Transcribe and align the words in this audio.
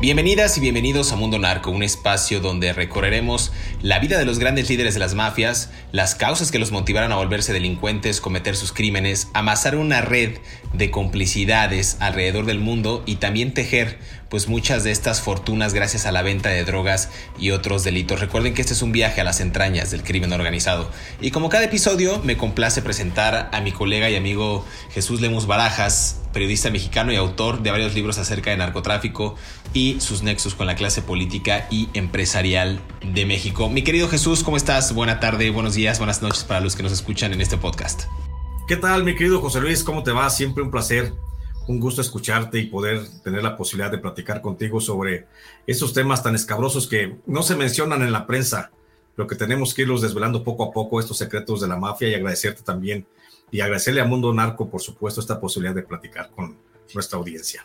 Bienvenidas 0.00 0.56
y 0.56 0.62
bienvenidos 0.62 1.12
a 1.12 1.16
Mundo 1.16 1.38
Narco, 1.38 1.70
un 1.70 1.82
espacio 1.82 2.40
donde 2.40 2.72
recorreremos 2.72 3.52
la 3.82 3.98
vida 3.98 4.18
de 4.18 4.24
los 4.24 4.38
grandes 4.38 4.70
líderes 4.70 4.94
de 4.94 5.00
las 5.00 5.14
mafias, 5.14 5.70
las 5.92 6.14
causas 6.14 6.50
que 6.50 6.58
los 6.58 6.72
motivaron 6.72 7.12
a 7.12 7.16
volverse 7.16 7.52
delincuentes, 7.52 8.22
cometer 8.22 8.56
sus 8.56 8.72
crímenes, 8.72 9.28
amasar 9.34 9.76
una 9.76 10.00
red 10.00 10.38
de 10.72 10.90
complicidades 10.90 11.98
alrededor 12.00 12.46
del 12.46 12.60
mundo 12.60 13.02
y 13.04 13.16
también 13.16 13.52
tejer 13.52 13.98
pues 14.30 14.48
muchas 14.48 14.84
de 14.84 14.92
estas 14.92 15.20
fortunas 15.20 15.74
gracias 15.74 16.06
a 16.06 16.12
la 16.12 16.22
venta 16.22 16.48
de 16.48 16.64
drogas 16.64 17.10
y 17.38 17.50
otros 17.50 17.82
delitos. 17.82 18.20
Recuerden 18.20 18.54
que 18.54 18.62
este 18.62 18.74
es 18.74 18.80
un 18.80 18.92
viaje 18.92 19.20
a 19.20 19.24
las 19.24 19.40
entrañas 19.40 19.90
del 19.90 20.04
crimen 20.04 20.32
organizado. 20.32 20.88
Y 21.20 21.32
como 21.32 21.48
cada 21.48 21.64
episodio, 21.64 22.20
me 22.22 22.36
complace 22.36 22.80
presentar 22.80 23.50
a 23.52 23.60
mi 23.60 23.72
colega 23.72 24.08
y 24.08 24.14
amigo 24.14 24.64
Jesús 24.92 25.20
Lemus 25.20 25.46
Barajas, 25.46 26.20
periodista 26.32 26.70
mexicano 26.70 27.12
y 27.12 27.16
autor 27.16 27.62
de 27.62 27.72
varios 27.72 27.94
libros 27.94 28.18
acerca 28.18 28.50
de 28.50 28.56
narcotráfico 28.56 29.34
y 29.74 30.00
sus 30.00 30.22
nexos 30.22 30.54
con 30.54 30.68
la 30.68 30.76
clase 30.76 31.02
política 31.02 31.66
y 31.68 31.88
empresarial 31.94 32.80
de 33.04 33.26
México. 33.26 33.68
Mi 33.68 33.82
querido 33.82 34.08
Jesús, 34.08 34.44
¿cómo 34.44 34.56
estás? 34.56 34.94
Buena 34.94 35.18
tarde, 35.18 35.50
buenos 35.50 35.74
días, 35.74 35.98
buenas 35.98 36.22
noches 36.22 36.44
para 36.44 36.60
los 36.60 36.76
que 36.76 36.84
nos 36.84 36.92
escuchan 36.92 37.32
en 37.32 37.40
este 37.40 37.58
podcast. 37.58 38.04
¿Qué 38.68 38.76
tal, 38.76 39.02
mi 39.02 39.16
querido 39.16 39.40
José 39.40 39.60
Luis? 39.60 39.82
¿Cómo 39.82 40.04
te 40.04 40.12
va? 40.12 40.30
Siempre 40.30 40.62
un 40.62 40.70
placer 40.70 41.14
un 41.70 41.78
gusto 41.78 42.00
escucharte 42.00 42.58
y 42.58 42.66
poder 42.66 43.06
tener 43.22 43.44
la 43.44 43.56
posibilidad 43.56 43.92
de 43.92 43.98
platicar 43.98 44.42
contigo 44.42 44.80
sobre 44.80 45.26
esos 45.68 45.92
temas 45.92 46.20
tan 46.20 46.34
escabrosos 46.34 46.88
que 46.88 47.16
no 47.26 47.44
se 47.44 47.54
mencionan 47.54 48.02
en 48.02 48.10
la 48.10 48.26
prensa, 48.26 48.72
pero 49.14 49.28
que 49.28 49.36
tenemos 49.36 49.72
que 49.72 49.82
irlos 49.82 50.02
desvelando 50.02 50.42
poco 50.42 50.64
a 50.64 50.72
poco, 50.72 50.98
estos 50.98 51.18
secretos 51.18 51.60
de 51.60 51.68
la 51.68 51.76
mafia 51.76 52.08
y 52.08 52.14
agradecerte 52.14 52.62
también 52.62 53.06
y 53.52 53.60
agradecerle 53.60 54.00
a 54.00 54.04
Mundo 54.04 54.34
Narco, 54.34 54.68
por 54.68 54.80
supuesto, 54.80 55.20
esta 55.20 55.38
posibilidad 55.38 55.74
de 55.74 55.82
platicar 55.82 56.30
con 56.30 56.58
nuestra 56.92 57.18
audiencia. 57.18 57.64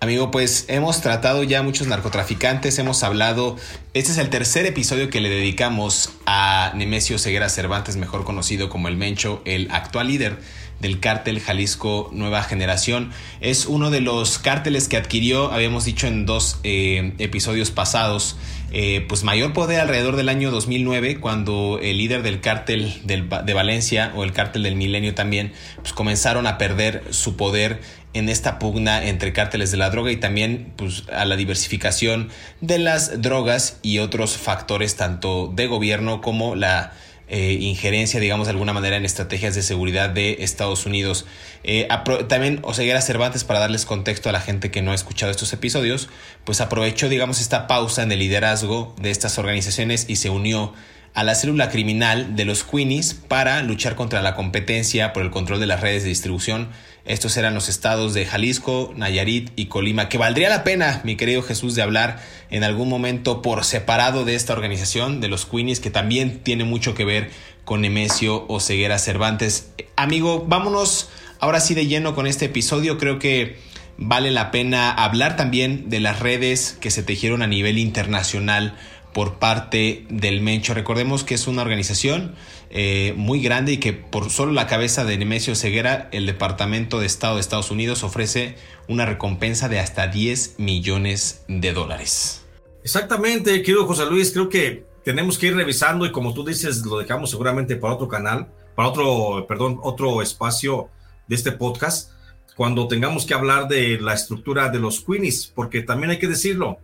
Amigo, 0.00 0.30
pues 0.30 0.64
hemos 0.68 1.00
tratado 1.00 1.44
ya 1.44 1.62
muchos 1.62 1.86
narcotraficantes, 1.86 2.78
hemos 2.78 3.04
hablado, 3.04 3.56
este 3.94 4.10
es 4.10 4.18
el 4.18 4.30
tercer 4.30 4.66
episodio 4.66 5.10
que 5.10 5.20
le 5.20 5.28
dedicamos 5.28 6.14
a 6.26 6.72
Nemesio 6.74 7.18
Ceguera 7.18 7.48
Cervantes, 7.48 7.96
mejor 7.96 8.24
conocido 8.24 8.68
como 8.68 8.88
el 8.88 8.96
Mencho, 8.96 9.42
el 9.44 9.70
actual 9.70 10.08
líder 10.08 10.38
del 10.82 10.98
cártel 10.98 11.40
Jalisco 11.40 12.10
Nueva 12.12 12.42
Generación. 12.42 13.12
Es 13.40 13.66
uno 13.66 13.90
de 13.90 14.00
los 14.00 14.38
cárteles 14.38 14.88
que 14.88 14.96
adquirió, 14.96 15.52
habíamos 15.52 15.84
dicho 15.84 16.08
en 16.08 16.26
dos 16.26 16.58
eh, 16.64 17.14
episodios 17.18 17.70
pasados, 17.70 18.36
eh, 18.72 19.04
pues 19.08 19.22
mayor 19.22 19.52
poder 19.52 19.80
alrededor 19.80 20.16
del 20.16 20.28
año 20.28 20.50
2009, 20.50 21.20
cuando 21.20 21.78
el 21.80 21.98
líder 21.98 22.22
del 22.22 22.40
cártel 22.40 23.00
de 23.04 23.54
Valencia 23.54 24.12
o 24.16 24.24
el 24.24 24.32
cártel 24.32 24.64
del 24.64 24.74
Milenio 24.74 25.14
también, 25.14 25.52
pues 25.76 25.92
comenzaron 25.92 26.48
a 26.48 26.58
perder 26.58 27.04
su 27.10 27.36
poder 27.36 27.80
en 28.12 28.28
esta 28.28 28.58
pugna 28.58 29.04
entre 29.04 29.32
cárteles 29.32 29.70
de 29.70 29.76
la 29.76 29.88
droga 29.88 30.10
y 30.10 30.16
también 30.16 30.72
pues, 30.76 31.04
a 31.14 31.24
la 31.24 31.36
diversificación 31.36 32.30
de 32.60 32.78
las 32.78 33.22
drogas 33.22 33.78
y 33.82 34.00
otros 34.00 34.36
factores 34.36 34.96
tanto 34.96 35.50
de 35.54 35.68
gobierno 35.68 36.20
como 36.20 36.56
la 36.56 36.92
eh, 37.32 37.54
injerencia, 37.54 38.20
digamos, 38.20 38.46
de 38.46 38.50
alguna 38.50 38.74
manera 38.74 38.96
en 38.96 39.06
estrategias 39.06 39.54
de 39.54 39.62
seguridad 39.62 40.10
de 40.10 40.36
Estados 40.40 40.84
Unidos. 40.84 41.24
Eh, 41.64 41.88
también 42.28 42.60
Oseguera 42.62 43.00
Cervantes, 43.00 43.42
para 43.42 43.58
darles 43.58 43.86
contexto 43.86 44.28
a 44.28 44.32
la 44.32 44.40
gente 44.42 44.70
que 44.70 44.82
no 44.82 44.92
ha 44.92 44.94
escuchado 44.94 45.32
estos 45.32 45.50
episodios, 45.54 46.10
pues 46.44 46.60
aprovechó, 46.60 47.08
digamos, 47.08 47.40
esta 47.40 47.66
pausa 47.66 48.02
en 48.02 48.12
el 48.12 48.18
liderazgo 48.18 48.94
de 49.00 49.10
estas 49.10 49.38
organizaciones 49.38 50.04
y 50.08 50.16
se 50.16 50.28
unió 50.28 50.74
a 51.14 51.24
la 51.24 51.34
célula 51.34 51.70
criminal 51.70 52.36
de 52.36 52.44
los 52.44 52.64
Queenies 52.64 53.14
para 53.14 53.62
luchar 53.62 53.96
contra 53.96 54.20
la 54.20 54.34
competencia 54.34 55.14
por 55.14 55.22
el 55.22 55.30
control 55.30 55.58
de 55.58 55.66
las 55.66 55.80
redes 55.80 56.02
de 56.02 56.10
distribución 56.10 56.68
estos 57.04 57.36
eran 57.36 57.54
los 57.54 57.68
estados 57.68 58.14
de 58.14 58.26
Jalisco, 58.26 58.92
Nayarit 58.96 59.50
y 59.56 59.66
Colima, 59.66 60.08
que 60.08 60.18
valdría 60.18 60.48
la 60.48 60.62
pena, 60.62 61.00
mi 61.04 61.16
querido 61.16 61.42
Jesús, 61.42 61.74
de 61.74 61.82
hablar 61.82 62.22
en 62.50 62.62
algún 62.62 62.88
momento 62.88 63.42
por 63.42 63.64
separado 63.64 64.24
de 64.24 64.36
esta 64.36 64.52
organización, 64.52 65.20
de 65.20 65.28
los 65.28 65.44
Queenies, 65.44 65.80
que 65.80 65.90
también 65.90 66.38
tiene 66.40 66.64
mucho 66.64 66.94
que 66.94 67.04
ver 67.04 67.30
con 67.64 67.80
Nemesio 67.80 68.46
o 68.48 68.60
Ceguera 68.60 68.98
Cervantes. 68.98 69.72
Amigo, 69.96 70.44
vámonos 70.46 71.10
ahora 71.40 71.60
sí 71.60 71.74
de 71.74 71.86
lleno 71.86 72.14
con 72.14 72.26
este 72.26 72.44
episodio. 72.44 72.98
Creo 72.98 73.18
que 73.18 73.56
vale 73.96 74.30
la 74.30 74.50
pena 74.50 74.90
hablar 74.90 75.36
también 75.36 75.90
de 75.90 76.00
las 76.00 76.20
redes 76.20 76.76
que 76.80 76.90
se 76.90 77.02
tejieron 77.02 77.42
a 77.42 77.46
nivel 77.46 77.78
internacional 77.78 78.76
por 79.12 79.38
parte 79.38 80.06
del 80.08 80.40
Mencho. 80.40 80.74
Recordemos 80.74 81.24
que 81.24 81.34
es 81.34 81.46
una 81.46 81.62
organización 81.62 82.34
eh, 82.70 83.14
muy 83.16 83.42
grande 83.42 83.72
y 83.72 83.76
que 83.78 83.92
por 83.92 84.30
solo 84.30 84.52
la 84.52 84.66
cabeza 84.66 85.04
de 85.04 85.18
Nemesio 85.18 85.54
Ceguera, 85.54 86.08
el 86.12 86.26
Departamento 86.26 87.00
de 87.00 87.06
Estado 87.06 87.34
de 87.34 87.40
Estados 87.40 87.70
Unidos 87.70 88.02
ofrece 88.02 88.56
una 88.88 89.06
recompensa 89.06 89.68
de 89.68 89.78
hasta 89.78 90.06
10 90.06 90.58
millones 90.58 91.44
de 91.48 91.72
dólares. 91.72 92.44
Exactamente, 92.84 93.62
querido 93.62 93.86
José 93.86 94.06
Luis, 94.06 94.32
creo 94.32 94.48
que 94.48 94.84
tenemos 95.04 95.38
que 95.38 95.48
ir 95.48 95.56
revisando 95.56 96.06
y 96.06 96.12
como 96.12 96.34
tú 96.34 96.44
dices, 96.44 96.84
lo 96.84 96.98
dejamos 96.98 97.30
seguramente 97.30 97.76
para 97.76 97.94
otro 97.94 98.08
canal, 98.08 98.48
para 98.74 98.88
otro, 98.88 99.46
perdón, 99.46 99.78
otro 99.82 100.22
espacio 100.22 100.88
de 101.28 101.36
este 101.36 101.52
podcast, 101.52 102.12
cuando 102.56 102.88
tengamos 102.88 103.26
que 103.26 103.34
hablar 103.34 103.68
de 103.68 104.00
la 104.00 104.14
estructura 104.14 104.68
de 104.68 104.78
los 104.78 105.00
Queenies, 105.00 105.46
porque 105.54 105.82
también 105.82 106.10
hay 106.10 106.18
que 106.18 106.28
decirlo, 106.28 106.78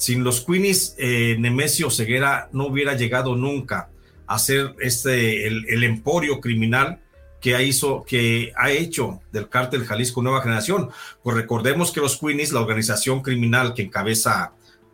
sin 0.00 0.24
los 0.24 0.40
Queenies, 0.40 0.94
eh, 0.96 1.36
Nemesio 1.38 1.90
Ceguera 1.90 2.48
no 2.52 2.68
hubiera 2.68 2.94
llegado 2.94 3.36
nunca 3.36 3.90
a 4.26 4.38
ser 4.38 4.74
este, 4.80 5.46
el, 5.46 5.84
emporio 5.84 6.40
criminal 6.40 7.00
que 7.38 7.54
ha, 7.54 7.60
hizo, 7.60 8.02
que 8.04 8.50
ha 8.56 8.70
hecho 8.70 9.20
del 9.30 9.50
cártel 9.50 9.84
Jalisco 9.84 10.22
Nueva 10.22 10.40
Generación. 10.40 10.88
Pues 11.22 11.36
recordemos 11.36 11.92
que 11.92 12.00
los 12.00 12.16
Queenies, 12.16 12.50
la 12.50 12.60
organización 12.60 13.20
criminal 13.20 13.74
que 13.74 13.82
encabeza 13.82 14.52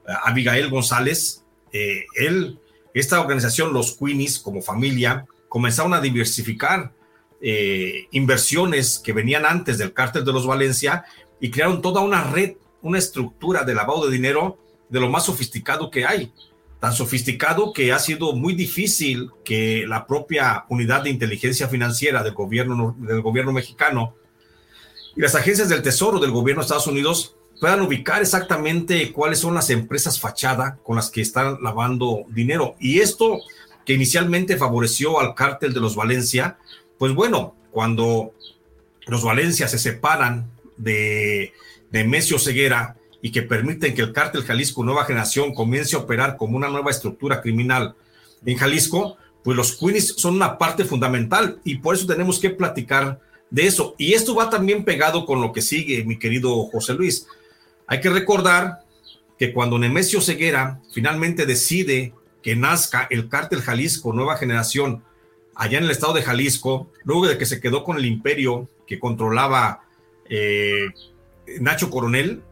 eh, 0.09 0.13
Abigail 0.25 0.71
González, 0.71 1.45
eh, 1.73 2.07
él, 2.17 2.59
esta 2.93 3.21
organización, 3.21 3.73
los 3.73 3.97
Queenies, 3.97 4.41
como 4.41 4.61
familia, 4.61 5.25
comenzaron 5.49 5.95
a 5.95 6.01
diversificar 6.01 6.93
inversiones 8.11 8.99
que 8.99 9.13
venían 9.13 9.45
antes 9.47 9.79
del 9.79 9.93
cártel 9.93 10.25
de 10.25 10.33
los 10.33 10.47
Valencia 10.47 11.05
y 11.39 11.51
crearon 11.51 11.81
toda 11.81 12.01
una 12.01 12.25
red, 12.25 12.55
una 12.83 12.99
estructura 12.99 13.63
de 13.63 13.75
lavado 13.75 14.07
de 14.07 14.13
dinero 14.13 14.59
de 14.89 15.01
lo 15.01 15.09
más 15.09 15.27
sofisticado 15.27 15.91
que 15.91 16.07
hay. 16.07 16.33
Tan 16.81 16.93
sofisticado 16.93 17.73
que 17.73 17.93
ha 17.93 17.99
sido 17.99 18.35
muy 18.35 18.55
difícil 18.55 19.31
que 19.45 19.87
la 19.87 20.07
propia 20.07 20.65
unidad 20.69 21.03
de 21.05 21.11
inteligencia 21.11 21.69
financiera 21.69 22.23
del 22.23 22.35
gobierno, 22.35 22.95
del 22.99 23.23
gobierno 23.23 23.53
mexicano 23.53 24.15
y 25.17 25.23
las 25.23 25.35
agencias 25.35 25.71
del 25.71 25.83
Tesoro 25.83 26.19
del 26.19 26.31
gobierno 26.31 26.61
de 26.61 26.67
Estados 26.67 26.87
Unidos 26.87 27.37
puedan 27.59 27.81
ubicar 27.81 28.21
exactamente 28.21 29.13
cuáles 29.13 29.39
son 29.39 29.55
las 29.55 29.71
empresas 29.71 30.21
fachada 30.21 30.79
con 30.83 30.97
las 30.97 31.11
que 31.11 31.23
están 31.23 31.57
lavando 31.63 32.25
dinero. 32.29 32.77
Y 32.79 33.01
esto 33.01 33.39
que 33.87 33.95
inicialmente 33.95 34.59
favoreció 34.59 35.19
al 35.19 35.35
cártel 35.35 35.73
de 35.73 35.81
los 35.81 35.97
Valencia, 35.97 36.59
pues 36.99 37.15
bueno, 37.15 37.55
cuando 37.71 38.33
los 39.07 39.25
Valencia 39.25 39.69
se 39.69 39.79
separan 39.79 40.51
de, 40.77 41.55
de 41.91 42.05
Mesio 42.05 42.39
Ceguera 42.39 42.97
y 43.27 43.33
que 43.33 43.43
permiten 43.43 43.93
que 43.93 44.03
el 44.03 44.13
cártel 44.13 44.45
Jalisco 44.45 44.85
Nueva 44.85 45.05
Generación 45.05 45.53
comience 45.53 45.97
a 45.97 45.99
operar 45.99 46.37
como 46.37 46.57
una 46.57 46.69
nueva 46.69 46.93
estructura 46.93 47.41
criminal 47.41 47.97
en 48.45 48.57
Jalisco, 48.57 49.17
pues 49.43 49.57
los 49.57 49.75
Queenies 49.75 50.15
son 50.17 50.37
una 50.37 50.59
parte 50.59 50.85
fundamental 50.85 51.59
y 51.65 51.79
por 51.79 51.97
eso 51.97 52.07
tenemos 52.07 52.39
que 52.39 52.51
platicar 52.51 53.21
de 53.51 53.67
eso. 53.67 53.97
Y 53.99 54.13
esto 54.13 54.37
va 54.37 54.49
también 54.49 54.85
pegado 54.85 55.27
con 55.27 55.41
lo 55.41 55.53
que 55.53 55.61
sigue, 55.61 56.05
mi 56.05 56.21
querido 56.21 56.67
José 56.67 56.95
Luis. 56.95 57.27
Hay 57.89 58.01
que 58.01 58.11
recordar 58.11 58.85
que 59.37 59.53
cuando 59.53 59.77
Nemesio 59.77 60.21
Ceguera 60.21 60.81
finalmente 60.95 61.47
decide 61.47 62.15
que 62.45 62.55
nazca 62.55 63.09
el 63.11 63.29
cártel 63.29 63.61
Jalisco 63.61 64.13
Nueva 64.13 64.37
Generación 64.37 65.03
allá 65.57 65.79
en 65.79 65.85
el 65.87 65.91
estado 65.91 66.13
de 66.13 66.23
Jalisco, 66.23 66.93
luego 67.03 67.27
de 67.27 67.39
que 67.39 67.47
se 67.47 67.61
quedó 67.61 67.83
con 67.83 67.97
el 67.97 68.07
imperio 68.07 68.69
que 68.87 69.01
controlaba 69.01 69.83
eh, 70.31 70.91
Nacho 71.59 71.91
Coronel, 71.91 72.45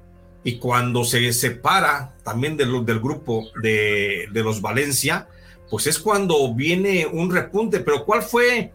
y 0.45 0.59
cuando 0.59 1.05
se 1.05 1.33
separa 1.33 2.15
también 2.23 2.57
del, 2.59 2.71
grupo 3.01 3.49
de, 3.63 4.29
los 4.31 4.61
Valencia, 4.61 5.27
pues 5.71 5.87
es 5.87 5.99
cuando 5.99 6.55
viene 6.55 7.07
un 7.07 7.33
repunte. 7.33 7.81
Pero 7.81 8.05
¿cuál 8.05 8.23
fue 8.23 8.71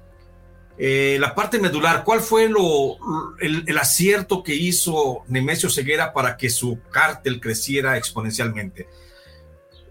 eh, 0.79 1.17
la 1.19 1.35
parte 1.35 1.59
medular? 1.59 2.03
¿Cuál 2.03 2.21
fue 2.21 2.49
lo, 2.49 2.97
el, 3.39 3.63
el, 3.67 3.77
acierto 3.77 4.41
que 4.41 4.55
hizo 4.55 5.23
Nemesio 5.27 5.69
Ceguera 5.69 6.11
para 6.11 6.37
que 6.37 6.49
su 6.49 6.79
cártel 6.89 7.39
creciera 7.39 7.97
exponencialmente? 7.97 8.87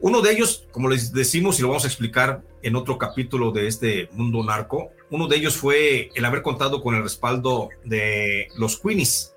Uno 0.01 0.21
de 0.21 0.33
ellos, 0.33 0.67
como 0.73 0.89
les 0.89 1.13
decimos 1.13 1.59
y 1.59 1.63
lo 1.63 1.69
vamos 1.69 1.85
a 1.85 1.89
explicar 1.89 2.43
en 2.63 2.75
otro 2.75 2.99
capítulo 2.99 3.53
de 3.53 3.69
este 3.69 4.09
mundo 4.13 4.43
narco, 4.43 4.91
uno 5.11 5.29
de 5.29 5.37
ellos 5.37 5.57
fue 5.57 6.11
el 6.15 6.25
haber 6.25 6.43
contado 6.43 6.83
con 6.83 6.97
el 6.97 7.03
respaldo 7.03 7.69
de 7.85 8.49
los 8.57 8.79
Queenies, 8.79 9.35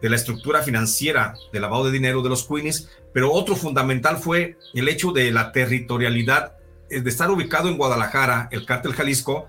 de 0.00 0.10
la 0.10 0.16
estructura 0.16 0.62
financiera 0.62 1.34
de 1.52 1.60
lavado 1.60 1.84
de 1.84 1.92
dinero 1.92 2.22
de 2.22 2.28
los 2.28 2.46
Queenies, 2.46 2.90
pero 3.12 3.32
otro 3.32 3.56
fundamental 3.56 4.18
fue 4.18 4.58
el 4.74 4.88
hecho 4.88 5.12
de 5.12 5.30
la 5.32 5.52
territorialidad, 5.52 6.56
eh, 6.90 7.00
de 7.00 7.10
estar 7.10 7.30
ubicado 7.30 7.68
en 7.68 7.76
Guadalajara, 7.76 8.48
el 8.52 8.66
cártel 8.66 8.92
Jalisco, 8.92 9.48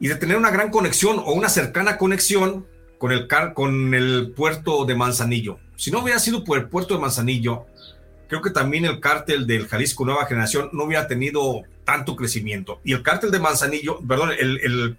y 0.00 0.08
de 0.08 0.16
tener 0.16 0.36
una 0.36 0.50
gran 0.50 0.70
conexión 0.70 1.18
o 1.18 1.32
una 1.32 1.48
cercana 1.48 1.98
conexión 1.98 2.66
con 2.98 3.12
el, 3.12 3.28
con 3.54 3.94
el 3.94 4.32
puerto 4.34 4.84
de 4.84 4.94
Manzanillo. 4.94 5.58
Si 5.76 5.90
no 5.90 6.00
hubiera 6.00 6.18
sido 6.18 6.44
por 6.44 6.58
el 6.58 6.68
puerto 6.68 6.94
de 6.94 7.00
Manzanillo, 7.00 7.66
creo 8.28 8.42
que 8.42 8.50
también 8.50 8.84
el 8.84 9.00
cártel 9.00 9.46
del 9.46 9.68
Jalisco 9.68 10.04
Nueva 10.04 10.26
Generación 10.26 10.70
no 10.72 10.84
hubiera 10.84 11.06
tenido 11.06 11.62
tanto 11.84 12.16
crecimiento. 12.16 12.80
Y 12.84 12.92
el 12.92 13.02
cártel 13.02 13.30
de 13.30 13.40
Manzanillo, 13.40 14.00
perdón, 14.00 14.30
el, 14.38 14.58
el, 14.62 14.98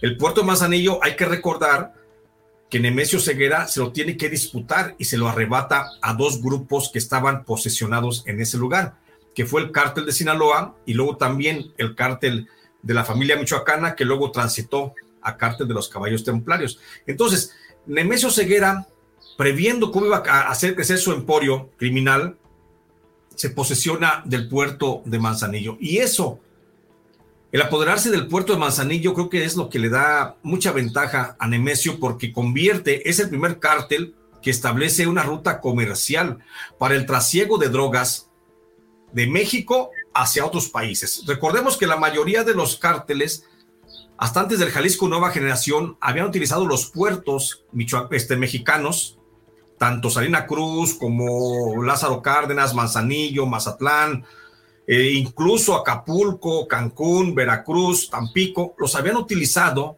el 0.00 0.16
puerto 0.16 0.42
de 0.42 0.46
Manzanillo, 0.46 1.02
hay 1.02 1.16
que 1.16 1.24
recordar 1.24 1.92
que 2.72 2.80
Nemesio 2.80 3.20
Ceguera 3.20 3.68
se 3.68 3.80
lo 3.80 3.92
tiene 3.92 4.16
que 4.16 4.30
disputar 4.30 4.94
y 4.96 5.04
se 5.04 5.18
lo 5.18 5.28
arrebata 5.28 5.90
a 6.00 6.14
dos 6.14 6.40
grupos 6.40 6.88
que 6.90 6.98
estaban 6.98 7.44
posesionados 7.44 8.22
en 8.26 8.40
ese 8.40 8.56
lugar, 8.56 8.94
que 9.34 9.44
fue 9.44 9.60
el 9.60 9.72
cártel 9.72 10.06
de 10.06 10.12
Sinaloa 10.12 10.74
y 10.86 10.94
luego 10.94 11.18
también 11.18 11.74
el 11.76 11.94
cártel 11.94 12.48
de 12.80 12.94
la 12.94 13.04
familia 13.04 13.36
michoacana, 13.36 13.94
que 13.94 14.06
luego 14.06 14.30
transitó 14.30 14.94
a 15.20 15.36
cártel 15.36 15.68
de 15.68 15.74
los 15.74 15.90
caballos 15.90 16.24
templarios. 16.24 16.80
Entonces, 17.06 17.54
Nemesio 17.84 18.30
Ceguera, 18.30 18.88
previendo 19.36 19.92
cómo 19.92 20.06
iba 20.06 20.22
a 20.26 20.48
hacer 20.48 20.74
crecer 20.74 20.96
su 20.96 21.12
emporio 21.12 21.72
criminal, 21.76 22.38
se 23.34 23.50
posesiona 23.50 24.22
del 24.24 24.48
puerto 24.48 25.02
de 25.04 25.18
Manzanillo. 25.18 25.76
Y 25.78 25.98
eso, 25.98 26.40
el 27.52 27.60
apoderarse 27.60 28.10
del 28.10 28.28
puerto 28.28 28.54
de 28.54 28.58
Manzanillo, 28.58 29.12
creo 29.12 29.28
que 29.28 29.44
es 29.44 29.56
lo 29.56 29.68
que 29.68 29.78
le 29.78 29.90
da 29.90 30.36
mucha 30.42 30.72
ventaja 30.72 31.36
a 31.38 31.46
Nemesio 31.46 32.00
porque 32.00 32.32
convierte, 32.32 33.08
es 33.08 33.18
el 33.18 33.28
primer 33.28 33.58
cártel 33.58 34.14
que 34.40 34.50
establece 34.50 35.06
una 35.06 35.22
ruta 35.22 35.60
comercial 35.60 36.38
para 36.78 36.94
el 36.94 37.04
trasiego 37.04 37.58
de 37.58 37.68
drogas 37.68 38.30
de 39.12 39.26
México 39.26 39.90
hacia 40.14 40.46
otros 40.46 40.70
países. 40.70 41.24
Recordemos 41.26 41.76
que 41.76 41.86
la 41.86 41.96
mayoría 41.96 42.42
de 42.42 42.54
los 42.54 42.78
cárteles, 42.78 43.44
hasta 44.16 44.40
antes 44.40 44.58
del 44.58 44.70
Jalisco 44.70 45.06
Nueva 45.06 45.30
Generación, 45.30 45.98
habían 46.00 46.26
utilizado 46.26 46.66
los 46.66 46.86
puertos 46.90 47.64
este, 48.10 48.36
mexicanos 48.36 49.18
tanto 49.82 50.10
Salina 50.10 50.46
Cruz 50.46 50.94
como 50.94 51.82
Lázaro 51.82 52.22
Cárdenas, 52.22 52.72
Manzanillo, 52.72 53.46
Mazatlán, 53.46 54.24
eh, 54.86 55.12
incluso 55.12 55.74
Acapulco, 55.74 56.66
Cancún, 56.66 57.34
Veracruz, 57.34 58.10
Tampico, 58.10 58.74
los 58.78 58.94
habían 58.94 59.16
utilizado 59.16 59.96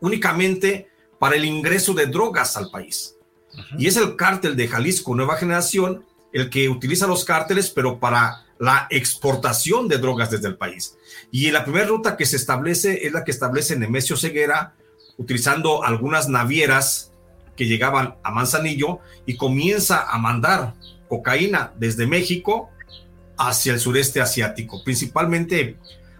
únicamente 0.00 0.88
para 1.18 1.36
el 1.36 1.44
ingreso 1.44 1.92
de 1.92 2.06
drogas 2.06 2.56
al 2.56 2.70
país. 2.70 3.16
Uh 3.52 3.56
-huh. 3.58 3.80
Y 3.80 3.86
es 3.86 3.96
el 3.96 4.16
cártel 4.16 4.56
de 4.56 4.68
Jalisco 4.68 5.14
Nueva 5.14 5.36
Generación 5.36 6.04
el 6.32 6.50
que 6.50 6.68
utiliza 6.68 7.06
los 7.06 7.24
cárteles, 7.24 7.70
pero 7.70 7.98
para 7.98 8.44
la 8.58 8.86
exportación 8.90 9.88
de 9.88 9.98
drogas 9.98 10.30
desde 10.30 10.48
el 10.48 10.56
país. 10.56 10.96
Y 11.30 11.50
la 11.50 11.64
primera 11.64 11.86
ruta 11.86 12.16
que 12.16 12.26
se 12.26 12.36
establece 12.36 13.06
es 13.06 13.12
la 13.12 13.24
que 13.24 13.30
establece 13.30 13.76
Nemesio 13.76 14.16
Ceguera, 14.16 14.74
utilizando 15.16 15.82
algunas 15.82 16.28
navieras 16.28 17.12
que 17.56 17.66
llegaban 17.66 18.16
a 18.22 18.30
Manzanillo 18.30 19.00
y 19.26 19.36
comienza 19.36 20.08
a 20.08 20.18
mandar 20.18 20.74
cocaína 21.08 21.72
desde 21.78 22.06
México 22.06 22.70
hacia 23.40 23.72
el 23.72 23.80
sureste 23.80 24.20
asiático, 24.20 24.84
principalmente 24.84 25.78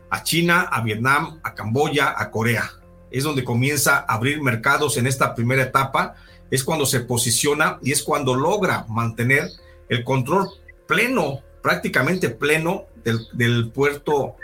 a 0.09 0.23
China, 0.23 0.63
a 0.63 0.81
Vietnam, 0.81 1.39
a 1.43 1.55
Camboya, 1.55 2.15
a 2.17 2.31
Corea. 2.31 2.73
Es 3.11 3.25
donde 3.25 3.45
comienza 3.45 3.99
a 3.99 4.15
abrir 4.15 4.41
mercados 4.41 4.97
en 4.97 5.07
esta 5.07 5.35
primera 5.35 5.63
etapa, 5.63 6.15
es 6.51 6.65
cuando 6.65 6.87
se 6.87 7.01
posiciona 7.01 7.79
y 7.83 7.93
es 7.93 8.03
cuando 8.03 8.35
logra 8.35 8.87
mantener 8.89 9.51
el 9.91 10.03
control 10.03 10.49
pleno, 10.87 11.41
prácticamente 11.63 12.31
pleno 12.31 12.87
del, 13.05 13.71
puerto 13.71 14.37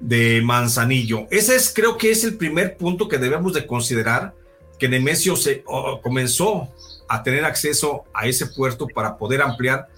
de 0.00 0.42
Manzanillo. 0.42 1.28
Ese 1.30 1.54
es, 1.54 1.72
creo 1.72 1.96
que 1.96 2.10
es 2.10 2.24
el 2.24 2.36
primer 2.36 2.76
punto 2.76 3.08
que 3.08 3.18
debemos 3.18 3.52
de 3.52 3.64
considerar 3.64 4.34
que 4.76 4.88
Nemesio 4.88 5.36
se, 5.36 5.62
comenzó 6.02 6.68
a 7.08 7.22
tener 7.22 7.44
acceso 7.44 8.04
a 8.12 8.26
ese 8.26 8.46
puerto 8.46 8.88
para 8.88 9.16
poder 9.16 9.40
ampliar 9.40 9.88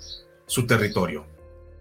su 0.46 0.66
territorio. 0.66 1.25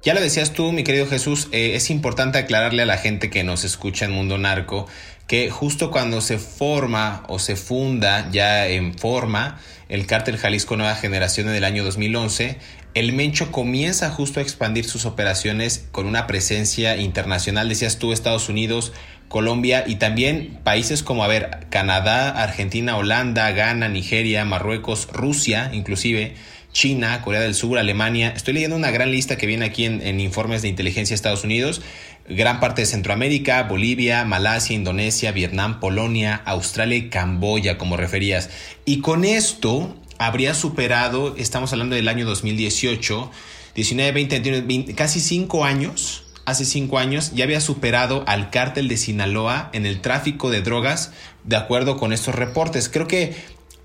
Ya 0.01 0.13
lo 0.13 0.21
decías 0.21 0.53
tú, 0.53 0.71
mi 0.71 0.85
querido 0.85 1.07
Jesús, 1.07 1.49
eh, 1.51 1.75
es 1.75 1.89
importante 1.89 2.37
aclararle 2.37 2.83
a 2.83 2.85
la 2.85 2.97
gente 2.97 3.29
que 3.29 3.43
nos 3.43 3.65
escucha 3.65 4.05
en 4.05 4.11
Mundo 4.11 4.37
Narco 4.37 4.87
que 5.27 5.51
justo 5.51 5.91
cuando 5.91 6.21
se 6.21 6.39
forma 6.39 7.23
o 7.27 7.37
se 7.37 7.57
funda 7.57 8.31
ya 8.31 8.65
en 8.67 8.97
forma 8.97 9.59
el 9.89 10.07
cártel 10.07 10.37
Jalisco 10.37 10.77
Nueva 10.77 10.95
Generación 10.95 11.49
en 11.49 11.55
el 11.55 11.65
año 11.65 11.83
2011, 11.83 12.57
el 12.93 13.11
Mencho 13.11 13.51
comienza 13.51 14.09
justo 14.09 14.39
a 14.39 14.43
expandir 14.43 14.85
sus 14.85 15.05
operaciones 15.05 15.85
con 15.91 16.07
una 16.07 16.27
presencia 16.27 16.95
internacional, 16.95 17.67
decías 17.67 17.99
tú, 17.99 18.13
Estados 18.13 18.47
Unidos, 18.47 18.93
Colombia 19.27 19.83
y 19.85 19.95
también 19.95 20.59
países 20.63 21.03
como, 21.03 21.23
a 21.23 21.27
ver, 21.27 21.67
Canadá, 21.69 22.29
Argentina, 22.29 22.97
Holanda, 22.97 23.51
Ghana, 23.51 23.89
Nigeria, 23.89 24.45
Marruecos, 24.45 25.09
Rusia, 25.11 25.69
inclusive, 25.73 26.35
China, 26.71 27.21
Corea 27.21 27.41
del 27.41 27.55
Sur, 27.55 27.77
Alemania. 27.77 28.33
Estoy 28.35 28.53
leyendo 28.53 28.75
una 28.75 28.91
gran 28.91 29.11
lista 29.11 29.37
que 29.37 29.47
viene 29.47 29.65
aquí 29.65 29.85
en, 29.85 30.19
informes 30.19 30.61
de 30.61 30.67
inteligencia 30.67 31.13
de 31.13 31.15
Estados 31.15 31.43
Unidos. 31.43 31.81
Gran 32.27 32.59
parte 32.59 32.81
de 32.81 32.85
Centroamérica, 32.85 33.63
Bolivia, 33.63 34.23
Malasia, 34.25 34.75
Indonesia, 34.75 35.31
Vietnam, 35.31 35.79
Polonia, 35.79 36.41
Australia 36.45 36.97
y 36.97 37.09
Camboya, 37.09 37.77
como 37.77 37.97
referías. 37.97 38.49
Y 38.85 38.99
con 38.99 39.25
esto 39.25 39.95
habría 40.17 40.53
superado, 40.53 41.35
estamos 41.37 41.73
hablando 41.73 41.95
del 41.95 42.07
año 42.07 42.25
2018, 42.25 43.31
19, 43.75 44.11
20, 44.11 44.35
21, 44.39 44.67
20 44.67 44.95
casi 44.95 45.19
cinco 45.19 45.65
años 45.65 46.23
hace 46.49 46.65
cinco 46.65 46.97
años 46.97 47.31
ya 47.33 47.43
había 47.43 47.61
superado 47.61 48.23
al 48.27 48.49
cártel 48.49 48.87
de 48.87 48.97
Sinaloa 48.97 49.69
en 49.73 49.85
el 49.85 50.01
tráfico 50.01 50.49
de 50.49 50.61
drogas, 50.61 51.11
de 51.43 51.55
acuerdo 51.55 51.97
con 51.97 52.11
estos 52.11 52.35
reportes. 52.35 52.89
Creo 52.89 53.07
que 53.07 53.35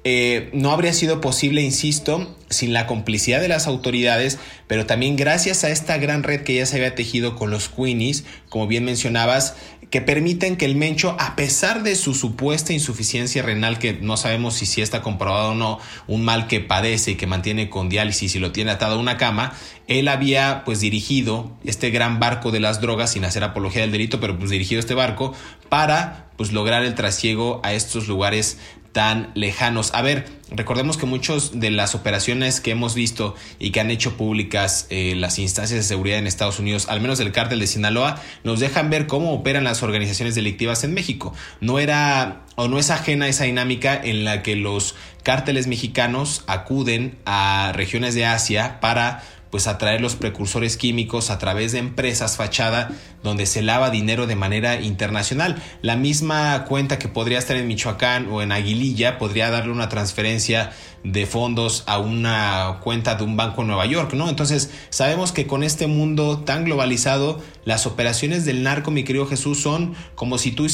eh, 0.05 0.51
no 0.53 0.71
habría 0.71 0.93
sido 0.93 1.23
posible, 1.23 1.63
insisto, 1.63 2.37
sin 2.51 2.75
la 2.75 2.87
complicidad 2.87 3.41
de 3.41 3.49
las 3.49 3.67
autoridades, 3.67 4.39
pero 4.67 4.85
también 4.85 5.17
gracias 5.17 5.65
a 5.65 5.71
esta 5.71 5.97
gran 5.97 6.23
red 6.23 6.43
que 6.43 6.55
ya 6.55 6.67
se 6.67 6.77
había 6.77 6.95
tejido 6.95 7.37
con 7.37 7.51
los 7.51 7.71
Queenies, 7.71 8.25
como 8.51 8.67
bien 8.67 8.85
mencionabas, 8.85 9.57
que 9.89 10.03
permiten 10.03 10.57
que 10.57 10.67
el 10.67 10.77
Mencho, 10.77 11.17
a 11.19 11.37
pesar 11.37 11.83
de 11.83 11.95
su 11.95 12.15
supuesta 12.15 12.73
insuficiencia 12.73 13.43
renal, 13.43 13.79
que 13.79 13.95
no 13.95 14.17
sabemos 14.17 14.55
si, 14.55 14.67
si 14.67 14.83
está 14.83 15.01
comprobado 15.01 15.53
o 15.53 15.55
no, 15.55 15.79
un 16.07 16.23
mal 16.23 16.49
que 16.49 16.61
padece 16.61 17.13
y 17.13 17.15
que 17.15 17.27
mantiene 17.27 17.71
con 17.71 17.89
diálisis 17.89 18.35
y 18.35 18.41
lo 18.41 18.53
tiene 18.53 18.73
atado 18.73 18.97
a 18.97 18.99
una 18.99 19.17
cama, 19.17 19.55
él 19.87 20.09
había 20.09 20.65
pues 20.65 20.81
dirigido 20.81 21.57
este 21.65 21.91
gran 21.91 22.19
barco 22.21 22.51
de 22.51 22.61
las 22.61 22.81
drogas, 22.81 23.13
sin 23.13 23.25
hacer 23.25 23.43
apología 23.43 23.83
del 23.83 23.93
delito, 23.93 24.21
pero 24.21 24.39
pues 24.39 24.51
dirigido 24.51 24.81
este 24.81 24.95
barco 24.95 25.33
para 25.71 26.27
pues 26.37 26.53
lograr 26.53 26.83
el 26.85 26.95
trasiego 26.95 27.61
a 27.63 27.73
estos 27.73 28.09
lugares 28.09 28.59
tan 28.95 29.33
lejanos. 29.35 29.93
A 29.93 30.01
ver, 30.01 30.25
Recordemos 30.51 30.99
que 30.99 31.07
muchas 31.07 31.59
de 31.59 31.71
las 31.71 31.97
operaciones 31.97 32.61
que 32.61 32.71
hemos 32.71 32.95
visto 32.95 33.35
y 33.59 33.71
que 33.71 33.81
han 33.81 33.91
hecho 33.91 34.17
públicas 34.17 34.87
eh, 34.91 35.15
las 35.17 35.39
instancias 35.41 35.81
de 35.81 35.83
seguridad 35.83 36.19
en 36.19 36.29
Estados 36.29 36.61
Unidos, 36.61 36.87
al 36.89 37.01
menos 37.01 37.19
del 37.19 37.33
cártel 37.33 37.59
de 37.59 37.67
Sinaloa, 37.67 38.21
nos 38.45 38.61
dejan 38.61 38.89
ver 38.89 39.09
cómo 39.09 39.33
operan 39.33 39.65
las 39.65 39.83
organizaciones 39.83 40.37
delictivas 40.37 40.85
en 40.85 40.95
México. 40.95 41.35
No 41.61 41.81
era 41.81 42.45
o 42.55 42.69
no 42.69 42.79
es 42.79 42.91
ajena 42.91 43.27
esa 43.27 43.45
dinámica 43.45 44.01
en 44.01 44.25
la 44.25 44.43
que 44.43 44.55
los 44.55 44.95
cárteles 45.25 45.67
mexicanos 45.67 46.45
acuden 46.47 47.19
a 47.25 47.73
regiones 47.75 48.15
de 48.15 48.27
Asia 48.27 48.79
para 48.81 49.25
pues 49.55 49.69
atraer 49.69 50.01
los 50.01 50.17
precursores 50.17 50.77
químicos 50.77 51.31
a 51.31 51.39
través 51.39 51.71
de 51.71 51.79
empresas 51.79 52.37
fachada 52.37 52.91
donde 53.23 53.47
se 53.47 53.63
lava 53.63 53.91
dinero 53.91 54.27
de 54.27 54.35
manera 54.35 54.81
internacional. 54.81 55.63
La 55.81 55.95
misma 55.95 56.65
cuenta 56.65 56.99
que 56.99 57.07
podría 57.07 57.39
estar 57.39 57.57
en 57.57 57.69
Michoacán 57.69 58.27
o 58.33 58.43
en 58.43 58.51
Aguililla 58.51 59.17
podría 59.17 59.51
darle 59.51 59.71
una 59.71 59.89
transferencia 59.89 60.73
de 61.05 61.27
fondos 61.27 61.85
a 61.87 61.99
una 61.99 62.79
cuenta 62.83 63.15
de 63.15 63.25
un 63.25 63.37
banco 63.37 63.61
en 63.61 63.69
Nueva 63.69 63.85
York, 63.85 64.15
¿no? 64.15 64.31
Entonces, 64.31 64.71
sabemos 64.89 65.33
que 65.33 65.47
con 65.47 65.63
este 65.63 65.87
mundo 65.87 66.39
tan 66.39 66.65
globalizado, 66.65 67.41
las 67.67 67.87
operaciones 67.87 68.47
del 68.47 68.63
narco, 68.63 68.91
mi 68.91 69.05
querido 69.05 69.27
Jesús, 69.27 69.61
son 69.61 69.95
como 70.15 70.39
si 70.39 70.51
tú 70.51 70.67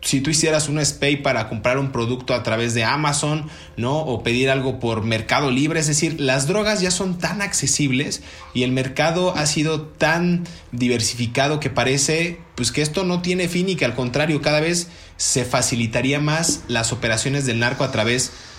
si 0.00 0.20
tú 0.20 0.30
hicieras 0.30 0.68
un 0.68 0.84
SPAY 0.84 1.22
para 1.22 1.48
comprar 1.48 1.78
un 1.78 1.90
producto 1.90 2.34
a 2.34 2.42
través 2.42 2.74
de 2.74 2.84
Amazon, 2.84 3.48
¿no? 3.76 3.98
O 3.98 4.22
pedir 4.22 4.50
algo 4.50 4.80
por 4.80 5.02
Mercado 5.02 5.50
Libre, 5.50 5.80
es 5.80 5.86
decir, 5.86 6.20
las 6.20 6.46
drogas 6.46 6.80
ya 6.80 6.90
son 6.90 7.18
tan 7.18 7.40
accesibles 7.42 8.22
y 8.54 8.64
el 8.64 8.72
mercado 8.72 9.36
ha 9.36 9.46
sido 9.46 9.82
tan 9.82 10.44
diversificado 10.72 11.60
que 11.60 11.70
parece 11.70 12.40
pues 12.54 12.72
que 12.72 12.82
esto 12.82 13.04
no 13.04 13.22
tiene 13.22 13.48
fin 13.48 13.68
y 13.68 13.76
que 13.76 13.84
al 13.84 13.94
contrario 13.94 14.40
cada 14.40 14.60
vez 14.60 14.88
se 15.16 15.44
facilitaría 15.44 16.20
más 16.20 16.62
las 16.68 16.92
operaciones 16.92 17.46
del 17.46 17.60
narco 17.60 17.84
a 17.84 17.92
través 17.92 18.26
de 18.28 18.57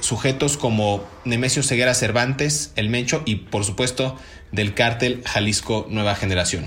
sujetos 0.00 0.56
como 0.56 1.06
Nemesio 1.24 1.62
Ceguera 1.62 1.94
Cervantes, 1.94 2.72
El 2.76 2.88
Mencho 2.88 3.22
y 3.24 3.36
por 3.36 3.64
supuesto 3.64 4.16
del 4.52 4.74
cártel 4.74 5.22
Jalisco 5.24 5.86
Nueva 5.90 6.14
Generación. 6.14 6.66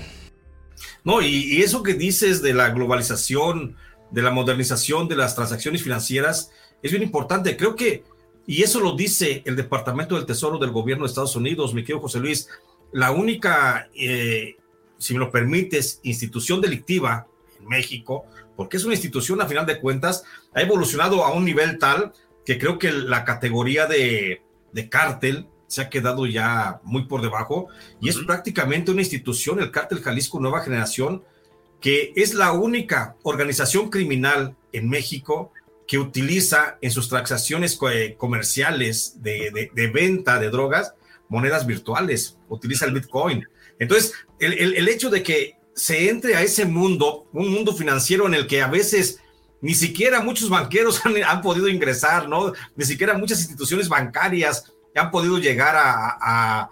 No, 1.04 1.22
y, 1.22 1.28
y 1.28 1.62
eso 1.62 1.82
que 1.82 1.94
dices 1.94 2.42
de 2.42 2.54
la 2.54 2.70
globalización, 2.70 3.76
de 4.10 4.22
la 4.22 4.30
modernización 4.30 5.08
de 5.08 5.16
las 5.16 5.34
transacciones 5.34 5.82
financieras 5.82 6.50
es 6.82 6.90
bien 6.90 7.02
importante. 7.02 7.56
Creo 7.56 7.76
que, 7.76 8.04
y 8.46 8.62
eso 8.62 8.80
lo 8.80 8.94
dice 8.94 9.42
el 9.44 9.56
Departamento 9.56 10.16
del 10.16 10.26
Tesoro 10.26 10.58
del 10.58 10.70
Gobierno 10.70 11.04
de 11.04 11.08
Estados 11.08 11.36
Unidos, 11.36 11.74
mi 11.74 11.82
querido 11.82 12.00
José 12.00 12.20
Luis, 12.20 12.48
la 12.92 13.10
única, 13.10 13.88
eh, 13.94 14.56
si 14.98 15.14
me 15.14 15.20
lo 15.20 15.30
permites, 15.30 16.00
institución 16.02 16.60
delictiva 16.60 17.26
en 17.60 17.68
México, 17.68 18.24
porque 18.56 18.76
es 18.76 18.84
una 18.84 18.94
institución 18.94 19.40
a 19.40 19.46
final 19.46 19.66
de 19.66 19.80
cuentas, 19.80 20.24
ha 20.54 20.62
evolucionado 20.62 21.24
a 21.24 21.32
un 21.32 21.44
nivel 21.44 21.78
tal 21.78 22.12
que 22.48 22.58
creo 22.58 22.78
que 22.78 22.90
la 22.90 23.26
categoría 23.26 23.84
de, 23.84 24.40
de 24.72 24.88
cártel 24.88 25.48
se 25.66 25.82
ha 25.82 25.90
quedado 25.90 26.24
ya 26.24 26.80
muy 26.82 27.04
por 27.04 27.20
debajo. 27.20 27.68
Y 28.00 28.08
es 28.08 28.16
prácticamente 28.16 28.90
una 28.90 29.02
institución, 29.02 29.60
el 29.60 29.70
cártel 29.70 30.00
Jalisco 30.00 30.40
Nueva 30.40 30.62
Generación, 30.62 31.22
que 31.78 32.14
es 32.16 32.32
la 32.32 32.52
única 32.52 33.16
organización 33.22 33.90
criminal 33.90 34.56
en 34.72 34.88
México 34.88 35.52
que 35.86 35.98
utiliza 35.98 36.78
en 36.80 36.90
sus 36.90 37.10
transacciones 37.10 37.78
eh, 37.92 38.14
comerciales 38.16 39.22
de, 39.22 39.90
venta 39.92 40.38
de 40.38 40.48
drogas 40.48 40.94
monedas 41.28 41.66
virtuales, 41.66 42.38
utiliza 42.48 42.86
el 42.86 42.94
Bitcoin. 42.94 43.46
Entonces, 43.78 44.14
el, 44.40 44.88
hecho 44.88 45.10
de 45.10 45.22
que 45.22 45.58
se 45.74 46.08
entre 46.08 46.34
a 46.34 46.40
ese 46.40 46.64
mundo, 46.64 47.28
un 47.34 47.50
mundo 47.50 47.74
financiero 47.74 48.26
en 48.26 48.32
el 48.32 48.46
que 48.46 48.62
a 48.62 48.68
veces 48.68 49.20
ni 49.60 49.74
siquiera 49.74 50.20
muchos 50.20 50.48
banqueros 50.48 51.00
han, 51.26 51.42
podido 51.42 51.68
ingresar, 51.68 52.28
¿no? 52.28 52.52
Ni 52.76 52.84
siquiera 52.84 53.16
muchas 53.16 53.40
instituciones 53.40 53.88
bancarias 53.88 54.72
han 54.94 55.10
podido 55.10 55.38
llegar 55.38 55.74
a, 55.78 56.70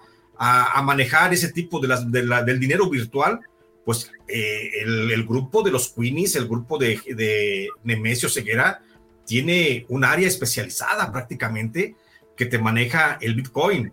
manejar 0.82 1.32
ese 1.32 1.52
tipo 1.52 1.80
de 1.80 1.88
del 2.44 2.60
dinero 2.60 2.90
virtual, 2.90 3.40
pues 3.84 4.10
eh, 4.28 4.82
el, 4.82 5.24
grupo 5.24 5.62
de 5.62 5.70
los 5.70 5.88
Queenies, 5.88 6.36
el 6.36 6.48
grupo 6.48 6.76
de, 6.76 7.68
Nemesio 7.84 8.28
Ceguera, 8.28 8.82
tiene 9.24 9.86
un 9.88 10.04
área 10.04 10.28
especializada 10.28 11.10
prácticamente 11.10 11.96
que 12.36 12.46
te 12.46 12.58
maneja 12.58 13.18
el 13.20 13.34
Bitcoin. 13.34 13.92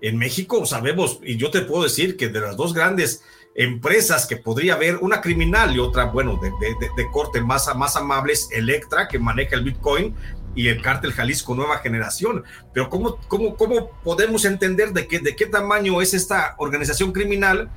En 0.00 0.16
México 0.16 0.64
sabemos, 0.64 1.20
y 1.22 1.36
yo 1.36 1.50
te 1.50 1.62
puedo 1.62 1.82
decir 1.82 2.16
que 2.16 2.28
de 2.28 2.40
las 2.40 2.56
dos 2.56 2.72
grandes 2.72 3.22
empresas 3.54 4.26
que 4.26 4.36
podría 4.36 4.74
haber, 4.74 4.96
una 4.96 5.20
criminal 5.20 5.74
y 5.74 5.78
otra, 5.78 6.04
bueno, 6.04 6.40
de, 6.40 7.06
corte 7.10 7.40
más, 7.40 7.74
más 7.76 7.96
amables, 7.96 8.48
Electra, 8.50 9.08
que 9.08 9.18
maneja 9.18 9.56
el 9.56 9.64
Bitcoin, 9.64 10.14
y 10.54 10.68
el 10.68 10.82
cártel 10.82 11.12
Jalisco 11.12 11.54
Nueva 11.54 11.78
Generación. 11.78 12.44
Pero 12.74 12.90
¿cómo, 12.90 13.16
cómo, 13.28 13.56
cómo 13.56 13.90
podemos 14.04 14.44
entender 14.44 14.92
de 14.92 15.06
qué, 15.06 15.18
de 15.18 15.34
qué 15.34 15.46
tamaño 15.46 16.02
es 16.02 16.14
esta 16.14 16.54
organización 16.58 17.12
criminal? 17.12 17.70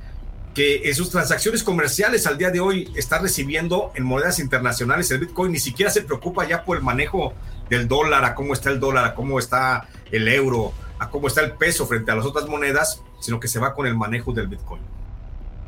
que 0.56 0.88
en 0.88 0.94
sus 0.94 1.10
transacciones 1.10 1.62
comerciales 1.62 2.26
al 2.26 2.38
día 2.38 2.50
de 2.50 2.60
hoy 2.60 2.90
está 2.96 3.18
recibiendo 3.18 3.92
en 3.94 4.04
monedas 4.04 4.38
internacionales 4.38 5.10
el 5.10 5.18
Bitcoin, 5.18 5.52
ni 5.52 5.58
siquiera 5.58 5.90
se 5.90 6.00
preocupa 6.00 6.48
ya 6.48 6.64
por 6.64 6.78
el 6.78 6.82
manejo 6.82 7.34
del 7.68 7.86
dólar, 7.86 8.24
a 8.24 8.34
cómo 8.34 8.54
está 8.54 8.70
el 8.70 8.80
dólar, 8.80 9.04
a 9.04 9.14
cómo 9.14 9.38
está 9.38 9.86
el 10.10 10.26
euro, 10.28 10.72
a 10.98 11.10
cómo 11.10 11.28
está 11.28 11.42
el 11.42 11.52
peso 11.52 11.86
frente 11.86 12.10
a 12.10 12.14
las 12.14 12.24
otras 12.24 12.48
monedas, 12.48 13.02
sino 13.20 13.38
que 13.38 13.48
se 13.48 13.58
va 13.58 13.74
con 13.74 13.86
el 13.86 13.94
manejo 13.94 14.32
del 14.32 14.46
Bitcoin. 14.46 14.80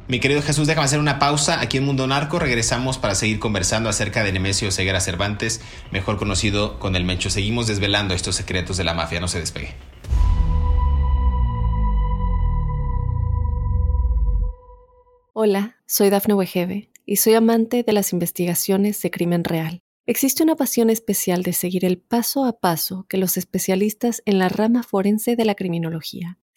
Mi 0.08 0.20
querido 0.20 0.40
Jesús, 0.40 0.66
déjame 0.66 0.86
hacer 0.86 1.00
una 1.00 1.18
pausa 1.18 1.60
aquí 1.60 1.76
en 1.76 1.84
Mundo 1.84 2.06
Narco. 2.06 2.38
Regresamos 2.38 2.96
para 2.96 3.14
seguir 3.14 3.38
conversando 3.38 3.90
acerca 3.90 4.24
de 4.24 4.32
Nemesio 4.32 4.70
Ceguera 4.70 5.02
Cervantes, 5.02 5.60
mejor 5.92 6.16
conocido 6.16 6.78
con 6.78 6.96
el 6.96 7.04
Mencho. 7.04 7.28
Seguimos 7.28 7.66
desvelando 7.66 8.14
estos 8.14 8.34
secretos 8.34 8.78
de 8.78 8.84
la 8.84 8.94
mafia. 8.94 9.20
No 9.20 9.28
se 9.28 9.38
despegue. 9.38 9.74
Hola, 15.34 15.76
soy 15.86 16.08
Dafne 16.08 16.32
Wegebe 16.32 16.90
y 17.04 17.16
soy 17.16 17.34
amante 17.34 17.82
de 17.82 17.92
las 17.92 18.14
investigaciones 18.14 19.02
de 19.02 19.10
crimen 19.10 19.44
real. 19.44 19.82
Existe 20.06 20.42
una 20.42 20.56
pasión 20.56 20.88
especial 20.88 21.42
de 21.42 21.52
seguir 21.52 21.84
el 21.84 21.98
paso 21.98 22.46
a 22.46 22.60
paso 22.60 23.04
que 23.10 23.18
los 23.18 23.36
especialistas 23.36 24.22
en 24.24 24.38
la 24.38 24.48
rama 24.48 24.82
forense 24.84 25.36
de 25.36 25.44
la 25.44 25.54
criminología 25.54 26.38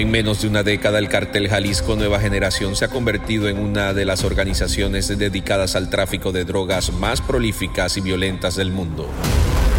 En 0.00 0.10
menos 0.10 0.40
de 0.40 0.48
una 0.48 0.62
década, 0.62 0.98
el 0.98 1.10
cartel 1.10 1.46
Jalisco 1.46 1.94
Nueva 1.94 2.20
Generación 2.20 2.74
se 2.74 2.86
ha 2.86 2.88
convertido 2.88 3.50
en 3.50 3.58
una 3.58 3.92
de 3.92 4.06
las 4.06 4.24
organizaciones 4.24 5.08
dedicadas 5.08 5.76
al 5.76 5.90
tráfico 5.90 6.32
de 6.32 6.46
drogas 6.46 6.90
más 6.90 7.20
prolíficas 7.20 7.98
y 7.98 8.00
violentas 8.00 8.56
del 8.56 8.72
mundo. 8.72 9.06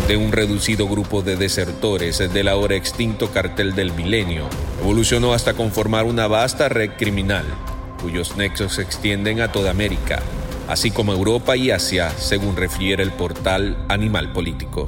De 0.08 0.18
un 0.18 0.32
reducido 0.32 0.88
grupo 0.88 1.24
de 1.24 1.38
desertores 1.38 2.20
del 2.20 2.50
ahora 2.50 2.76
extinto 2.76 3.32
cartel 3.32 3.74
del 3.74 3.94
milenio, 3.94 4.48
evolucionó 4.80 5.34
hasta 5.34 5.56
conformar 5.56 6.06
una 6.06 6.28
vasta 6.28 6.70
red 6.70 6.92
criminal, 7.00 7.46
cuyos 8.00 8.38
nexos 8.38 8.76
se 8.76 8.84
extienden 8.84 9.42
a 9.42 9.52
toda 9.52 9.72
América, 9.72 10.22
así 10.68 10.92
como 10.92 11.14
Europa 11.14 11.58
y 11.58 11.72
Asia, 11.72 12.12
según 12.12 12.56
refiere 12.56 13.02
el 13.02 13.12
portal 13.12 13.76
Animal 13.90 14.32
Político. 14.34 14.88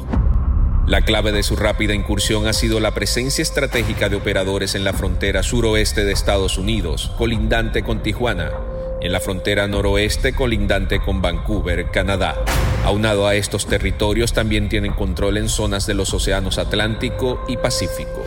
La 0.85 1.01
clave 1.01 1.31
de 1.31 1.43
su 1.43 1.55
rápida 1.55 1.93
incursión 1.93 2.45
ha 2.45 2.51
sido 2.51 2.81
la 2.81 2.91
presencia 2.91 3.41
estratégica 3.41 4.09
de 4.09 4.17
operadores 4.17 4.75
en 4.75 4.83
la 4.83 4.91
frontera 4.91 5.41
suroeste 5.41 6.03
de 6.03 6.11
Estados 6.11 6.57
Unidos, 6.57 7.09
colindante 7.17 7.83
con 7.83 8.03
Tijuana, 8.03 8.51
en 8.99 9.13
la 9.13 9.21
frontera 9.21 9.65
noroeste 9.69 10.33
colindante 10.33 10.99
con 10.99 11.21
Vancouver, 11.21 11.89
Canadá. 11.89 12.35
Aunado 12.83 13.27
a 13.27 13.35
estos 13.35 13.65
territorios 13.65 14.33
también 14.33 14.67
tienen 14.67 14.91
control 14.91 15.37
en 15.37 15.47
zonas 15.47 15.87
de 15.87 15.93
los 15.93 16.13
océanos 16.13 16.57
Atlántico 16.57 17.45
y 17.47 17.55
Pacífico. 17.55 18.21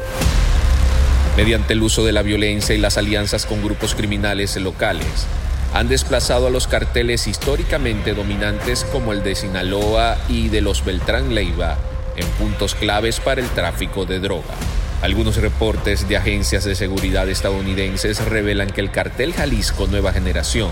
Mediante 1.36 1.74
el 1.74 1.82
uso 1.82 2.06
de 2.06 2.12
la 2.12 2.22
violencia 2.22 2.74
y 2.74 2.78
las 2.78 2.96
alianzas 2.96 3.44
con 3.44 3.62
grupos 3.62 3.94
criminales 3.94 4.56
locales, 4.56 5.26
han 5.74 5.88
desplazado 5.88 6.46
a 6.46 6.50
los 6.50 6.68
carteles 6.68 7.26
históricamente 7.26 8.14
dominantes 8.14 8.84
como 8.84 9.12
el 9.12 9.22
de 9.22 9.34
Sinaloa 9.34 10.16
y 10.26 10.48
de 10.48 10.62
los 10.62 10.86
Beltrán 10.86 11.34
Leiva, 11.34 11.76
en 12.16 12.26
puntos 12.38 12.74
claves 12.74 13.20
para 13.20 13.40
el 13.40 13.48
tráfico 13.50 14.06
de 14.06 14.20
droga. 14.20 14.54
Algunos 15.02 15.36
reportes 15.36 16.08
de 16.08 16.16
agencias 16.16 16.64
de 16.64 16.74
seguridad 16.74 17.28
estadounidenses 17.28 18.24
revelan 18.24 18.70
que 18.70 18.80
el 18.80 18.90
cartel 18.90 19.34
Jalisco 19.34 19.86
Nueva 19.86 20.12
Generación 20.12 20.70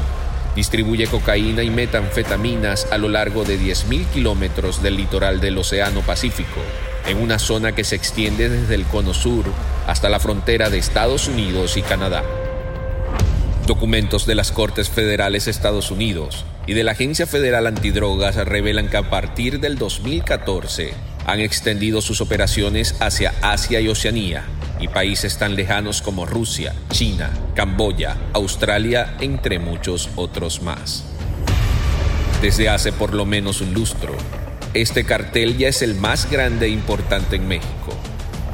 distribuye 0.56 1.06
cocaína 1.06 1.62
y 1.62 1.70
metanfetaminas 1.70 2.86
a 2.90 2.98
lo 2.98 3.08
largo 3.08 3.44
de 3.44 3.58
10.000 3.58 4.06
kilómetros 4.06 4.82
del 4.82 4.96
litoral 4.96 5.40
del 5.40 5.58
Océano 5.58 6.00
Pacífico, 6.00 6.60
en 7.06 7.18
una 7.18 7.38
zona 7.38 7.72
que 7.72 7.84
se 7.84 7.96
extiende 7.96 8.48
desde 8.48 8.74
el 8.74 8.84
cono 8.84 9.14
sur 9.14 9.44
hasta 9.86 10.08
la 10.08 10.20
frontera 10.20 10.70
de 10.70 10.78
Estados 10.78 11.28
Unidos 11.28 11.76
y 11.76 11.82
Canadá. 11.82 12.22
Documentos 13.66 14.26
de 14.26 14.34
las 14.34 14.52
Cortes 14.52 14.88
Federales 14.88 15.48
Estados 15.48 15.90
Unidos 15.90 16.44
y 16.66 16.74
de 16.74 16.84
la 16.84 16.92
Agencia 16.92 17.26
Federal 17.26 17.66
Antidrogas 17.66 18.36
revelan 18.36 18.88
que 18.88 18.96
a 18.96 19.10
partir 19.10 19.58
del 19.60 19.76
2014 19.76 21.13
han 21.26 21.40
extendido 21.40 22.00
sus 22.00 22.20
operaciones 22.20 22.96
hacia 23.00 23.34
Asia 23.42 23.80
y 23.80 23.88
Oceanía 23.88 24.44
y 24.80 24.88
países 24.88 25.38
tan 25.38 25.54
lejanos 25.54 26.02
como 26.02 26.26
Rusia, 26.26 26.74
China, 26.90 27.30
Camboya, 27.54 28.16
Australia, 28.32 29.16
entre 29.20 29.58
muchos 29.58 30.10
otros 30.16 30.62
más. 30.62 31.04
Desde 32.42 32.68
hace 32.68 32.92
por 32.92 33.14
lo 33.14 33.24
menos 33.24 33.60
un 33.60 33.72
lustro, 33.72 34.14
este 34.74 35.04
cartel 35.04 35.56
ya 35.56 35.68
es 35.68 35.82
el 35.82 35.94
más 35.94 36.30
grande 36.30 36.66
e 36.66 36.70
importante 36.70 37.36
en 37.36 37.48
México. 37.48 37.96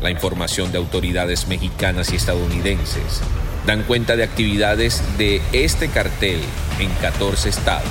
La 0.00 0.10
información 0.10 0.70
de 0.70 0.78
autoridades 0.78 1.48
mexicanas 1.48 2.12
y 2.12 2.16
estadounidenses 2.16 3.20
dan 3.66 3.82
cuenta 3.82 4.16
de 4.16 4.24
actividades 4.24 5.02
de 5.18 5.42
este 5.52 5.88
cartel 5.88 6.40
en 6.78 6.90
14 7.02 7.48
estados, 7.48 7.90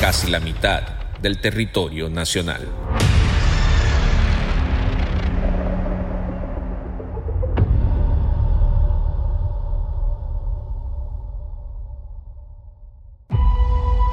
casi 0.00 0.30
la 0.30 0.40
mitad 0.40 0.82
del 1.20 1.40
territorio 1.40 2.08
nacional. 2.08 2.60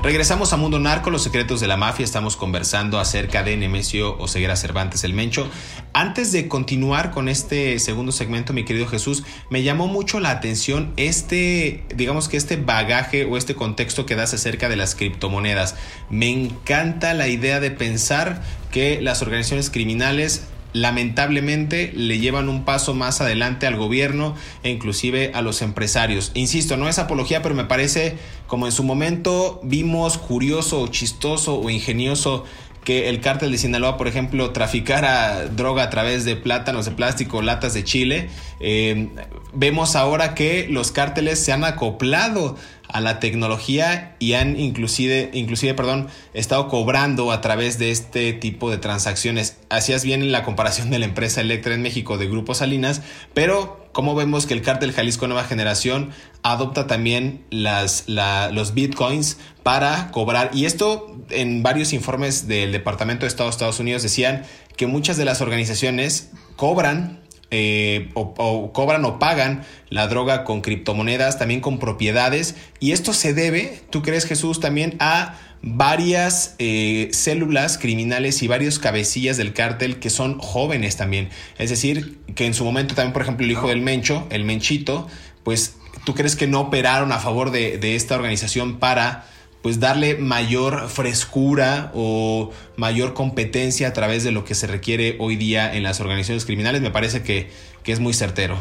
Regresamos 0.06 0.54
a 0.54 0.58
Mundo 0.58 0.78
Narco, 0.78 1.10
los 1.10 1.24
secretos 1.24 1.62
de 1.62 1.68
la 1.68 1.78
mafia. 1.78 2.04
Estamos 2.04 2.38
conversando 2.38 3.00
acerca 3.00 3.42
de 3.42 3.58
Nemesio 3.58 4.16
Oseguera 4.20 4.56
Cervantes 4.56 5.04
el 5.04 5.14
Mencho. 5.14 5.50
Antes 5.94 6.32
de 6.32 6.48
continuar 6.48 7.10
con 7.10 7.28
este 7.28 7.80
segundo 7.80 8.12
segmento, 8.12 8.54
mi 8.54 8.66
querido 8.66 8.86
Jesús, 8.86 9.24
me 9.50 9.64
llamó 9.64 9.88
mucho 9.88 10.20
la 10.20 10.30
atención 10.30 10.94
este, 10.96 11.86
digamos 11.96 12.30
que 12.30 12.38
este 12.38 12.56
bagaje 12.56 13.26
o 13.26 13.36
este 13.36 13.56
contexto 13.56 14.06
que 14.06 14.14
das 14.14 14.32
acerca 14.36 14.70
de 14.70 14.76
las 14.76 14.94
criptomonedas. 14.94 15.74
Me 16.12 16.30
encanta 16.30 17.16
la 17.16 17.28
idea 17.28 17.60
de 17.60 17.72
pensar 17.72 18.44
que 18.70 19.02
las 19.02 19.24
organizaciones 19.24 19.72
criminales 19.72 20.44
lamentablemente 20.76 21.94
le 21.96 22.20
llevan 22.20 22.50
un 22.50 22.66
paso 22.66 22.94
más 22.94 23.22
adelante 23.22 23.66
al 23.66 23.78
gobierno 23.78 24.36
e 24.62 24.70
inclusive 24.70 25.32
a 25.34 25.42
los 25.42 25.62
empresarios. 25.62 26.32
Insisto, 26.34 26.76
no 26.76 26.90
es 26.90 27.00
apología, 27.00 27.42
pero 27.42 27.56
me 27.56 27.64
parece 27.64 28.18
como 28.48 28.66
en 28.66 28.74
su 28.74 28.84
momento 28.84 29.62
vimos 29.64 30.18
curioso 30.18 30.82
o 30.82 30.88
chistoso 30.88 31.58
o 31.58 31.70
ingenioso 31.70 32.44
que 32.86 33.10
el 33.10 33.20
cártel 33.20 33.52
de 33.52 33.58
Sinaloa, 33.58 33.98
por 33.98 34.08
ejemplo, 34.08 34.52
traficara 34.52 35.48
droga 35.48 35.84
a 35.84 35.90
través 35.90 36.24
de 36.24 36.38
plátanos 36.38 36.86
de 36.86 36.92
plástico, 36.92 37.42
latas 37.42 37.74
de 37.74 37.84
chile. 37.84 38.30
Eh, 38.62 39.10
vemos 39.54 39.98
ahora 39.98 40.36
que 40.36 40.68
los 40.70 40.92
cárteles 40.92 41.44
se 41.44 41.52
han 41.52 41.66
acoplado 41.66 42.56
a 42.88 43.02
la 43.02 43.20
tecnología 43.20 44.16
y 44.20 44.34
han 44.34 44.58
inclusive, 44.58 45.32
inclusive 45.34 45.74
perdón, 45.74 46.08
estado 46.34 46.68
cobrando 46.70 47.32
a 47.32 47.42
través 47.42 47.78
de 47.80 47.92
este 47.92 48.32
tipo 48.32 48.72
de 48.72 48.78
transacciones. 48.78 49.58
Hacías 49.70 50.06
bien 50.06 50.22
en 50.22 50.32
la 50.32 50.44
comparación 50.44 50.92
de 50.92 51.00
la 51.00 51.06
empresa 51.06 51.42
Electra 51.42 51.74
en 51.74 51.82
México 51.82 52.18
de 52.18 52.28
Grupo 52.28 52.54
Salinas, 52.54 53.02
pero 53.34 53.85
como 53.96 54.14
vemos 54.14 54.46
que 54.46 54.54
el 54.54 54.62
cártel 54.62 54.92
Jalisco 54.92 55.26
Nueva 55.26 55.46
Generación 55.46 56.12
adopta 56.44 56.86
también 56.86 57.46
los 57.50 58.74
bitcoins 58.74 59.38
para 59.64 60.12
cobrar. 60.12 60.52
Y 60.54 60.66
esto 60.66 61.16
en 61.30 61.64
varios 61.64 61.94
informes 61.94 62.46
del 62.46 62.74
Departamento 62.74 63.22
de 63.22 63.30
Estado 63.30 63.48
de 63.48 63.52
Estados 63.52 63.80
Unidos 63.80 64.04
decían 64.04 64.44
que 64.76 64.86
muchas 64.86 65.16
de 65.16 65.24
las 65.24 65.40
organizaciones 65.40 66.32
cobran 66.58 67.22
eh, 67.52 68.10
o, 68.16 68.74
cobran 68.74 69.06
o 69.06 69.18
pagan 69.18 69.64
la 69.90 70.08
droga 70.08 70.44
con 70.44 70.60
criptomonedas, 70.60 71.40
también 71.40 71.62
con 71.62 71.80
propiedades. 71.80 72.56
Y 72.82 72.92
esto 72.92 73.14
se 73.14 73.34
debe, 73.34 73.82
¿tú 73.92 74.02
crees 74.02 74.26
Jesús, 74.26 74.60
también 74.60 74.98
a 75.00 75.38
varias 75.68 76.54
eh, 76.60 77.10
células 77.12 77.80
criminales 77.80 78.44
y 78.44 78.48
varios 78.48 78.78
cabecillas 78.78 79.36
del 79.36 79.52
cártel 79.52 79.98
que 79.98 80.12
son 80.12 80.38
jóvenes 80.38 80.96
también. 80.96 81.30
Es 81.58 81.72
decir, 81.72 82.20
que 82.36 82.46
en 82.46 82.54
su 82.54 82.64
momento 82.64 82.94
también, 82.94 83.14
por 83.14 83.24
ejemplo, 83.24 83.46
el 83.46 83.52
hijo 83.52 83.68
del 83.68 83.82
Mencho, 83.82 84.28
el 84.30 84.44
Menchito, 84.44 85.08
pues 85.44 85.78
tú 86.06 86.14
crees 86.14 86.36
que 86.36 86.46
no 86.46 86.62
operaron 86.62 87.12
a 87.12 87.18
favor 87.18 87.50
de, 87.50 87.80
de 87.80 87.96
esta 87.96 88.16
organización 88.16 88.78
para 88.78 89.26
pues 89.64 89.80
darle 89.80 90.18
mayor 90.18 90.88
frescura 90.88 91.92
o 91.96 92.52
mayor 92.76 93.16
competencia 93.16 93.88
a 93.88 93.94
través 93.94 94.24
de 94.24 94.32
lo 94.32 94.46
que 94.46 94.54
se 94.54 94.68
requiere 94.68 95.16
hoy 95.20 95.36
día 95.36 95.74
en 95.74 95.82
las 95.82 96.00
organizaciones 96.00 96.46
criminales, 96.46 96.84
me 96.84 96.92
parece 96.92 97.24
que, 97.24 97.50
que 97.82 97.92
es 97.92 98.00
muy 98.00 98.14
certero. 98.14 98.60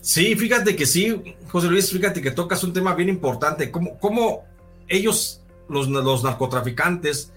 Sí, 0.00 0.34
fíjate 0.34 0.74
que 0.74 0.86
sí, 0.86 1.36
José 1.48 1.66
Luis, 1.66 1.92
fíjate 1.92 2.22
que 2.22 2.30
tocas 2.30 2.64
un 2.64 2.72
tema 2.72 2.94
bien 2.94 3.10
importante, 3.10 3.70
cómo, 3.70 3.98
cómo 3.98 4.44
ellos, 4.88 5.37
los, 5.68 5.88
los 5.88 6.24
narcotraficantes, 6.24 7.32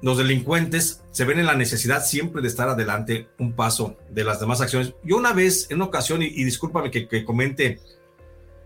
los 0.00 0.18
delincuentes, 0.18 1.02
se 1.10 1.24
ven 1.24 1.40
en 1.40 1.46
la 1.46 1.54
necesidad 1.54 2.04
siempre 2.04 2.40
de 2.40 2.48
estar 2.48 2.68
adelante 2.68 3.28
un 3.38 3.52
paso 3.52 3.96
de 4.10 4.24
las 4.24 4.40
demás 4.40 4.60
acciones. 4.60 4.94
Yo 5.02 5.16
una 5.16 5.32
vez, 5.32 5.66
en 5.70 5.76
una 5.76 5.86
ocasión, 5.86 6.22
y, 6.22 6.44
discúlpame 6.44 6.90
que, 6.90 7.08
que 7.08 7.24
comente 7.24 7.80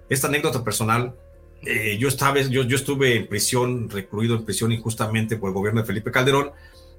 esta 0.08 0.28
anécdota 0.28 0.62
personal, 0.62 1.14
eh, 1.64 1.96
yo, 1.98 2.08
estaba, 2.08 2.40
yo, 2.40 2.64
yo 2.64 2.76
estuve 2.76 3.16
en 3.16 3.28
prisión, 3.28 3.88
recluido 3.88 4.36
en 4.36 4.44
prisión 4.44 4.72
injustamente 4.72 5.36
por 5.36 5.48
el 5.48 5.54
gobierno 5.54 5.80
de 5.80 5.86
Felipe 5.86 6.10
Calderón, 6.10 6.50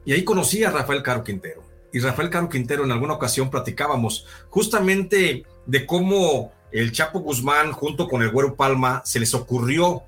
y 0.06 0.14
ahí 0.14 0.24
conocí 0.24 0.64
a 0.64 0.72
Rafael 0.72 1.04
Caro 1.04 1.24
Quintero. 1.24 1.64
Y 1.92 2.00
Rafael 2.00 2.30
Caro 2.30 2.50
Quintero 2.50 2.84
en 2.84 2.92
alguna 2.92 3.14
ocasión 3.14 3.52
platicábamos 3.52 4.26
justamente 4.50 5.46
de 5.66 5.86
cómo 5.86 6.52
el 6.72 6.92
Chapo 6.92 7.20
Guzmán 7.20 7.72
junto 7.72 8.08
con 8.08 8.24
el 8.24 8.32
Güero 8.32 8.56
Palma 8.56 9.04
se 9.06 9.20
les 9.20 9.34
ocurrió 9.34 10.04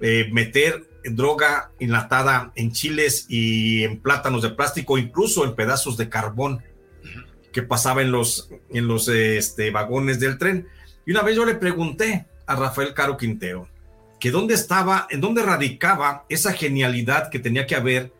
eh, 0.00 0.28
meter 0.32 0.84
droga 1.10 1.72
enlatada 1.78 2.52
en 2.54 2.72
chiles 2.72 3.26
y 3.28 3.84
en 3.84 4.00
plátanos 4.00 4.42
de 4.42 4.50
plástico, 4.50 4.98
incluso 4.98 5.44
en 5.44 5.54
pedazos 5.54 5.96
de 5.96 6.08
carbón 6.08 6.62
que 7.52 7.62
pasaba 7.62 8.02
en 8.02 8.12
los, 8.12 8.50
en 8.70 8.86
los 8.86 9.08
este, 9.08 9.70
vagones 9.70 10.20
del 10.20 10.38
tren. 10.38 10.68
Y 11.06 11.12
una 11.12 11.22
vez 11.22 11.36
yo 11.36 11.44
le 11.44 11.54
pregunté 11.54 12.26
a 12.46 12.56
Rafael 12.56 12.94
Caro 12.94 13.16
Quintero, 13.16 13.68
que 14.20 14.30
dónde 14.30 14.54
estaba, 14.54 15.06
en 15.10 15.20
dónde 15.20 15.42
radicaba 15.42 16.24
esa 16.28 16.52
genialidad 16.52 17.30
que 17.30 17.38
tenía 17.38 17.66
que 17.66 17.74
haber 17.74 18.12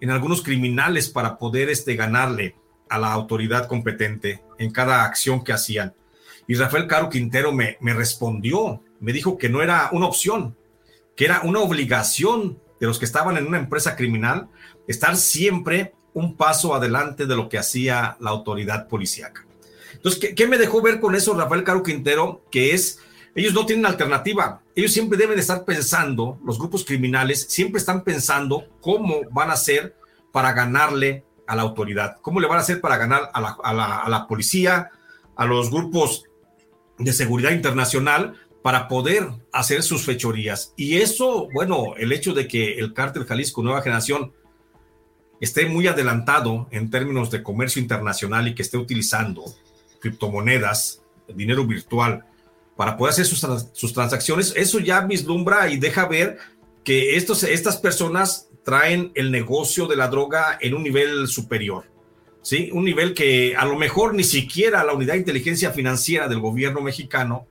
en 0.00 0.10
algunos 0.10 0.42
criminales 0.42 1.08
para 1.08 1.38
poder 1.38 1.70
este, 1.70 1.94
ganarle 1.94 2.56
a 2.88 2.98
la 2.98 3.12
autoridad 3.12 3.68
competente 3.68 4.42
en 4.58 4.70
cada 4.70 5.04
acción 5.04 5.44
que 5.44 5.52
hacían. 5.52 5.94
Y 6.46 6.54
Rafael 6.54 6.86
Caro 6.86 7.08
Quintero 7.08 7.52
me, 7.52 7.78
me 7.80 7.94
respondió, 7.94 8.82
me 9.00 9.12
dijo 9.12 9.38
que 9.38 9.48
no 9.48 9.62
era 9.62 9.88
una 9.92 10.06
opción, 10.06 10.56
que 11.16 11.24
era 11.24 11.40
una 11.42 11.60
obligación 11.60 12.58
de 12.80 12.86
los 12.86 12.98
que 12.98 13.04
estaban 13.04 13.36
en 13.36 13.46
una 13.46 13.58
empresa 13.58 13.96
criminal 13.96 14.48
estar 14.88 15.16
siempre 15.16 15.94
un 16.14 16.36
paso 16.36 16.74
adelante 16.74 17.26
de 17.26 17.36
lo 17.36 17.48
que 17.48 17.58
hacía 17.58 18.16
la 18.20 18.30
autoridad 18.30 18.88
policíaca. 18.88 19.46
Entonces, 19.94 20.20
¿qué, 20.20 20.34
¿qué, 20.34 20.46
me 20.46 20.58
dejó 20.58 20.82
ver 20.82 21.00
con 21.00 21.14
eso 21.14 21.34
Rafael 21.34 21.64
Caro 21.64 21.82
Quintero? 21.82 22.44
Que 22.50 22.74
es 22.74 22.98
ellos 23.34 23.54
no 23.54 23.64
tienen 23.64 23.86
alternativa. 23.86 24.60
Ellos 24.74 24.92
siempre 24.92 25.18
deben 25.18 25.38
estar 25.38 25.64
pensando, 25.64 26.38
los 26.44 26.58
grupos 26.58 26.84
criminales 26.84 27.46
siempre 27.48 27.78
están 27.78 28.04
pensando 28.04 28.66
cómo 28.80 29.22
van 29.30 29.50
a 29.50 29.54
hacer 29.54 29.96
para 30.32 30.52
ganarle 30.52 31.24
a 31.46 31.56
la 31.56 31.62
autoridad, 31.62 32.16
cómo 32.20 32.40
le 32.40 32.46
van 32.46 32.58
a 32.58 32.62
hacer 32.62 32.80
para 32.80 32.96
ganar 32.96 33.30
a 33.32 34.08
la, 34.08 34.26
policía, 34.28 34.90
a 35.36 35.46
los 35.46 35.70
grupos 35.70 36.24
de 36.98 37.12
seguridad 37.12 37.50
internacional 37.50 38.34
para 38.62 38.86
poder 38.86 39.28
hacer 39.52 39.82
sus 39.82 40.04
fechorías. 40.04 40.72
Y 40.76 40.98
eso, 40.98 41.48
bueno, 41.52 41.94
el 41.96 42.12
hecho 42.12 42.32
de 42.32 42.46
que 42.46 42.78
el 42.78 42.94
cártel 42.94 43.24
Jalisco 43.24 43.62
Nueva 43.62 43.82
Generación 43.82 44.32
esté 45.40 45.66
muy 45.66 45.88
adelantado 45.88 46.68
en 46.70 46.88
términos 46.88 47.30
de 47.32 47.42
comercio 47.42 47.82
internacional 47.82 48.46
y 48.46 48.54
que 48.54 48.62
esté 48.62 48.78
utilizando 48.78 49.44
criptomonedas, 50.00 51.02
dinero 51.34 51.66
virtual, 51.66 52.24
para 52.76 52.96
poder 52.96 53.12
hacer 53.12 53.26
sus, 53.26 53.92
transacciones, 53.92 54.54
eso 54.56 54.78
ya 54.78 55.00
vislumbra 55.02 55.68
y 55.68 55.76
deja 55.76 56.06
ver 56.06 56.38
que 56.84 57.16
estos, 57.16 57.42
estas 57.42 57.76
personas 57.76 58.48
traen 58.64 59.10
el 59.14 59.30
negocio 59.30 59.86
de 59.86 59.96
la 59.96 60.08
droga 60.08 60.58
en 60.60 60.74
un 60.74 60.82
nivel 60.82 61.26
superior. 61.26 61.84
¿sí? 62.40 62.70
Un 62.72 62.84
nivel 62.84 63.12
que 63.12 63.56
a 63.56 63.64
lo 63.64 63.76
mejor 63.76 64.14
ni 64.14 64.24
siquiera 64.24 64.84
la 64.84 64.94
unidad 64.94 65.14
de 65.14 65.20
inteligencia 65.20 65.72
financiera 65.72 66.28
del 66.28 66.40
gobierno 66.40 66.80
mexicano 66.80 67.46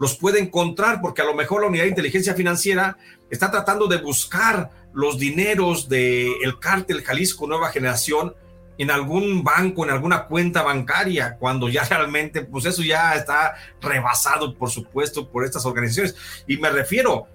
los 0.00 0.16
puede 0.16 0.40
encontrar, 0.40 1.02
porque 1.02 1.20
a 1.20 1.26
lo 1.26 1.34
mejor 1.34 1.60
la 1.60 1.68
unidad 1.68 1.84
de 1.84 1.90
inteligencia 1.90 2.34
financiera 2.34 2.96
está 3.28 3.50
tratando 3.50 3.86
de 3.86 3.98
buscar 3.98 4.70
los 4.94 5.18
dineros 5.18 5.90
del 5.90 6.32
el 6.42 6.58
cártel 6.58 7.04
Jalisco 7.04 7.46
Nueva 7.46 7.70
Generación 7.70 8.34
en 8.78 8.90
algún 8.90 9.44
banco, 9.44 9.84
en 9.84 9.90
alguna 9.90 10.24
cuenta 10.24 10.62
bancaria, 10.62 11.36
cuando 11.38 11.68
ya 11.68 11.84
realmente, 11.84 12.40
pues 12.40 12.64
eso 12.64 12.82
ya 12.82 13.14
está 13.14 13.54
rebasado, 13.82 14.56
por 14.56 14.70
supuesto, 14.70 15.28
por 15.28 15.44
estas 15.44 15.66
organizaciones. 15.66 16.16
Y 16.46 16.56
me 16.56 16.70
refiero, 16.70 17.26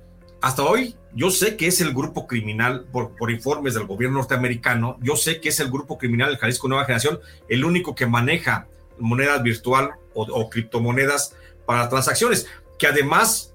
hasta 0.41 0.63
hoy, 0.63 0.95
yo 1.13 1.29
sé 1.29 1.57
que 1.57 1.67
es 1.67 1.81
el 1.81 1.93
grupo 1.93 2.25
criminal, 2.25 2.87
por, 2.91 3.15
por 3.15 3.29
informes 3.29 3.75
del 3.75 3.85
gobierno 3.85 4.17
norteamericano, 4.17 4.97
yo 5.01 5.15
sé 5.15 5.39
que 5.39 5.49
es 5.49 5.59
el 5.59 5.69
grupo 5.69 5.99
criminal 5.99 6.29
del 6.29 6.39
Jalisco 6.39 6.67
Nueva 6.67 6.85
Generación, 6.85 7.19
el 7.47 7.63
único 7.63 7.93
que 7.93 8.07
maneja 8.07 8.65
monedas 8.97 9.43
virtual 9.43 9.91
o, 10.15 10.49
criptomonedas 10.49 11.35
para 11.65 11.89
transacciones, 11.89 12.47
que 12.77 12.87
además 12.87 13.53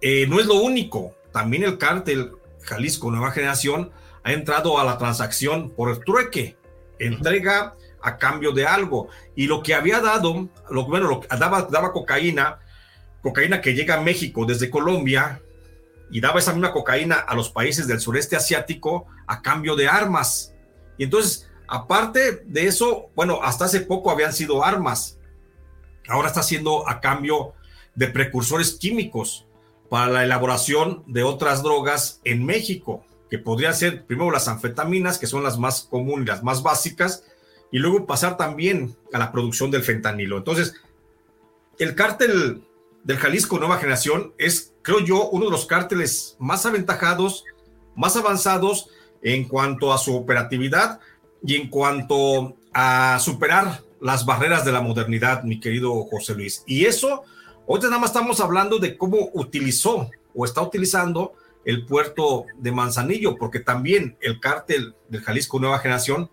eh, 0.00 0.26
no 0.28 0.40
es 0.40 0.46
lo 0.46 0.54
único, 0.54 1.14
también 1.32 1.64
el 1.64 1.78
cártel 1.78 2.32
Jalisco 2.62 3.10
Nueva 3.10 3.32
Generación 3.32 3.90
ha 4.22 4.32
entrado 4.32 4.78
a 4.78 4.84
la 4.84 4.98
transacción 4.98 5.70
por 5.70 5.98
trueque, 6.04 6.56
entrega 6.98 7.74
a 8.02 8.18
cambio 8.18 8.52
de 8.52 8.66
algo. 8.66 9.08
Y 9.34 9.46
lo 9.46 9.62
que 9.62 9.74
había 9.74 10.00
dado, 10.00 10.48
lo, 10.70 10.84
bueno, 10.86 11.20
daba, 11.38 11.62
daba 11.62 11.92
cocaína, 11.92 12.60
cocaína 13.22 13.60
que 13.60 13.74
llega 13.74 13.94
a 13.94 14.00
México 14.00 14.44
desde 14.44 14.70
Colombia 14.70 15.40
y 16.10 16.20
daba 16.20 16.38
esa 16.38 16.52
misma 16.52 16.72
cocaína 16.72 17.16
a 17.16 17.34
los 17.34 17.50
países 17.50 17.86
del 17.86 18.00
sureste 18.00 18.36
asiático 18.36 19.06
a 19.26 19.42
cambio 19.42 19.76
de 19.76 19.88
armas. 19.88 20.54
Y 20.96 21.04
entonces, 21.04 21.48
aparte 21.66 22.42
de 22.46 22.66
eso, 22.66 23.10
bueno, 23.14 23.40
hasta 23.42 23.66
hace 23.66 23.80
poco 23.80 24.10
habían 24.10 24.32
sido 24.32 24.64
armas. 24.64 25.17
Ahora 26.08 26.28
está 26.28 26.42
siendo 26.42 26.88
a 26.88 27.00
cambio 27.00 27.54
de 27.94 28.08
precursores 28.08 28.74
químicos 28.74 29.46
para 29.88 30.10
la 30.10 30.24
elaboración 30.24 31.02
de 31.06 31.22
otras 31.22 31.62
drogas 31.62 32.20
en 32.24 32.44
México, 32.44 33.04
que 33.30 33.38
podrían 33.38 33.74
ser 33.74 34.04
primero 34.06 34.30
las 34.30 34.48
anfetaminas, 34.48 35.18
que 35.18 35.26
son 35.26 35.42
las 35.42 35.58
más 35.58 35.82
comunes, 35.82 36.26
las 36.26 36.42
más 36.42 36.62
básicas, 36.62 37.24
y 37.70 37.78
luego 37.78 38.06
pasar 38.06 38.36
también 38.36 38.96
a 39.12 39.18
la 39.18 39.32
producción 39.32 39.70
del 39.70 39.82
fentanilo. 39.82 40.38
Entonces, 40.38 40.74
el 41.78 41.94
cártel 41.94 42.62
del 43.04 43.18
Jalisco 43.18 43.58
Nueva 43.58 43.78
Generación 43.78 44.32
es, 44.38 44.74
creo 44.82 45.00
yo, 45.00 45.28
uno 45.28 45.46
de 45.46 45.50
los 45.50 45.66
cárteles 45.66 46.36
más 46.38 46.64
aventajados, 46.66 47.44
más 47.94 48.16
avanzados 48.16 48.88
en 49.22 49.44
cuanto 49.44 49.92
a 49.92 49.98
su 49.98 50.16
operatividad 50.16 51.00
y 51.42 51.56
en 51.56 51.68
cuanto 51.68 52.56
a 52.72 53.18
superar 53.20 53.82
las 54.00 54.24
barreras 54.24 54.64
de 54.64 54.72
la 54.72 54.80
modernidad, 54.80 55.42
mi 55.42 55.60
querido 55.60 56.04
José 56.04 56.34
Luis. 56.34 56.62
Y 56.66 56.84
eso, 56.84 57.24
hoy 57.66 57.80
nada 57.80 57.98
más 57.98 58.10
estamos 58.10 58.40
hablando 58.40 58.78
de 58.78 58.96
cómo 58.96 59.30
utilizó 59.34 60.10
o 60.34 60.44
está 60.44 60.62
utilizando 60.62 61.34
el 61.64 61.84
puerto 61.84 62.46
de 62.56 62.72
Manzanillo, 62.72 63.36
porque 63.36 63.60
también 63.60 64.16
el 64.20 64.40
cártel 64.40 64.94
del 65.08 65.22
Jalisco 65.22 65.58
Nueva 65.58 65.78
Generación 65.80 66.30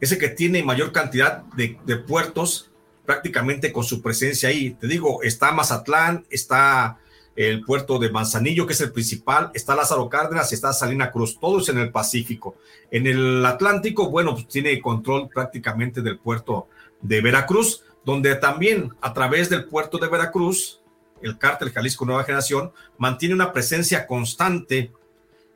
es 0.00 0.12
el 0.12 0.18
que 0.18 0.28
tiene 0.28 0.62
mayor 0.62 0.92
cantidad 0.92 1.42
de, 1.54 1.76
puertos 1.96 2.70
prácticamente 3.04 3.72
con 3.72 3.84
su 3.84 4.00
presencia 4.00 4.48
ahí. 4.48 4.70
Te 4.70 4.86
digo, 4.86 5.22
está 5.22 5.52
Mazatlán, 5.52 6.26
está 6.30 6.98
el 7.38 7.62
puerto 7.62 8.00
de 8.00 8.10
Manzanillo, 8.10 8.66
que 8.66 8.72
es 8.72 8.80
el 8.80 8.90
principal, 8.90 9.52
está 9.54 9.76
Lázaro 9.76 10.08
Cárdenas, 10.08 10.52
está 10.52 10.72
Salina 10.72 11.12
Cruz, 11.12 11.38
todos 11.38 11.68
en 11.68 11.78
el 11.78 11.92
Pacífico. 11.92 12.56
En 12.90 13.06
el 13.06 13.46
Atlántico, 13.46 14.10
bueno, 14.10 14.34
pues 14.34 14.48
tiene 14.48 14.80
control 14.80 15.28
prácticamente 15.28 16.02
del 16.02 16.18
puerto 16.18 16.66
de 17.00 17.20
Veracruz, 17.20 17.84
donde 18.04 18.34
también 18.34 18.92
a 19.00 19.14
través 19.14 19.48
del 19.48 19.66
puerto 19.66 19.98
de 19.98 20.08
Veracruz, 20.08 20.80
el 21.22 21.38
cártel 21.38 21.70
Jalisco 21.70 22.04
Nueva 22.04 22.24
Generación 22.24 22.72
mantiene 22.96 23.36
una 23.36 23.52
presencia 23.52 24.08
constante 24.08 24.90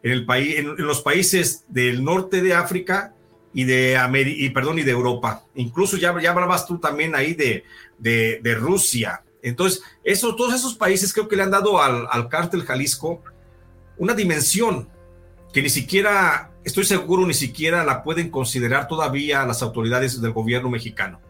en, 0.04 0.12
el 0.12 0.24
país, 0.24 0.58
en 0.58 0.76
los 0.76 1.00
países 1.00 1.64
del 1.66 2.04
norte 2.04 2.42
de 2.42 2.54
África 2.54 3.12
y 3.52 3.64
de, 3.64 3.98
y, 4.38 4.50
perdón, 4.50 4.78
y 4.78 4.82
de 4.82 4.92
Europa. 4.92 5.44
Incluso 5.56 5.96
ya, 5.96 6.14
ya 6.20 6.30
hablabas 6.30 6.64
tú 6.64 6.78
también 6.78 7.16
ahí 7.16 7.34
de, 7.34 7.64
de, 7.98 8.54
Rusia. 8.54 9.24
Entonces, 9.42 9.82
eso, 10.04 10.36
todos 10.36 10.54
esos 10.54 10.74
países 10.74 11.12
creo 11.12 11.28
que 11.28 11.36
le 11.36 11.42
han 11.42 11.50
dado 11.50 11.82
al, 11.82 12.06
al 12.10 12.28
cártel 12.28 12.62
Jalisco 12.62 13.22
una 13.98 14.14
dimensión 14.14 14.88
que 15.52 15.62
ni 15.62 15.68
siquiera, 15.68 16.50
estoy 16.64 16.84
seguro, 16.84 17.26
ni 17.26 17.34
siquiera 17.34 17.84
la 17.84 18.02
pueden 18.02 18.30
considerar 18.30 18.88
todavía 18.88 19.44
las 19.44 19.62
autoridades 19.62 20.20
del 20.20 20.32
gobierno 20.32 20.70
mexicano. 20.70 21.20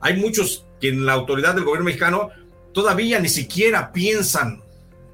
Hay 0.00 0.16
muchos 0.16 0.66
que 0.80 0.88
en 0.88 1.04
la 1.04 1.14
autoridad 1.14 1.54
del 1.54 1.64
gobierno 1.64 1.86
mexicano 1.86 2.30
todavía 2.72 3.18
ni 3.18 3.28
siquiera 3.28 3.92
piensan 3.92 4.62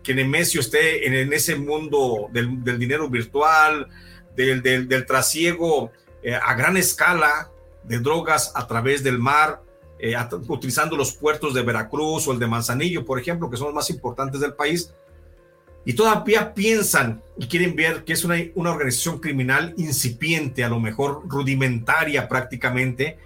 que 0.02 0.14
Nemesio 0.14 0.60
esté 0.60 1.06
en, 1.06 1.32
ese 1.32 1.56
mundo 1.56 2.28
del, 2.32 2.78
dinero 2.78 3.08
virtual, 3.08 3.88
del, 4.36 4.62
del, 4.62 4.86
del 4.86 5.06
trasiego 5.06 5.90
eh, 6.22 6.34
a 6.34 6.54
gran 6.54 6.76
escala 6.76 7.50
de 7.82 7.98
drogas 7.98 8.52
a 8.54 8.66
través 8.66 9.02
del 9.02 9.18
mar, 9.18 9.62
eh, 9.98 10.14
utilizando 10.48 10.96
los 10.96 11.12
puertos 11.12 11.54
de 11.54 11.62
Veracruz 11.62 12.26
o 12.28 12.32
el 12.32 12.38
de 12.38 12.46
Manzanillo, 12.46 13.04
por 13.04 13.18
ejemplo, 13.18 13.50
que 13.50 13.56
son 13.56 13.66
los 13.66 13.74
más 13.74 13.90
importantes 13.90 14.40
del 14.40 14.54
país, 14.54 14.92
y 15.85 15.92
todavía 15.92 16.52
piensan 16.52 17.22
y 17.38 17.46
quieren 17.46 17.76
ver 17.76 18.04
que 18.04 18.12
es 18.12 18.24
una, 18.24 18.37
una 18.56 18.72
organización 18.72 19.20
criminal 19.20 19.72
incipiente, 19.76 20.64
a 20.64 20.68
lo 20.68 20.80
mejor 20.80 21.22
rudimentaria 21.28 22.28
prácticamente, 22.28 23.18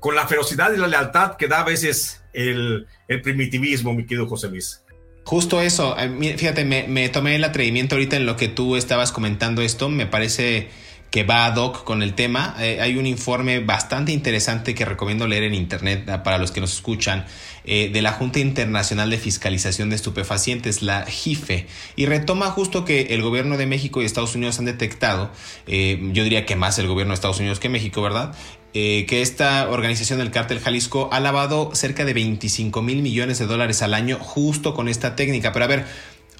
con 0.00 0.14
la 0.14 0.26
ferocidad 0.26 0.72
y 0.72 0.78
la 0.78 0.86
lealtad 0.86 1.36
que 1.36 1.46
da 1.46 1.60
a 1.60 1.64
veces 1.64 2.22
el, 2.32 2.86
el 3.08 3.20
primitivismo, 3.22 3.92
mi 3.92 4.06
querido 4.06 4.26
José 4.26 4.48
Luis. 4.48 4.82
Justo 5.24 5.60
eso, 5.60 5.96
eh, 5.98 6.36
fíjate, 6.38 6.64
me, 6.64 6.86
me 6.86 7.08
tomé 7.08 7.36
el 7.36 7.44
atrevimiento 7.44 7.96
ahorita 7.96 8.16
en 8.16 8.26
lo 8.26 8.36
que 8.36 8.48
tú 8.48 8.76
estabas 8.76 9.10
comentando 9.10 9.60
esto, 9.60 9.88
me 9.88 10.06
parece 10.06 10.68
que 11.10 11.24
va 11.24 11.46
ad 11.46 11.56
hoc 11.56 11.84
con 11.84 12.02
el 12.02 12.14
tema. 12.14 12.56
Eh, 12.58 12.78
hay 12.80 12.96
un 12.96 13.06
informe 13.06 13.60
bastante 13.60 14.12
interesante 14.12 14.74
que 14.74 14.84
recomiendo 14.84 15.26
leer 15.26 15.44
en 15.44 15.54
internet 15.54 16.08
ah, 16.08 16.22
para 16.22 16.38
los 16.38 16.50
que 16.50 16.60
nos 16.60 16.72
escuchan 16.72 17.24
eh, 17.64 17.90
de 17.92 18.02
la 18.02 18.12
Junta 18.12 18.38
Internacional 18.38 19.10
de 19.10 19.18
Fiscalización 19.18 19.90
de 19.90 19.96
Estupefacientes, 19.96 20.82
la 20.82 21.06
JIFE, 21.06 21.66
y 21.96 22.06
retoma 22.06 22.50
justo 22.50 22.84
que 22.84 23.14
el 23.14 23.22
gobierno 23.22 23.56
de 23.56 23.66
México 23.66 24.02
y 24.02 24.04
Estados 24.04 24.34
Unidos 24.34 24.58
han 24.58 24.66
detectado, 24.66 25.30
eh, 25.66 25.98
yo 26.12 26.22
diría 26.22 26.44
que 26.46 26.56
más 26.56 26.78
el 26.78 26.86
gobierno 26.86 27.12
de 27.12 27.16
Estados 27.16 27.38
Unidos 27.40 27.60
que 27.60 27.68
México, 27.68 28.02
¿verdad? 28.02 28.34
que 28.74 29.22
esta 29.22 29.70
organización 29.70 30.18
del 30.18 30.30
cártel 30.30 30.60
Jalisco 30.60 31.08
ha 31.10 31.18
lavado 31.18 31.70
cerca 31.74 32.04
de 32.04 32.12
25 32.12 32.82
mil 32.82 33.00
millones 33.00 33.38
de 33.38 33.46
dólares 33.46 33.80
al 33.80 33.94
año 33.94 34.18
justo 34.20 34.74
con 34.74 34.90
esta 34.90 35.16
técnica. 35.16 35.50
Pero 35.54 35.64
a 35.64 35.68
ver, 35.68 35.86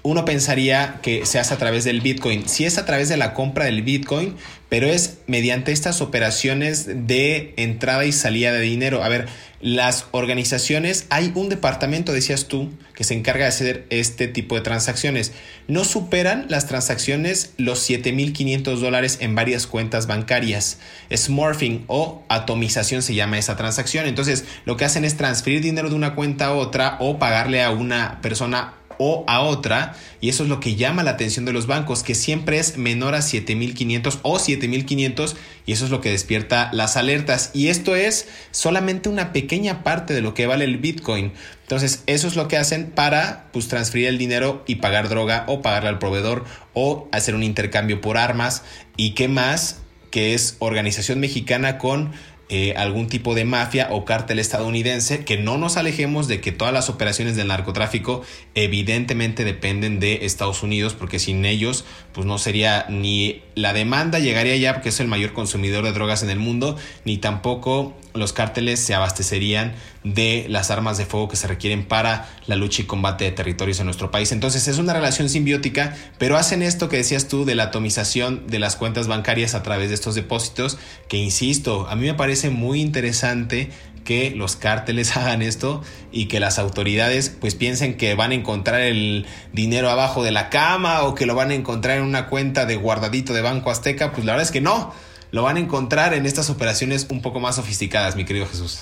uno 0.03 0.23
pensaría 0.23 0.99
que 1.01 1.25
se 1.25 1.39
hace 1.39 1.53
a 1.53 1.57
través 1.57 1.83
del 1.83 2.01
Bitcoin. 2.01 2.47
Si 2.47 2.63
es 2.65 2.77
a 2.77 2.85
través 2.85 3.09
de 3.09 3.17
la 3.17 3.33
compra 3.33 3.65
del 3.65 3.81
Bitcoin, 3.81 4.35
pero 4.69 4.87
es 4.87 5.19
mediante 5.27 5.71
estas 5.71 6.01
operaciones 6.01 7.07
de 7.07 7.53
entrada 7.57 8.05
y 8.05 8.11
salida 8.11 8.51
de 8.51 8.61
dinero. 8.61 9.03
A 9.03 9.09
ver, 9.09 9.27
las 9.61 10.05
organizaciones, 10.11 11.07
hay 11.09 11.31
un 11.33 11.49
departamento, 11.49 12.11
decías 12.11 12.47
tú, 12.47 12.69
que 12.93 13.03
se 13.03 13.15
encarga 13.15 13.45
de 13.45 13.49
hacer 13.49 13.85
este 13.89 14.27
tipo 14.27 14.55
de 14.55 14.61
transacciones. 14.61 15.31
No 15.67 15.83
superan 15.83 16.45
las 16.49 16.67
transacciones 16.67 17.53
los 17.57 17.89
7.500 17.89 18.77
dólares 18.77 19.17
en 19.21 19.35
varias 19.35 19.65
cuentas 19.65 20.05
bancarias. 20.05 20.79
Smurfing 21.15 21.85
o 21.87 22.23
atomización 22.29 23.01
se 23.01 23.15
llama 23.15 23.39
esa 23.39 23.55
transacción. 23.55 24.05
Entonces, 24.05 24.45
lo 24.65 24.77
que 24.77 24.85
hacen 24.85 25.05
es 25.05 25.17
transferir 25.17 25.61
dinero 25.61 25.89
de 25.89 25.95
una 25.95 26.13
cuenta 26.13 26.47
a 26.47 26.53
otra 26.53 26.97
o 26.99 27.17
pagarle 27.17 27.63
a 27.63 27.71
una 27.71 28.19
persona 28.21 28.73
o 28.97 29.23
a 29.27 29.41
otra, 29.41 29.95
y 30.21 30.29
eso 30.29 30.43
es 30.43 30.49
lo 30.49 30.59
que 30.59 30.75
llama 30.75 31.03
la 31.03 31.11
atención 31.11 31.45
de 31.45 31.53
los 31.53 31.67
bancos, 31.67 32.03
que 32.03 32.15
siempre 32.15 32.59
es 32.59 32.77
menor 32.77 33.15
a 33.15 33.21
7500 33.21 34.19
o 34.23 34.39
7500, 34.39 35.35
y 35.65 35.71
eso 35.71 35.85
es 35.85 35.91
lo 35.91 36.01
que 36.01 36.11
despierta 36.11 36.69
las 36.73 36.97
alertas. 36.97 37.51
Y 37.53 37.67
esto 37.67 37.95
es 37.95 38.27
solamente 38.51 39.09
una 39.09 39.33
pequeña 39.33 39.83
parte 39.83 40.13
de 40.13 40.21
lo 40.21 40.33
que 40.33 40.47
vale 40.47 40.65
el 40.65 40.77
Bitcoin. 40.77 41.33
Entonces, 41.63 42.03
eso 42.07 42.27
es 42.27 42.35
lo 42.35 42.47
que 42.47 42.57
hacen 42.57 42.91
para 42.91 43.47
pues, 43.51 43.67
transferir 43.67 44.07
el 44.07 44.17
dinero 44.17 44.63
y 44.67 44.75
pagar 44.75 45.09
droga 45.09 45.43
o 45.47 45.61
pagarle 45.61 45.89
al 45.89 45.99
proveedor 45.99 46.45
o 46.73 47.09
hacer 47.11 47.35
un 47.35 47.43
intercambio 47.43 47.99
por 47.99 48.17
armas. 48.17 48.63
¿Y 48.95 49.11
qué 49.11 49.27
más? 49.27 49.81
Que 50.09 50.33
es 50.33 50.55
organización 50.59 51.19
mexicana 51.19 51.77
con 51.77 52.13
eh, 52.49 52.73
algún 52.77 53.07
tipo 53.07 53.35
de 53.35 53.43
mafia 53.43 53.89
o 53.91 54.05
cártel 54.05 54.39
estadounidense, 54.39 55.25
que 55.25 55.37
no 55.37 55.57
nos 55.57 55.75
alejemos 55.75 56.29
de 56.29 56.39
que 56.39 56.53
todas 56.53 56.73
las 56.73 56.89
operaciones 56.89 57.35
del 57.35 57.47
narcotráfico 57.47 58.21
evidentemente 58.55 59.43
dependen 59.43 59.99
de 59.99 60.25
Estados 60.25 60.63
Unidos, 60.63 60.93
porque 60.93 61.19
sin 61.19 61.43
ellos 61.43 61.83
pues 62.13 62.25
no 62.25 62.37
sería 62.37 62.85
ni 62.89 63.43
la 63.53 63.73
demanda 63.73 64.19
llegaría 64.19 64.55
ya 64.55 64.73
porque 64.73 64.89
es 64.89 64.99
el 64.99 65.07
mayor 65.07 65.33
consumidor 65.33 65.83
de 65.83 65.91
drogas 65.91 66.23
en 66.23 66.29
el 66.29 66.39
mundo, 66.39 66.77
ni 67.03 67.17
tampoco 67.17 67.95
los 68.13 68.33
cárteles 68.33 68.79
se 68.79 68.95
abastecerían 68.95 69.75
de 70.03 70.45
las 70.49 70.71
armas 70.71 70.97
de 70.97 71.05
fuego 71.05 71.27
que 71.27 71.35
se 71.35 71.47
requieren 71.47 71.85
para 71.85 72.29
la 72.45 72.55
lucha 72.55 72.81
y 72.81 72.85
combate 72.85 73.25
de 73.25 73.31
territorios 73.31 73.79
en 73.79 73.85
nuestro 73.85 74.09
país. 74.09 74.31
Entonces 74.31 74.67
es 74.67 74.77
una 74.77 74.93
relación 74.93 75.29
simbiótica, 75.29 75.95
pero 76.17 76.37
hacen 76.37 76.61
esto 76.61 76.87
que 76.89 76.97
decías 76.97 77.27
tú 77.27 77.45
de 77.45 77.55
la 77.55 77.63
atomización 77.63 78.47
de 78.47 78.59
las 78.59 78.75
cuentas 78.75 79.07
bancarias 79.07 79.53
a 79.53 79.63
través 79.63 79.89
de 79.89 79.95
estos 79.95 80.15
depósitos, 80.15 80.77
que 81.07 81.17
insisto, 81.17 81.87
a 81.89 81.95
mí 81.95 82.05
me 82.05 82.13
parece 82.13 82.36
muy 82.45 82.81
interesante 82.81 83.69
que 84.07 84.31
los 84.31 84.55
cárteles 84.55 85.15
hagan 85.17 85.41
esto 85.41 85.83
y 86.11 86.27
que 86.27 86.39
las 86.39 86.59
autoridades 86.59 87.29
pues 87.29 87.55
piensen 87.55 87.97
que 87.97 88.15
van 88.15 88.31
a 88.31 88.35
encontrar 88.35 88.81
el 88.81 89.25
dinero 89.51 89.89
abajo 89.89 90.23
de 90.23 90.31
la 90.31 90.49
cama 90.49 91.03
o 91.03 91.13
que 91.13 91.25
lo 91.25 91.35
van 91.35 91.51
a 91.51 91.55
encontrar 91.55 91.97
en 91.97 92.03
una 92.03 92.27
cuenta 92.27 92.65
de 92.65 92.77
guardadito 92.77 93.33
de 93.33 93.41
Banco 93.41 93.69
Azteca, 93.69 94.13
pues 94.13 94.25
la 94.25 94.33
verdad 94.33 94.45
es 94.45 94.51
que 94.51 94.61
no, 94.61 94.93
lo 95.31 95.43
van 95.43 95.57
a 95.57 95.59
encontrar 95.59 96.13
en 96.13 96.25
estas 96.25 96.49
operaciones 96.49 97.07
un 97.09 97.21
poco 97.21 97.39
más 97.39 97.57
sofisticadas, 97.57 98.15
mi 98.15 98.23
querido 98.23 98.47
Jesús. 98.47 98.79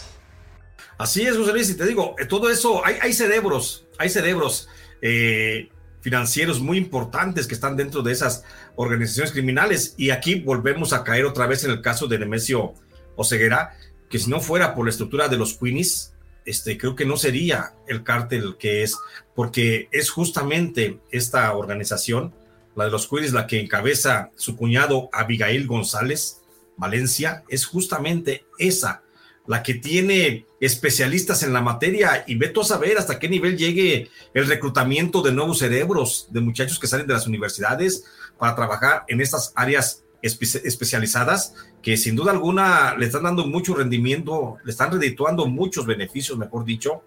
Así 0.98 1.24
es, 1.24 1.36
José 1.36 1.52
Luis, 1.52 1.70
y 1.72 1.76
te 1.76 1.86
digo, 1.86 2.16
eh, 2.20 2.26
todo 2.26 2.50
eso, 2.50 2.86
hay, 2.86 2.96
hay 3.02 3.12
cerebros, 3.12 3.86
hay 3.98 4.10
cerebros 4.10 4.70
eh, 5.02 5.70
financieros 6.02 6.62
muy 6.62 6.78
importantes 6.78 7.48
que 7.48 7.56
están 7.56 7.76
dentro 7.76 8.04
de 8.04 8.12
esas 8.14 8.44
organizaciones 8.76 9.32
criminales. 9.32 9.96
Y 9.98 10.12
aquí 10.12 10.36
volvemos 10.36 10.94
a 10.94 11.04
caer 11.04 11.26
otra 11.26 11.48
vez 11.48 11.64
en 11.64 11.72
el 11.72 11.82
caso 11.82 12.08
de 12.08 12.20
Nemesio 12.20 12.76
Oseguera, 13.16 13.78
que 14.10 14.20
si 14.20 14.30
no 14.30 14.40
fuera 14.40 14.76
por 14.76 14.86
la 14.86 14.92
estructura 14.92 15.28
de 15.28 15.38
los 15.38 15.56
Queenies, 15.56 16.14
este, 16.46 16.78
creo 16.78 16.96
que 16.96 17.06
no 17.06 17.18
sería 17.18 17.74
el 17.88 18.04
cártel 18.04 18.56
que 18.58 18.84
es, 18.84 18.98
porque 19.34 19.90
es 19.92 20.10
justamente 20.10 21.00
esta 21.12 21.54
organización 21.56 22.34
la 22.76 22.86
de 22.86 22.92
los 22.92 23.08
Queens, 23.08 23.34
la 23.34 23.48
que 23.48 23.60
encabeza 23.60 24.32
su 24.36 24.56
cuñado 24.56 25.10
Abigail 25.12 25.66
González 25.66 26.42
Valencia, 26.78 27.44
es 27.48 27.66
justamente 27.66 28.46
esa, 28.60 29.02
la 29.48 29.64
que 29.64 29.76
tiene 29.76 30.46
especialistas 30.60 31.44
en 31.44 31.54
la 31.54 31.62
materia 31.62 32.24
y 32.28 32.36
ve 32.36 32.52
a 32.60 32.64
saber 32.64 32.98
hasta 32.98 33.18
qué 33.18 33.30
nivel 33.30 33.58
llegue 33.58 34.10
el 34.34 34.48
reclutamiento 34.48 35.22
de 35.22 35.32
nuevos 35.32 35.60
cerebros, 35.60 36.28
de 36.32 36.42
muchachos 36.42 36.80
que 36.80 36.88
salen 36.88 37.08
de 37.08 37.14
las 37.14 37.28
universidades 37.28 38.04
para 38.38 38.56
trabajar 38.56 39.06
en 39.08 39.22
estas 39.22 39.54
áreas 39.56 40.04
especializadas 40.26 41.54
que 41.82 41.98
sin 41.98 42.16
duda 42.16 42.32
alguna 42.32 42.96
le 42.96 43.06
están 43.06 43.24
dando 43.24 43.46
mucho 43.46 43.76
rendimiento, 43.76 44.58
le 44.64 44.72
están 44.72 44.92
redituando 44.92 45.46
muchos 45.46 45.86
beneficios, 45.86 46.38
mejor 46.38 46.66
dicho, 46.66 47.04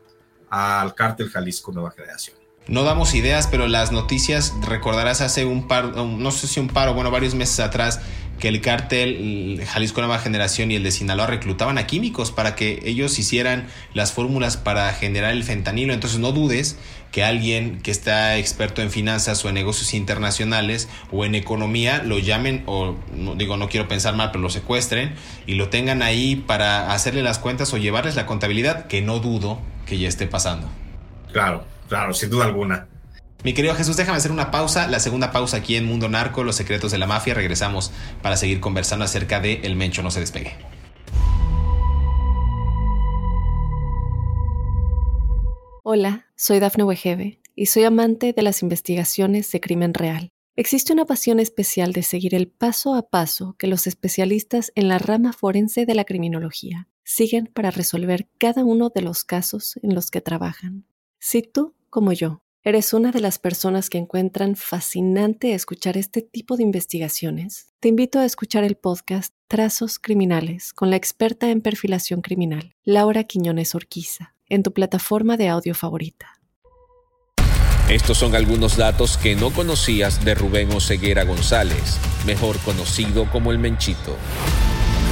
al 0.48 0.94
cártel 0.94 1.28
Jalisco 1.28 1.72
Nueva 1.72 1.90
Generación. 1.90 2.36
No 2.68 2.84
damos 2.84 3.14
ideas, 3.14 3.46
pero 3.46 3.66
las 3.66 3.92
noticias, 3.92 4.52
recordarás 4.62 5.22
hace 5.22 5.46
un 5.46 5.68
par, 5.68 5.96
no 5.96 6.30
sé 6.30 6.46
si 6.46 6.60
un 6.60 6.68
par 6.68 6.88
o 6.88 6.94
bueno, 6.94 7.10
varios 7.10 7.34
meses 7.34 7.60
atrás, 7.60 8.00
que 8.38 8.48
el 8.48 8.60
cártel 8.60 9.62
Jalisco 9.66 10.00
Nueva 10.00 10.18
Generación 10.18 10.70
y 10.70 10.76
el 10.76 10.82
de 10.82 10.90
Sinaloa 10.90 11.26
reclutaban 11.26 11.78
a 11.78 11.86
químicos 11.86 12.30
para 12.30 12.54
que 12.54 12.80
ellos 12.84 13.18
hicieran 13.18 13.66
las 13.94 14.12
fórmulas 14.12 14.56
para 14.56 14.92
generar 14.92 15.32
el 15.32 15.44
fentanilo. 15.44 15.92
Entonces 15.92 16.18
no 16.18 16.32
dudes 16.32 16.78
que 17.10 17.24
alguien 17.24 17.80
que 17.80 17.90
está 17.90 18.36
experto 18.36 18.82
en 18.82 18.90
finanzas 18.90 19.44
o 19.44 19.48
en 19.48 19.54
negocios 19.54 19.94
internacionales 19.94 20.88
o 21.10 21.24
en 21.24 21.34
economía 21.34 22.02
lo 22.02 22.18
llamen 22.18 22.62
o 22.66 22.96
no, 23.14 23.34
digo 23.34 23.56
no 23.56 23.68
quiero 23.68 23.88
pensar 23.88 24.14
mal 24.14 24.30
pero 24.30 24.42
lo 24.42 24.50
secuestren 24.50 25.14
y 25.46 25.54
lo 25.54 25.70
tengan 25.70 26.02
ahí 26.02 26.36
para 26.36 26.92
hacerle 26.92 27.22
las 27.22 27.38
cuentas 27.38 27.72
o 27.72 27.78
llevarles 27.78 28.14
la 28.14 28.26
contabilidad 28.26 28.86
que 28.86 29.00
no 29.00 29.20
dudo 29.20 29.58
que 29.86 29.98
ya 29.98 30.08
esté 30.08 30.26
pasando. 30.26 30.68
Claro, 31.32 31.64
claro, 31.88 32.12
sin 32.12 32.30
duda 32.30 32.44
alguna. 32.44 32.86
Mi 33.44 33.54
querido 33.54 33.74
Jesús, 33.76 33.96
déjame 33.96 34.18
hacer 34.18 34.32
una 34.32 34.50
pausa, 34.50 34.88
la 34.88 34.98
segunda 34.98 35.30
pausa 35.30 35.58
aquí 35.58 35.76
en 35.76 35.84
Mundo 35.84 36.08
Narco, 36.08 36.42
los 36.42 36.56
secretos 36.56 36.90
de 36.90 36.98
la 36.98 37.06
mafia. 37.06 37.34
Regresamos 37.34 37.92
para 38.20 38.36
seguir 38.36 38.58
conversando 38.58 39.04
acerca 39.04 39.38
de 39.38 39.60
El 39.62 39.76
Mencho, 39.76 40.02
no 40.02 40.10
se 40.10 40.18
despegue. 40.18 40.56
Hola, 45.84 46.26
soy 46.36 46.58
Dafne 46.58 46.82
Wegebe 46.82 47.40
y 47.54 47.66
soy 47.66 47.84
amante 47.84 48.32
de 48.32 48.42
las 48.42 48.62
investigaciones 48.62 49.50
de 49.52 49.60
crimen 49.60 49.94
real. 49.94 50.30
Existe 50.56 50.92
una 50.92 51.04
pasión 51.04 51.38
especial 51.38 51.92
de 51.92 52.02
seguir 52.02 52.34
el 52.34 52.48
paso 52.48 52.96
a 52.96 53.08
paso 53.08 53.54
que 53.56 53.68
los 53.68 53.86
especialistas 53.86 54.72
en 54.74 54.88
la 54.88 54.98
rama 54.98 55.32
forense 55.32 55.86
de 55.86 55.94
la 55.94 56.04
criminología 56.04 56.88
siguen 57.04 57.46
para 57.46 57.70
resolver 57.70 58.28
cada 58.38 58.64
uno 58.64 58.90
de 58.92 59.02
los 59.02 59.22
casos 59.22 59.78
en 59.84 59.94
los 59.94 60.10
que 60.10 60.20
trabajan. 60.20 60.84
Si 61.20 61.42
tú, 61.42 61.76
como 61.88 62.12
yo, 62.12 62.42
¿Eres 62.64 62.92
una 62.92 63.12
de 63.12 63.20
las 63.20 63.38
personas 63.38 63.88
que 63.88 63.98
encuentran 63.98 64.56
fascinante 64.56 65.54
escuchar 65.54 65.96
este 65.96 66.22
tipo 66.22 66.56
de 66.56 66.64
investigaciones? 66.64 67.68
Te 67.78 67.88
invito 67.88 68.18
a 68.18 68.24
escuchar 68.24 68.64
el 68.64 68.74
podcast 68.74 69.32
Trazos 69.46 70.00
Criminales 70.00 70.72
con 70.72 70.90
la 70.90 70.96
experta 70.96 71.50
en 71.50 71.60
perfilación 71.60 72.20
criminal, 72.20 72.74
Laura 72.84 73.22
Quiñones 73.22 73.76
Orquiza, 73.76 74.34
en 74.48 74.64
tu 74.64 74.72
plataforma 74.72 75.36
de 75.36 75.48
audio 75.48 75.72
favorita. 75.72 76.40
Estos 77.88 78.18
son 78.18 78.34
algunos 78.34 78.76
datos 78.76 79.18
que 79.18 79.36
no 79.36 79.50
conocías 79.50 80.24
de 80.24 80.34
Rubén 80.34 80.72
Oseguera 80.72 81.22
González, 81.22 81.96
mejor 82.26 82.58
conocido 82.58 83.30
como 83.30 83.52
el 83.52 83.60
Menchito. 83.60 84.16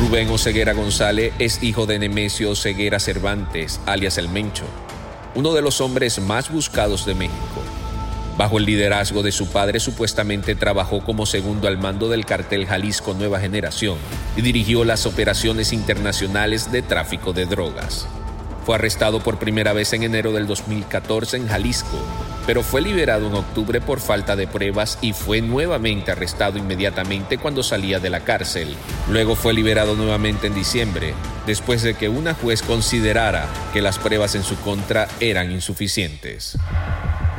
Rubén 0.01 0.29
Oseguera 0.31 0.73
González 0.73 1.33
es 1.39 1.63
hijo 1.63 1.87
de 1.87 2.01
Nemesio 2.01 2.51
Oseguera 2.51 2.99
Cervantes, 2.99 3.81
alias 3.87 4.19
el 4.19 4.29
Mencho 4.29 4.67
uno 5.37 5.53
de 5.53 5.61
los 5.61 5.83
hombres 5.83 6.19
más 6.19 6.51
buscados 6.51 7.05
de 7.05 7.15
México. 7.15 7.63
Bajo 8.39 8.59
el 8.59 8.65
liderazgo 8.65 9.23
de 9.23 9.33
su 9.33 9.49
padre 9.49 9.81
supuestamente 9.81 10.55
trabajó 10.55 11.05
como 11.05 11.27
segundo 11.27 11.69
al 11.69 11.79
mando 11.79 12.09
del 12.09 12.25
cartel 12.25 12.67
Jalisco 12.67 13.15
Nueva 13.15 13.39
Generación 13.39 13.99
y 14.35 14.41
dirigió 14.41 14.85
las 14.85 15.07
operaciones 15.07 15.73
internacionales 15.73 16.73
de 16.73 16.83
tráfico 16.83 17.35
de 17.35 17.45
drogas. 17.45 18.09
Fue 18.65 18.75
arrestado 18.75 19.21
por 19.21 19.39
primera 19.39 19.73
vez 19.75 19.93
en 19.93 20.03
enero 20.03 20.33
del 20.33 20.47
2014 20.47 21.37
en 21.37 21.49
Jalisco, 21.49 21.99
pero 22.47 22.63
fue 22.63 22.81
liberado 22.81 23.27
en 23.27 23.35
octubre 23.35 23.81
por 23.81 24.01
falta 24.01 24.37
de 24.37 24.47
pruebas 24.47 24.99
y 25.03 25.13
fue 25.13 25.41
nuevamente 25.41 26.13
arrestado 26.13 26.59
inmediatamente 26.59 27.39
cuando 27.39 27.63
salía 27.63 27.99
de 27.99 28.11
la 28.11 28.21
cárcel. 28.21 28.77
Luego 29.11 29.35
fue 29.35 29.53
liberado 29.53 29.97
nuevamente 29.97 30.47
en 30.47 30.55
diciembre, 30.55 31.15
después 31.47 31.83
de 31.83 31.95
que 31.95 32.09
una 32.09 32.35
juez 32.35 32.63
considerara 32.63 33.47
que 33.73 33.83
las 33.83 33.99
pruebas 33.99 34.35
en 34.35 34.45
su 34.45 34.57
contra 34.61 35.09
eran 35.21 35.51
insuficientes. 35.51 36.57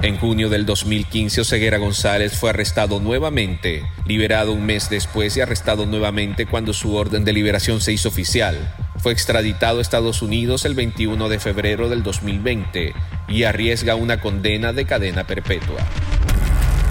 En 0.03 0.17
junio 0.17 0.49
del 0.49 0.67
2015, 0.67 1.41
Oseguera 1.41 1.79
González 1.79 2.37
fue 2.37 2.51
arrestado 2.51 2.99
nuevamente, 2.99 3.83
liberado 4.05 4.51
un 4.51 4.63
mes 4.63 4.91
después 4.91 5.35
y 5.37 5.41
arrestado 5.41 5.87
nuevamente 5.87 6.45
cuando 6.45 6.71
su 6.73 6.95
orden 6.95 7.25
de 7.25 7.33
liberación 7.33 7.81
se 7.81 7.93
hizo 7.93 8.09
oficial. 8.09 8.75
Fue 8.99 9.13
extraditado 9.13 9.77
a 9.77 9.81
Estados 9.81 10.21
Unidos 10.21 10.65
el 10.65 10.73
21 10.73 11.29
de 11.29 11.39
febrero 11.39 11.87
del 11.87 12.01
2020 12.01 12.93
y 13.27 13.43
arriesga 13.43 13.95
una 13.95 14.19
condena 14.19 14.73
de 14.73 14.85
cadena 14.85 15.25
perpetua. 15.25 15.77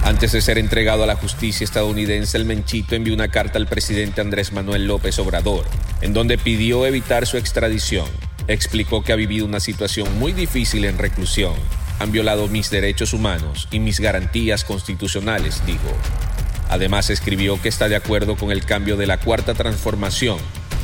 Antes 0.05 0.31
de 0.31 0.39
ser 0.39 0.57
entregado 0.57 1.03
a 1.03 1.07
la 1.07 1.17
justicia 1.17 1.65
estadounidense, 1.65 2.37
el 2.37 2.45
Menchito 2.45 2.95
envió 2.95 3.13
una 3.13 3.27
carta 3.27 3.57
al 3.57 3.67
presidente 3.67 4.21
Andrés 4.21 4.53
Manuel 4.53 4.85
López 4.85 5.19
Obrador, 5.19 5.65
en 5.99 6.13
donde 6.13 6.37
pidió 6.37 6.85
evitar 6.85 7.27
su 7.27 7.35
extradición. 7.35 8.07
Explicó 8.47 9.03
que 9.03 9.11
ha 9.11 9.17
vivido 9.17 9.45
una 9.45 9.59
situación 9.59 10.17
muy 10.17 10.31
difícil 10.31 10.85
en 10.85 10.97
reclusión. 10.97 11.55
Han 11.99 12.13
violado 12.13 12.47
mis 12.47 12.69
derechos 12.69 13.11
humanos 13.11 13.67
y 13.69 13.79
mis 13.79 13.99
garantías 13.99 14.63
constitucionales, 14.63 15.61
dijo. 15.65 15.93
Además 16.69 17.09
escribió 17.09 17.61
que 17.61 17.67
está 17.67 17.89
de 17.89 17.97
acuerdo 17.97 18.37
con 18.37 18.51
el 18.51 18.63
cambio 18.63 18.95
de 18.95 19.07
la 19.07 19.17
cuarta 19.17 19.55
transformación 19.55 20.37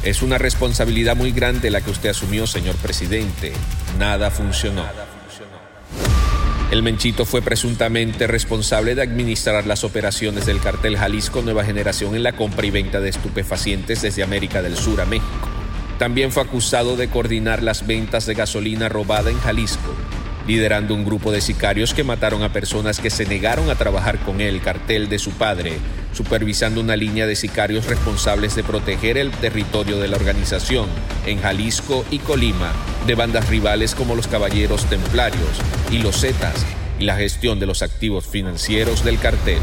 es 0.03 0.21
una 0.21 0.37
responsabilidad 0.37 1.15
muy 1.15 1.31
grande 1.31 1.69
la 1.69 1.81
que 1.81 1.91
usted 1.91 2.09
asumió, 2.09 2.45
señor 2.45 2.75
presidente. 2.75 3.53
Nada 3.97 4.31
funcionó. 4.31 4.83
El 6.71 6.83
Menchito 6.83 7.25
fue 7.25 7.41
presuntamente 7.41 8.25
responsable 8.27 8.95
de 8.95 9.03
administrar 9.03 9.67
las 9.67 9.83
operaciones 9.83 10.45
del 10.45 10.59
cartel 10.59 10.97
Jalisco 10.97 11.41
Nueva 11.41 11.63
Generación 11.63 12.15
en 12.15 12.23
la 12.23 12.33
compra 12.33 12.65
y 12.65 12.71
venta 12.71 12.99
de 12.99 13.09
estupefacientes 13.09 14.01
desde 14.01 14.23
América 14.23 14.61
del 14.61 14.75
Sur 14.75 14.99
a 14.99 15.05
México. 15.05 15.49
También 15.99 16.31
fue 16.31 16.43
acusado 16.43 16.97
de 16.97 17.09
coordinar 17.09 17.61
las 17.61 17.85
ventas 17.85 18.25
de 18.25 18.33
gasolina 18.33 18.89
robada 18.89 19.29
en 19.29 19.39
Jalisco 19.39 19.95
liderando 20.47 20.93
un 20.93 21.06
grupo 21.06 21.32
de 21.32 21.41
sicarios 21.41 21.93
que 21.93 22.03
mataron 22.03 22.43
a 22.43 22.51
personas 22.51 22.99
que 22.99 23.10
se 23.10 23.25
negaron 23.25 23.69
a 23.69 23.75
trabajar 23.75 24.19
con 24.19 24.41
el 24.41 24.62
cartel 24.62 25.10
de 25.10 25.19
su 25.19 25.32
padre, 25.32 25.73
supervisando 26.13 26.82
una 26.82 26.95
línea 26.95 27.25
de 27.25 27.36
sicarios 27.36 27.86
responsables 27.86 28.56
de 28.56 28.63
proteger 28.63 29.17
el 29.17 29.32
territorio 29.32 29.99
de 29.99 30.08
la 30.08 30.17
organización 30.17 30.88
en 31.25 31.41
Jalisco 31.41 32.06
y 32.12 32.19
Colima, 32.19 32.71
de 33.08 33.15
bandas 33.15 33.49
rivales 33.49 33.95
como 33.95 34.15
los 34.15 34.27
Caballeros 34.27 34.86
Templarios 34.86 35.62
y 35.91 35.99
los 35.99 36.21
Zetas, 36.21 36.65
y 36.99 37.06
la 37.06 37.15
gestión 37.15 37.60
de 37.60 37.65
los 37.65 37.82
activos 37.82 38.25
financieros 38.25 39.03
del 39.03 39.19
cartel. 39.19 39.60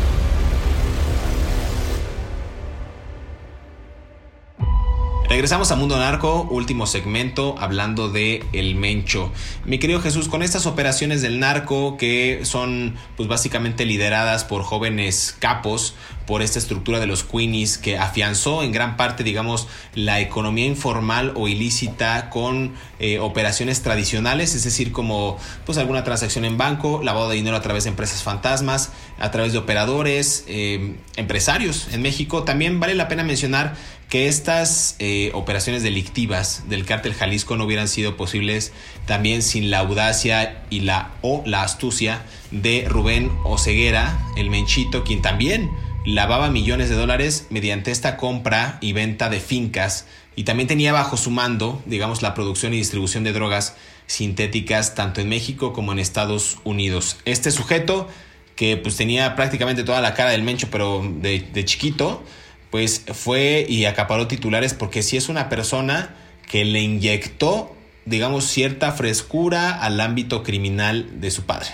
Regresamos 5.30 5.70
a 5.70 5.76
Mundo 5.76 5.96
Narco, 5.96 6.48
último 6.50 6.88
segmento, 6.88 7.54
hablando 7.60 8.08
de 8.08 8.42
El 8.52 8.74
Mencho. 8.74 9.30
Mi 9.64 9.78
querido 9.78 10.00
Jesús, 10.00 10.26
con 10.26 10.42
estas 10.42 10.66
operaciones 10.66 11.22
del 11.22 11.38
narco 11.38 11.96
que 11.96 12.40
son 12.42 12.96
pues 13.16 13.28
básicamente 13.28 13.84
lideradas 13.86 14.42
por 14.42 14.64
jóvenes 14.64 15.36
capos, 15.38 15.94
por 16.26 16.42
esta 16.42 16.58
estructura 16.58 17.00
de 17.00 17.06
los 17.06 17.24
Queenies 17.24 17.78
que 17.78 17.98
afianzó 17.98 18.62
en 18.62 18.72
gran 18.72 18.96
parte, 18.96 19.24
digamos, 19.24 19.66
la 19.94 20.20
economía 20.20 20.66
informal 20.66 21.32
o 21.36 21.48
ilícita 21.48 22.30
con 22.30 22.74
eh, 22.98 23.18
operaciones 23.18 23.82
tradicionales, 23.82 24.54
es 24.54 24.64
decir, 24.64 24.92
como 24.92 25.38
pues 25.64 25.76
alguna 25.78 26.04
transacción 26.04 26.44
en 26.44 26.56
banco, 26.56 27.02
lavado 27.02 27.28
de 27.30 27.36
dinero 27.36 27.56
a 27.56 27.62
través 27.62 27.84
de 27.84 27.90
empresas 27.90 28.22
fantasmas, 28.22 28.92
a 29.18 29.30
través 29.30 29.52
de 29.52 29.58
operadores, 29.58 30.44
eh, 30.46 30.96
empresarios 31.16 31.88
en 31.92 32.02
México. 32.02 32.44
También 32.44 32.78
vale 32.78 32.94
la 32.94 33.08
pena 33.08 33.24
mencionar 33.24 33.74
que 34.10 34.26
estas 34.26 34.96
eh, 34.98 35.30
operaciones 35.34 35.84
delictivas 35.84 36.64
del 36.68 36.84
cártel 36.84 37.14
Jalisco 37.14 37.56
no 37.56 37.64
hubieran 37.64 37.86
sido 37.86 38.16
posibles 38.16 38.72
también 39.06 39.40
sin 39.40 39.70
la 39.70 39.78
audacia 39.78 40.64
y 40.68 40.80
la 40.80 41.12
o 41.22 41.44
la 41.46 41.62
astucia 41.62 42.24
de 42.50 42.86
Rubén 42.88 43.30
Oceguera, 43.44 44.18
el 44.36 44.50
Menchito, 44.50 45.04
quien 45.04 45.22
también 45.22 45.70
lavaba 46.04 46.50
millones 46.50 46.88
de 46.88 46.96
dólares 46.96 47.46
mediante 47.50 47.92
esta 47.92 48.16
compra 48.16 48.78
y 48.80 48.92
venta 48.92 49.30
de 49.30 49.38
fincas 49.38 50.06
y 50.34 50.42
también 50.42 50.66
tenía 50.66 50.92
bajo 50.92 51.16
su 51.16 51.30
mando, 51.30 51.80
digamos, 51.86 52.20
la 52.20 52.34
producción 52.34 52.74
y 52.74 52.78
distribución 52.78 53.22
de 53.22 53.32
drogas 53.32 53.76
sintéticas 54.06 54.96
tanto 54.96 55.20
en 55.20 55.28
México 55.28 55.72
como 55.72 55.92
en 55.92 56.00
Estados 56.00 56.58
Unidos. 56.64 57.18
Este 57.26 57.52
sujeto 57.52 58.08
que 58.56 58.76
pues 58.76 58.96
tenía 58.96 59.36
prácticamente 59.36 59.84
toda 59.84 60.00
la 60.00 60.14
cara 60.14 60.30
del 60.30 60.42
Mencho 60.42 60.66
pero 60.68 61.08
de, 61.20 61.46
de 61.52 61.64
chiquito, 61.64 62.24
pues 62.70 63.04
fue 63.12 63.66
y 63.68 63.84
acaparó 63.84 64.26
titulares 64.26 64.74
porque 64.74 65.02
sí 65.02 65.16
es 65.16 65.28
una 65.28 65.48
persona 65.48 66.14
que 66.48 66.64
le 66.64 66.80
inyectó, 66.80 67.74
digamos, 68.04 68.44
cierta 68.44 68.92
frescura 68.92 69.80
al 69.80 70.00
ámbito 70.00 70.42
criminal 70.42 71.20
de 71.20 71.30
su 71.30 71.44
padre. 71.44 71.68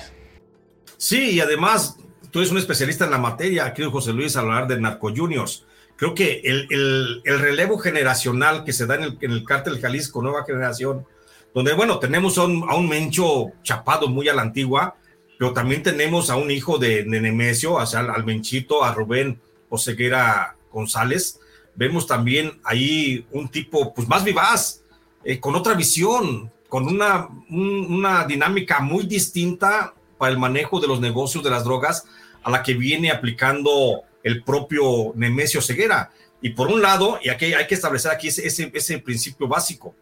Sí, 0.97 1.33
y 1.33 1.41
además 1.41 1.97
tú 2.31 2.41
eres 2.41 2.51
un 2.51 2.59
especialista 2.59 3.05
en 3.05 3.11
la 3.11 3.19
materia, 3.19 3.73
querido 3.73 3.91
José 3.91 4.13
Luis, 4.13 4.37
a 4.37 4.41
hablar 4.41 4.67
de 4.67 4.81
Narco 4.81 5.13
Juniors. 5.15 5.65
Creo 5.97 6.15
que 6.15 6.43
el, 6.45 6.67
el, 6.71 7.23
el 7.25 7.39
relevo 7.39 7.79
generacional 7.79 8.65
que 8.65 8.73
se 8.73 8.87
da 8.87 8.97
en 8.97 9.03
el, 9.03 9.19
en 9.21 9.31
el 9.31 9.45
cártel 9.45 9.81
Jalisco, 9.81 10.21
nueva 10.23 10.45
generación, 10.45 11.07
donde, 11.55 11.73
bueno, 11.73 11.99
tenemos 11.99 12.37
a 12.37 12.45
un, 12.45 12.89
Mencho 12.89 13.53
chapado 13.63 14.09
muy 14.09 14.29
a 14.29 14.35
la 14.35 14.43
antigua, 14.43 14.97
pero 15.39 15.55
también 15.55 15.83
tenemos 15.83 16.29
a 16.29 16.37
un 16.37 16.51
hijo 16.51 16.77
de, 16.77 17.05
de 17.05 17.21
Nemesio, 17.21 17.75
o 17.75 17.87
sea, 17.87 18.01
al 18.01 18.25
Menchito, 18.25 18.85
a 18.85 18.93
Rubén 18.93 19.41
Oseguera 19.71 20.56
González. 20.77 21.41
Vemos 21.75 22.07
también 22.07 22.61
ahí 22.63 23.27
un 23.33 23.49
tipo, 23.49 23.95
pues, 23.95 24.07
más 24.07 24.23
vivaz, 24.23 24.83
eh, 25.25 25.41
con 25.41 25.55
otra 25.55 25.75
visión, 25.75 26.53
con 26.69 26.87
una, 26.87 27.29
un, 27.49 27.87
una 27.91 28.25
dinámica 28.25 28.81
muy 28.81 29.07
distinta 29.07 29.95
para 30.19 30.33
el 30.33 30.39
manejo 30.39 30.81
de 30.81 30.87
los 30.87 31.01
negocios 31.01 31.43
de 31.43 31.51
las 31.51 31.65
drogas 31.65 32.05
a 32.43 32.51
la 32.51 32.63
que 32.63 32.75
viene 32.75 33.11
aplicando 33.11 34.03
el 34.23 34.45
propio 34.45 35.13
Nemesio 35.15 35.61
Ceguera. 35.61 36.11
Y 36.43 36.51
por 36.51 36.69
un 36.69 36.83
lado, 36.83 37.19
y 37.23 37.31
aquí 37.31 37.55
hay 37.55 37.67
que 37.67 37.75
establecer 37.75 38.13
aquí 38.13 38.29
ese, 38.29 38.47
ese, 38.47 38.71
ese 38.75 38.99
principio 38.99 39.49
básico, 39.49 39.95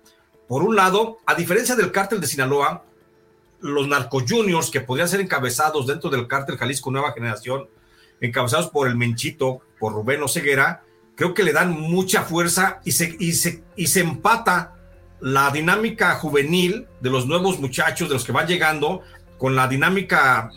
por 0.49 0.63
un 0.63 0.77
lado, 0.77 1.19
a 1.25 1.35
diferencia 1.35 1.75
del 1.75 1.91
cártel 1.91 2.21
de 2.21 2.27
Sinaloa, 2.27 2.85
los 3.61 3.89
narco 3.89 4.21
juniors 4.29 4.71
que 4.71 4.83
podrían 4.83 5.09
ser 5.09 5.21
encabezados 5.21 5.87
dentro 5.87 6.11
del 6.11 6.27
cártel 6.29 6.59
Jalisco 6.59 6.91
Nueva 6.91 7.13
Generación, 7.13 7.67
encabezados 8.21 8.69
por 8.69 8.87
el 8.89 8.97
Menchito, 8.97 9.63
por 9.85 9.92
Rubén 9.92 10.23
Oseguera, 10.23 10.83
creo 11.14 11.35
que 11.35 11.42
le 11.42 11.53
dan 11.53 11.79
mucha 11.79 12.23
fuerza 12.23 12.81
y 12.87 12.92
se, 12.92 13.16
y 13.20 13.35
se, 13.35 13.62
y 13.77 13.88
se 13.88 14.01
empata 14.01 14.77
la 15.20 15.51
dinámica 15.51 16.14
juvenil 16.14 16.88
de 17.03 17.11
los 17.11 17.27
nuevos 17.27 17.61
muchachos, 17.61 18.09
de 18.09 18.14
los 18.14 18.25
que 18.25 18.33
van 18.33 18.47
llegando, 18.47 19.03
con 19.37 19.55
la 19.55 19.68
dinámica 19.68 20.49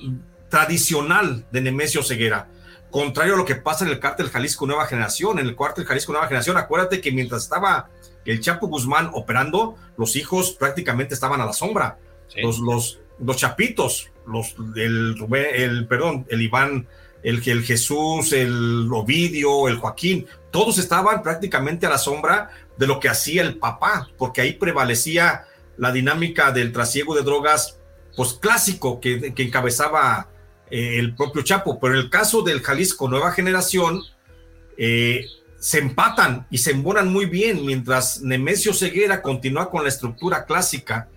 tradicional 0.48 1.46
de 1.52 1.60
Nemesio 1.60 2.04
Ceguera. 2.04 2.48
Contrario 2.90 3.34
a 3.34 3.38
lo 3.38 3.44
que 3.44 3.56
pasa 3.56 3.84
en 3.84 3.92
el 3.92 4.00
cártel 4.00 4.30
Jalisco 4.30 4.66
Nueva 4.66 4.86
Generación. 4.86 5.40
En 5.40 5.48
el 5.48 5.58
cártel 5.58 5.84
Jalisco 5.84 6.14
Nueva 6.14 6.28
Generación, 6.30 6.56
acuérdate 6.56 7.02
que 7.02 7.12
mientras 7.12 7.44
estaba 7.44 7.90
el 8.24 8.40
Chapo 8.40 8.68
Guzmán 8.68 9.10
operando, 9.12 9.76
los 9.98 10.16
hijos 10.16 10.52
prácticamente 10.52 11.16
estaban 11.16 11.42
a 11.42 11.46
la 11.46 11.52
sombra. 11.52 11.98
Sí. 12.30 12.40
Los, 12.42 12.60
los, 12.60 13.02
los 13.20 13.36
chapitos, 13.36 14.10
los, 14.26 14.56
el, 14.78 15.18
el, 15.54 15.86
perdón, 15.86 16.26
el 16.30 16.42
Iván, 16.42 16.88
el, 17.28 17.44
el 17.46 17.64
Jesús, 17.64 18.32
el 18.32 18.88
Ovidio, 18.90 19.68
el 19.68 19.76
Joaquín, 19.76 20.26
todos 20.50 20.78
estaban 20.78 21.22
prácticamente 21.22 21.86
a 21.86 21.90
la 21.90 21.98
sombra 21.98 22.52
de 22.78 22.88
lo 22.88 23.02
que 23.02 23.10
hacía 23.10 23.42
el 23.42 23.58
papá, 23.58 24.08
porque 24.18 24.40
ahí 24.40 24.54
prevalecía 24.54 25.44
la 25.76 25.92
dinámica 25.92 26.54
del 26.54 26.72
trasiego 26.72 27.16
de 27.16 27.24
drogas, 27.24 27.80
pues 28.16 28.32
clásico, 28.32 29.02
que, 29.02 29.34
que 29.34 29.44
encabezaba 29.44 30.30
eh, 30.72 31.00
el 31.00 31.16
propio 31.16 31.42
Chapo. 31.42 31.82
Pero 31.82 31.96
en 31.96 32.00
el 32.00 32.10
caso 32.10 32.44
del 32.44 32.62
Jalisco 32.62 33.10
Nueva 33.10 33.34
Generación, 33.34 34.04
eh, 34.78 35.26
se 35.60 35.80
empatan 35.80 36.48
y 36.50 36.60
se 36.60 36.72
embonan 36.72 37.12
muy 37.12 37.26
bien, 37.26 37.66
mientras 37.66 38.22
Nemesio 38.22 38.74
Ceguera 38.74 39.22
continúa 39.22 39.70
con 39.70 39.84
la 39.84 39.90
estructura 39.90 40.46
clásica 40.46 41.10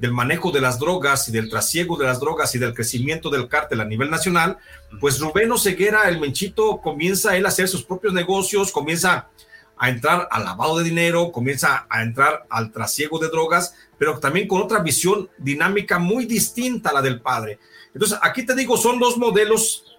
del 0.00 0.12
manejo 0.12 0.50
de 0.50 0.60
las 0.60 0.78
drogas 0.78 1.28
y 1.28 1.32
del 1.32 1.50
trasiego 1.50 1.96
de 1.96 2.06
las 2.06 2.20
drogas 2.20 2.54
y 2.54 2.58
del 2.58 2.74
crecimiento 2.74 3.30
del 3.30 3.48
cártel 3.48 3.80
a 3.80 3.84
nivel 3.84 4.10
nacional, 4.10 4.58
pues 5.00 5.18
Rubén 5.18 5.56
Ceguera, 5.58 6.08
el 6.08 6.20
Menchito, 6.20 6.80
comienza 6.80 7.36
él 7.36 7.46
a 7.46 7.48
hacer 7.48 7.68
sus 7.68 7.84
propios 7.84 8.12
negocios, 8.12 8.70
comienza 8.70 9.28
a 9.76 9.88
entrar 9.88 10.28
al 10.30 10.44
lavado 10.44 10.78
de 10.78 10.84
dinero, 10.84 11.30
comienza 11.32 11.86
a 11.88 12.02
entrar 12.02 12.46
al 12.50 12.72
trasiego 12.72 13.18
de 13.18 13.28
drogas, 13.28 13.74
pero 13.96 14.18
también 14.18 14.48
con 14.48 14.60
otra 14.60 14.80
visión 14.80 15.28
dinámica 15.38 15.98
muy 15.98 16.26
distinta 16.26 16.90
a 16.90 16.94
la 16.94 17.02
del 17.02 17.20
padre. 17.20 17.58
Entonces, 17.94 18.18
aquí 18.22 18.44
te 18.44 18.54
digo, 18.54 18.76
son 18.76 18.98
dos 18.98 19.16
modelos 19.16 19.98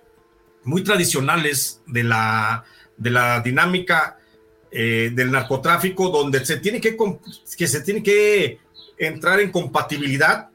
muy 0.63 0.83
tradicionales 0.83 1.81
de 1.85 2.03
la, 2.03 2.63
de 2.97 3.09
la 3.09 3.39
dinámica 3.39 4.17
eh, 4.71 5.11
del 5.13 5.31
narcotráfico, 5.31 6.09
donde 6.09 6.45
se 6.45 6.57
tiene 6.57 6.79
que, 6.79 6.95
que 7.57 7.67
se 7.67 7.81
tiene 7.81 8.03
que 8.03 8.59
entrar 8.99 9.39
en 9.39 9.51
compatibilidad 9.51 10.49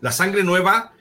la 0.00 0.12
sangre 0.12 0.44
nueva 0.44 0.92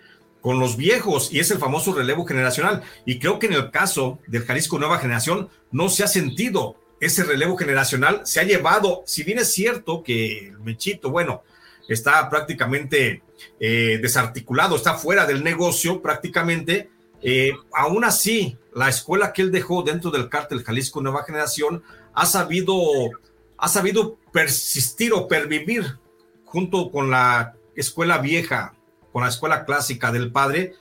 con 0.41 0.59
los 0.59 0.77
viejos 0.77 1.33
y 1.33 1.39
es 1.39 1.51
el 1.51 1.57
famoso 1.57 1.93
relevo 1.93 2.25
generacional. 2.25 2.83
Y 3.05 3.19
creo 3.19 3.39
que 3.39 3.47
en 3.47 3.53
el 3.53 3.71
caso 3.71 4.19
del 4.27 4.45
Jalisco 4.45 4.79
Nueva 4.79 4.99
Generación 4.99 5.49
no 5.71 5.89
se 5.89 6.03
ha 6.03 6.07
sentido 6.07 6.77
ese 6.99 7.23
relevo 7.23 7.57
generacional, 7.57 8.21
se 8.25 8.39
ha 8.39 8.43
llevado, 8.43 9.03
si 9.05 9.23
bien 9.23 9.39
es 9.39 9.51
cierto 9.51 10.01
que 10.01 10.49
el 10.49 10.59
Mechito, 10.59 11.09
bueno, 11.11 11.43
está 11.89 12.29
prácticamente 12.29 13.21
eh, 13.59 13.99
desarticulado, 14.01 14.75
está 14.75 14.95
fuera 14.95 15.25
del 15.25 15.43
negocio 15.43 16.01
prácticamente, 16.01 16.89
eh, 17.21 17.53
aún 17.73 18.03
así, 18.03 18.57
la 18.73 18.89
escuela 18.89 19.33
que 19.33 19.41
él 19.41 19.51
dejó 19.51 19.83
dentro 19.83 20.11
del 20.11 20.29
cártel 20.29 20.63
Jalisco 20.63 21.01
Nueva 21.01 21.23
Generación 21.23 21.83
ha 22.13 22.25
sabido, 22.25 22.77
ha 23.57 23.67
sabido 23.67 24.17
persistir 24.31 25.11
o 25.13 25.27
pervivir 25.27 25.97
junto 26.45 26.91
con 26.91 27.11
la 27.11 27.55
escuela 27.75 28.19
vieja, 28.19 28.73
con 29.11 29.23
la 29.23 29.29
escuela 29.29 29.65
clásica 29.65 30.11
del 30.11 30.31
padre, 30.31 30.73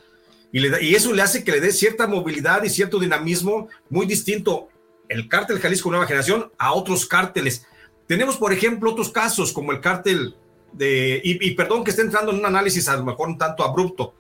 y, 0.53 0.95
eso 0.95 1.13
le 1.13 1.23
hace 1.23 1.43
que 1.43 1.51
le 1.51 1.61
dé 1.61 1.73
cierta 1.73 2.07
movilidad 2.07 2.63
y 2.63 2.71
cierto 2.71 3.01
dinamismo 3.01 3.69
muy 3.91 4.07
distinto 4.07 4.69
el 5.09 5.29
cártel 5.29 5.59
Jalisco 5.59 5.91
Nueva 5.91 6.07
Generación 6.07 6.53
a 6.59 6.73
otros 6.73 7.07
cárteles. 7.07 7.67
Tenemos, 8.07 8.37
por 8.37 8.53
ejemplo, 8.53 8.93
otros 8.93 9.11
casos 9.11 9.53
como 9.53 9.73
el 9.73 9.81
cártel 9.81 10.37
de, 10.73 11.21
y, 11.25 11.45
y, 11.45 11.55
perdón 11.57 11.83
que 11.83 11.91
esté 11.91 12.03
entrando 12.03 12.31
en 12.31 12.39
un 12.39 12.47
análisis 12.47 12.89
a 12.89 12.97
lo 12.97 13.05
mejor 13.05 13.29
un 13.29 13.37
tanto 13.37 13.65
abrupto. 13.65 14.15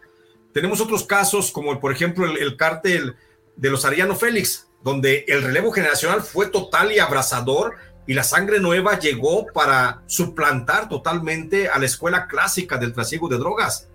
Tenemos 0.52 0.80
otros 0.80 1.04
casos 1.04 1.52
como, 1.52 1.78
por 1.78 1.92
ejemplo, 1.92 2.26
el, 2.26 2.36
el 2.38 2.56
cártel 2.56 3.14
de 3.54 3.70
los 3.70 3.84
Ariano 3.84 4.16
Félix, 4.16 4.66
donde 4.82 5.24
el 5.28 5.42
relevo 5.42 5.70
generacional 5.70 6.22
fue 6.22 6.46
total 6.46 6.90
y 6.90 6.98
abrazador 6.98 7.76
y 8.06 8.14
la 8.14 8.24
sangre 8.24 8.60
nueva 8.60 8.98
llegó 8.98 9.46
para 9.46 10.02
suplantar 10.06 10.88
totalmente 10.88 11.68
a 11.68 11.78
la 11.78 11.86
escuela 11.86 12.26
clásica 12.26 12.76
del 12.76 12.92
trasiego 12.92 13.28
de 13.28 13.38
drogas 13.38 13.88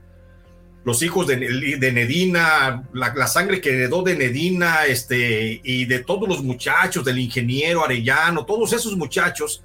los 0.84 1.02
hijos 1.04 1.28
de, 1.28 1.38
Nedina, 1.38 2.88
la, 2.94 3.14
la, 3.14 3.28
sangre 3.28 3.60
que 3.60 3.74
heredó 3.74 4.02
de 4.02 4.16
Nedina, 4.16 4.86
este, 4.86 5.60
y 5.64 5.86
de 5.86 6.00
todos 6.00 6.28
los 6.28 6.42
muchachos, 6.42 7.04
del 7.04 7.20
ingeniero 7.20 7.84
Arellano, 7.84 8.46
todos 8.46 8.72
esos 8.74 8.96
muchachos 8.96 9.64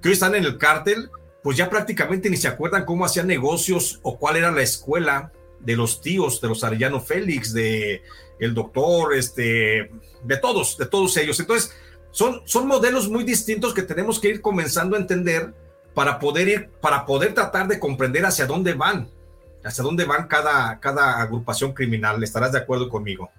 que 0.00 0.08
hoy 0.08 0.14
están 0.14 0.34
en 0.36 0.44
el 0.44 0.56
cártel, 0.56 1.10
pues 1.42 1.56
ya 1.56 1.68
prácticamente 1.68 2.30
ni 2.30 2.36
se 2.36 2.48
acuerdan 2.48 2.84
cómo 2.84 3.04
hacían 3.04 3.26
negocios 3.26 3.98
o 4.02 4.18
cuál 4.18 4.36
era 4.36 4.52
la 4.52 4.62
escuela 4.62 5.32
de 5.60 5.76
los 5.76 6.00
tíos, 6.00 6.40
de 6.40 6.48
los 6.48 6.62
Arellano 6.62 7.00
Félix, 7.00 7.52
de 7.52 8.02
el 8.38 8.54
doctor, 8.54 9.14
este, 9.14 9.90
de 10.22 10.36
todos, 10.40 10.78
de 10.78 10.86
todos 10.86 11.16
ellos. 11.16 11.40
Entonces, 11.40 11.74
son, 12.18 12.42
son 12.46 12.66
modelos 12.66 13.08
muy 13.08 13.22
distintos 13.22 13.72
que 13.72 13.82
tenemos 13.82 14.18
que 14.18 14.28
ir 14.28 14.40
comenzando 14.40 14.96
a 14.96 14.98
entender 14.98 15.54
para 15.94 16.18
poder 16.18 16.48
ir, 16.48 16.68
para 16.80 17.06
poder 17.06 17.32
tratar 17.32 17.68
de 17.68 17.78
comprender 17.78 18.26
hacia 18.26 18.44
dónde 18.44 18.74
van 18.74 19.08
hacia 19.64 19.84
dónde 19.84 20.04
van 20.04 20.26
cada, 20.26 20.80
cada 20.80 21.20
agrupación 21.20 21.72
criminal. 21.72 22.22
¿Estarás 22.22 22.52
de 22.52 22.58
acuerdo 22.58 22.88
conmigo? 22.88 23.30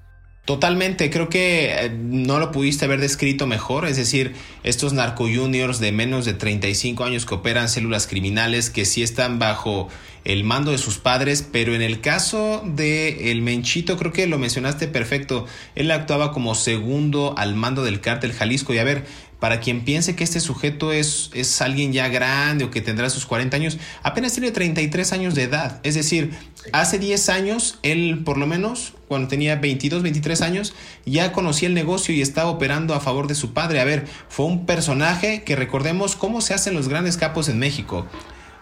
Totalmente, 0.45 1.09
creo 1.09 1.27
que 1.27 1.71
eh, 1.71 1.89
no 1.91 2.39
lo 2.39 2.51
pudiste 2.51 2.85
haber 2.85 3.01
descrito 3.01 3.45
mejor, 3.45 3.85
es 3.85 3.97
decir, 3.97 4.33
estos 4.63 4.93
narco 4.93 5.25
juniors 5.25 5.79
de 5.79 5.91
menos 5.91 6.25
de 6.25 6.33
35 6.33 7.03
años 7.03 7.25
que 7.25 7.35
operan 7.35 7.67
células 7.69 8.07
criminales 8.07 8.69
que 8.69 8.85
sí 8.85 9.03
están 9.03 9.37
bajo 9.37 9.89
el 10.25 10.43
mando 10.43 10.71
de 10.71 10.77
sus 10.77 10.97
padres, 10.97 11.47
pero 11.51 11.75
en 11.75 11.81
el 11.81 12.01
caso 12.01 12.63
de 12.65 13.31
el 13.31 13.41
Menchito 13.41 13.97
creo 13.97 14.11
que 14.11 14.27
lo 14.27 14.37
mencionaste 14.37 14.87
perfecto, 14.87 15.45
él 15.75 15.91
actuaba 15.91 16.31
como 16.31 16.55
segundo 16.55 17.33
al 17.37 17.55
mando 17.55 17.83
del 17.83 18.01
cártel 18.01 18.33
Jalisco 18.33 18.73
y 18.73 18.79
a 18.79 18.83
ver, 18.83 19.05
para 19.39 19.61
quien 19.61 19.85
piense 19.85 20.15
que 20.15 20.23
este 20.23 20.41
sujeto 20.41 20.91
es, 20.91 21.31
es 21.33 21.61
alguien 21.61 21.93
ya 21.93 22.09
grande 22.09 22.65
o 22.65 22.71
que 22.71 22.81
tendrá 22.81 23.09
sus 23.09 23.25
40 23.25 23.55
años, 23.55 23.77
apenas 24.03 24.33
tiene 24.33 24.51
33 24.51 25.13
años 25.13 25.33
de 25.33 25.43
edad. 25.43 25.79
Es 25.83 25.95
decir, 25.95 26.31
hace 26.73 26.99
10 26.99 27.29
años, 27.29 27.79
él 27.81 28.21
por 28.25 28.37
lo 28.37 28.47
menos, 28.47 28.93
cuando 29.07 29.29
tenía 29.29 29.55
22, 29.55 30.03
23 30.03 30.41
años, 30.41 30.73
ya 31.05 31.31
conocía 31.31 31.69
el 31.69 31.73
negocio 31.73 32.13
y 32.13 32.21
estaba 32.21 32.49
operando 32.49 32.93
a 32.93 32.99
favor 32.99 33.27
de 33.27 33.35
su 33.35 33.53
padre. 33.53 33.79
A 33.79 33.85
ver, 33.85 34.05
fue 34.27 34.45
un 34.45 34.65
personaje 34.65 35.43
que 35.43 35.55
recordemos 35.55 36.17
cómo 36.17 36.41
se 36.41 36.53
hacen 36.53 36.73
los 36.73 36.89
grandes 36.89 37.15
capos 37.15 37.47
en 37.47 37.59
México. 37.59 38.07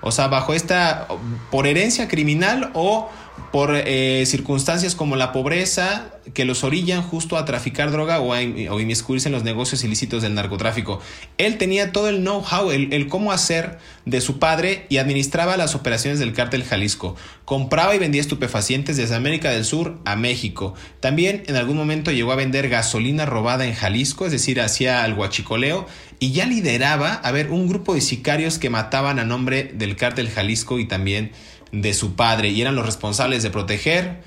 O 0.02 0.12
sea, 0.12 0.28
bajo 0.28 0.54
esta, 0.54 1.08
por 1.52 1.68
herencia 1.68 2.08
criminal 2.08 2.72
o 2.74 3.10
por 3.52 3.76
eh, 3.76 4.26
circunstancias 4.26 4.96
como 4.96 5.16
la 5.16 5.32
pobreza 5.32 6.12
que 6.34 6.44
los 6.44 6.64
orillan 6.64 7.02
justo 7.02 7.38
a 7.38 7.46
traficar 7.46 7.92
droga 7.92 8.20
o 8.20 8.34
a, 8.34 8.40
o 8.40 8.80
inmiscuirse 8.80 9.30
en 9.30 9.34
los 9.34 9.44
negocios 9.44 9.84
ilícitos 9.84 10.22
del 10.22 10.34
narcotráfico. 10.34 11.00
Él 11.38 11.58
tenía 11.58 11.92
todo 11.92 12.10
el 12.10 12.22
know-how, 12.22 12.72
el, 12.72 12.92
el, 12.94 13.08
cómo 13.08 13.32
hacer 13.32 13.80
de 14.06 14.22
su 14.22 14.40
padre 14.40 14.86
y 14.90 14.98
administraba 14.98 15.56
las 15.56 15.76
operaciones 15.76 16.20
del 16.20 16.34
cártel 16.34 16.64
Jalisco. 16.64 17.16
Compraba 17.46 17.96
y 17.96 18.00
vendía 18.00 18.22
estupefacientes 18.22 18.98
desde 18.98 19.16
América 19.16 19.50
del 19.52 19.64
Sur 19.64 19.98
a 20.04 20.16
México. 20.16 20.74
También 21.00 21.44
en 21.48 21.56
algún 21.56 21.78
momento 21.78 22.12
llegó 22.12 22.34
a 22.34 22.36
vender 22.36 22.68
gasolina 22.68 23.26
robada 23.26 23.66
en 23.66 23.74
Jalisco, 23.74 24.26
es 24.26 24.32
decir, 24.32 24.60
hacía 24.60 25.06
el 25.06 25.16
guachicoleo 25.16 25.88
y 26.20 26.32
ya 26.32 26.46
lideraba, 26.46 27.14
a 27.14 27.32
ver, 27.32 27.52
un 27.52 27.68
grupo 27.68 27.94
de 27.94 28.02
sicarios 28.02 28.58
que 28.58 28.70
mataban 28.70 29.20
a 29.20 29.26
nombre 29.26 29.72
del 29.76 29.96
cártel 29.96 30.30
Jalisco 30.30 30.80
y 30.80 30.86
también 30.86 31.32
de 31.72 31.94
su 31.94 32.16
padre 32.16 32.50
y 32.50 32.62
eran 32.62 32.76
los 32.76 32.86
responsables 32.86 33.44
de 33.44 33.50
proteger 33.50 34.22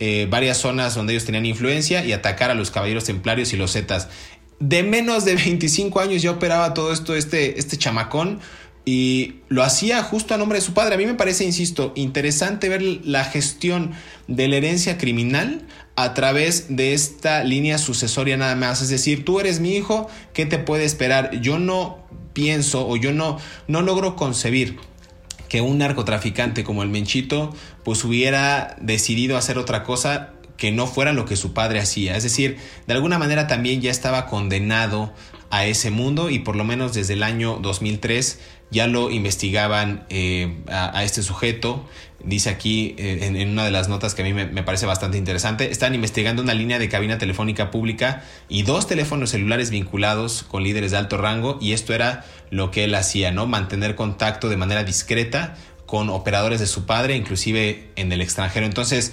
eh, 0.00 0.26
varias 0.28 0.58
zonas 0.58 0.94
donde 0.94 1.12
ellos 1.12 1.24
tenían 1.24 1.46
influencia 1.46 2.04
y 2.04 2.12
atacar 2.12 2.50
a 2.50 2.54
los 2.54 2.70
caballeros 2.70 3.04
templarios 3.04 3.52
y 3.52 3.56
los 3.56 3.72
zetas. 3.72 4.08
De 4.60 4.82
menos 4.82 5.24
de 5.24 5.34
25 5.34 6.00
años 6.00 6.22
ya 6.22 6.30
operaba 6.30 6.74
todo 6.74 6.92
esto 6.92 7.14
este, 7.14 7.58
este 7.58 7.76
chamacón 7.76 8.40
y 8.84 9.36
lo 9.48 9.62
hacía 9.62 10.02
justo 10.02 10.34
a 10.34 10.36
nombre 10.36 10.58
de 10.58 10.64
su 10.64 10.74
padre. 10.74 10.94
A 10.94 10.98
mí 10.98 11.06
me 11.06 11.14
parece, 11.14 11.44
insisto, 11.44 11.92
interesante 11.96 12.68
ver 12.68 12.82
la 12.82 13.24
gestión 13.24 13.92
de 14.28 14.46
la 14.48 14.56
herencia 14.56 14.98
criminal 14.98 15.66
a 15.96 16.14
través 16.14 16.76
de 16.76 16.92
esta 16.94 17.44
línea 17.44 17.78
sucesoria 17.78 18.36
nada 18.36 18.56
más. 18.56 18.82
Es 18.82 18.88
decir, 18.88 19.24
tú 19.24 19.40
eres 19.40 19.60
mi 19.60 19.76
hijo, 19.76 20.08
¿qué 20.32 20.46
te 20.46 20.58
puede 20.58 20.84
esperar? 20.84 21.40
Yo 21.40 21.58
no 21.58 21.98
pienso 22.32 22.86
o 22.88 22.96
yo 22.96 23.12
no, 23.12 23.38
no 23.68 23.82
logro 23.82 24.16
concebir 24.16 24.78
que 25.48 25.60
un 25.60 25.78
narcotraficante 25.78 26.64
como 26.64 26.82
el 26.82 26.88
Menchito 26.88 27.54
pues 27.84 28.04
hubiera 28.04 28.76
decidido 28.80 29.36
hacer 29.36 29.56
otra 29.56 29.84
cosa 29.84 30.30
que 30.56 30.72
no 30.72 30.86
fuera 30.86 31.12
lo 31.12 31.26
que 31.26 31.36
su 31.36 31.52
padre 31.52 31.80
hacía. 31.80 32.16
Es 32.16 32.22
decir, 32.22 32.58
de 32.86 32.94
alguna 32.94 33.18
manera 33.18 33.46
también 33.46 33.80
ya 33.80 33.90
estaba 33.90 34.26
condenado 34.26 35.12
a 35.50 35.66
ese 35.66 35.90
mundo 35.90 36.30
y 36.30 36.40
por 36.40 36.56
lo 36.56 36.64
menos 36.64 36.94
desde 36.94 37.12
el 37.12 37.22
año 37.22 37.58
2003 37.60 38.40
ya 38.70 38.86
lo 38.86 39.10
investigaban 39.10 40.04
eh, 40.08 40.62
a, 40.68 41.04
este 41.04 41.22
sujeto. 41.22 41.86
Dice 42.24 42.50
aquí 42.50 42.94
eh, 42.98 43.18
en, 43.22 43.48
una 43.50 43.64
de 43.64 43.70
las 43.70 43.88
notas 43.88 44.14
que 44.14 44.22
a 44.22 44.24
mí 44.24 44.32
me, 44.32 44.62
parece 44.62 44.86
bastante 44.86 45.18
interesante, 45.18 45.70
están 45.70 45.94
investigando 45.94 46.42
una 46.42 46.54
línea 46.54 46.78
de 46.78 46.88
cabina 46.88 47.18
telefónica 47.18 47.70
pública 47.70 48.24
y 48.48 48.62
dos 48.62 48.86
teléfonos 48.86 49.30
celulares 49.30 49.70
vinculados 49.70 50.42
con 50.42 50.64
líderes 50.64 50.90
de 50.90 50.96
alto 50.96 51.18
rango 51.18 51.58
y 51.60 51.72
esto 51.72 51.94
era 51.94 52.24
lo 52.50 52.70
que 52.70 52.84
él 52.84 52.94
hacía, 52.94 53.30
¿no? 53.30 53.46
Mantener 53.46 53.94
contacto 53.94 54.48
de 54.48 54.56
manera 54.56 54.84
discreta 54.84 55.54
con 55.86 56.08
operadores 56.08 56.60
de 56.60 56.66
su 56.66 56.86
padre, 56.86 57.16
inclusive 57.16 57.90
en 57.96 58.10
el 58.10 58.20
extranjero. 58.20 58.66
Entonces, 58.66 59.12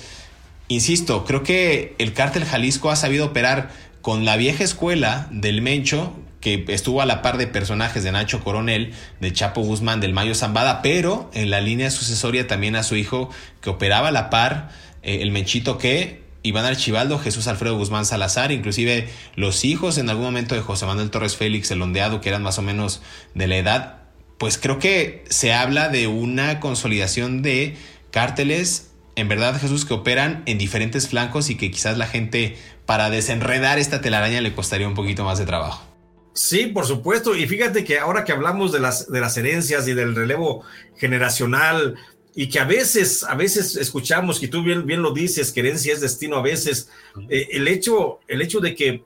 insisto, 0.70 1.26
creo 1.26 1.44
que 1.44 1.96
el 2.00 2.14
cártel 2.14 2.46
Jalisco 2.46 2.90
ha 2.90 2.96
sabido 2.96 3.28
operar 3.28 3.70
con 4.02 4.26
la 4.26 4.38
vieja 4.38 4.64
escuela 4.64 5.28
del 5.32 5.62
Mencho, 5.62 6.14
que 6.42 6.66
estuvo 6.68 7.02
a 7.02 7.06
la 7.06 7.22
par 7.22 7.38
de 7.38 7.48
personajes 7.48 8.04
de 8.04 8.12
Nacho 8.12 8.44
Coronel, 8.44 8.94
de 9.20 9.32
Chapo 9.32 9.62
Guzmán, 9.62 10.02
del 10.02 10.14
Mayo 10.14 10.36
Zambada, 10.36 10.82
pero 10.82 11.30
en 11.34 11.50
la 11.52 11.62
línea 11.62 11.92
sucesoria 11.92 12.48
también 12.48 12.76
a 12.76 12.84
su 12.84 12.96
hijo 12.96 13.30
que 13.62 13.70
operaba 13.70 14.10
a 14.10 14.12
la 14.12 14.30
par, 14.30 14.70
eh, 15.04 15.20
el 15.22 15.32
Menchito 15.32 15.78
que 15.78 16.22
Iván 16.44 16.66
Archibaldo, 16.66 17.20
Jesús 17.20 17.48
Alfredo 17.48 17.78
Guzmán 17.78 18.06
Salazar, 18.06 18.52
inclusive 18.52 19.08
los 19.36 19.64
hijos 19.64 20.00
en 20.00 20.10
algún 20.10 20.26
momento 20.26 20.56
de 20.56 20.62
José 20.62 20.88
Manuel 20.88 21.12
Torres 21.12 21.38
Félix, 21.38 21.70
el 21.70 21.82
ondeado, 21.82 22.20
que 22.20 22.30
eran 22.30 22.42
más 22.42 22.58
o 22.58 22.64
menos 22.64 23.02
de 23.36 23.48
la 23.48 23.58
edad, 23.58 23.98
pues 24.40 24.58
creo 24.58 24.80
que 24.80 25.24
se 25.30 25.54
habla 25.54 25.90
de 25.90 26.08
una 26.08 26.60
consolidación 26.60 27.44
de 27.44 27.78
cárteles, 28.10 28.90
en 29.16 29.28
verdad 29.28 29.60
Jesús, 29.62 29.86
que 29.86 29.94
operan 29.94 30.42
en 30.48 30.58
diferentes 30.58 31.08
flancos 31.08 31.52
y 31.52 31.56
que 31.56 31.70
quizás 31.70 32.00
la 32.00 32.08
gente 32.08 32.58
para 32.88 33.12
desenredar 33.12 33.78
esta 33.78 34.02
telaraña 34.02 34.42
le 34.42 34.54
costaría 34.54 34.88
un 34.88 34.96
poquito 34.96 35.24
más 35.24 35.38
de 35.38 35.46
trabajo. 35.46 35.91
Sí, 36.34 36.68
por 36.68 36.86
supuesto. 36.86 37.36
Y 37.36 37.48
fíjate 37.48 37.84
que 37.84 38.00
ahora 38.00 38.24
que 38.24 38.32
hablamos 38.32 38.72
de 38.72 38.80
las, 38.80 39.12
de 39.12 39.20
las 39.20 39.38
herencias 39.38 39.88
y 39.88 39.94
del 39.94 40.16
relevo 40.16 40.64
generacional, 40.96 41.96
y 42.34 42.48
que 42.48 42.60
a 42.60 42.66
veces, 42.66 43.24
a 43.24 43.36
veces 43.36 43.76
escuchamos, 43.76 44.42
y 44.42 44.48
tú 44.48 44.64
bien, 44.64 44.86
bien 44.86 45.02
lo 45.02 45.12
dices, 45.12 45.52
que 45.52 45.60
herencia 45.60 45.94
es 45.94 46.02
destino 46.02 46.38
a 46.38 46.42
veces, 46.42 46.90
eh, 47.30 47.50
el, 47.52 47.68
hecho, 47.68 48.20
el 48.28 48.42
hecho 48.42 48.60
de 48.60 48.74
que 48.74 49.04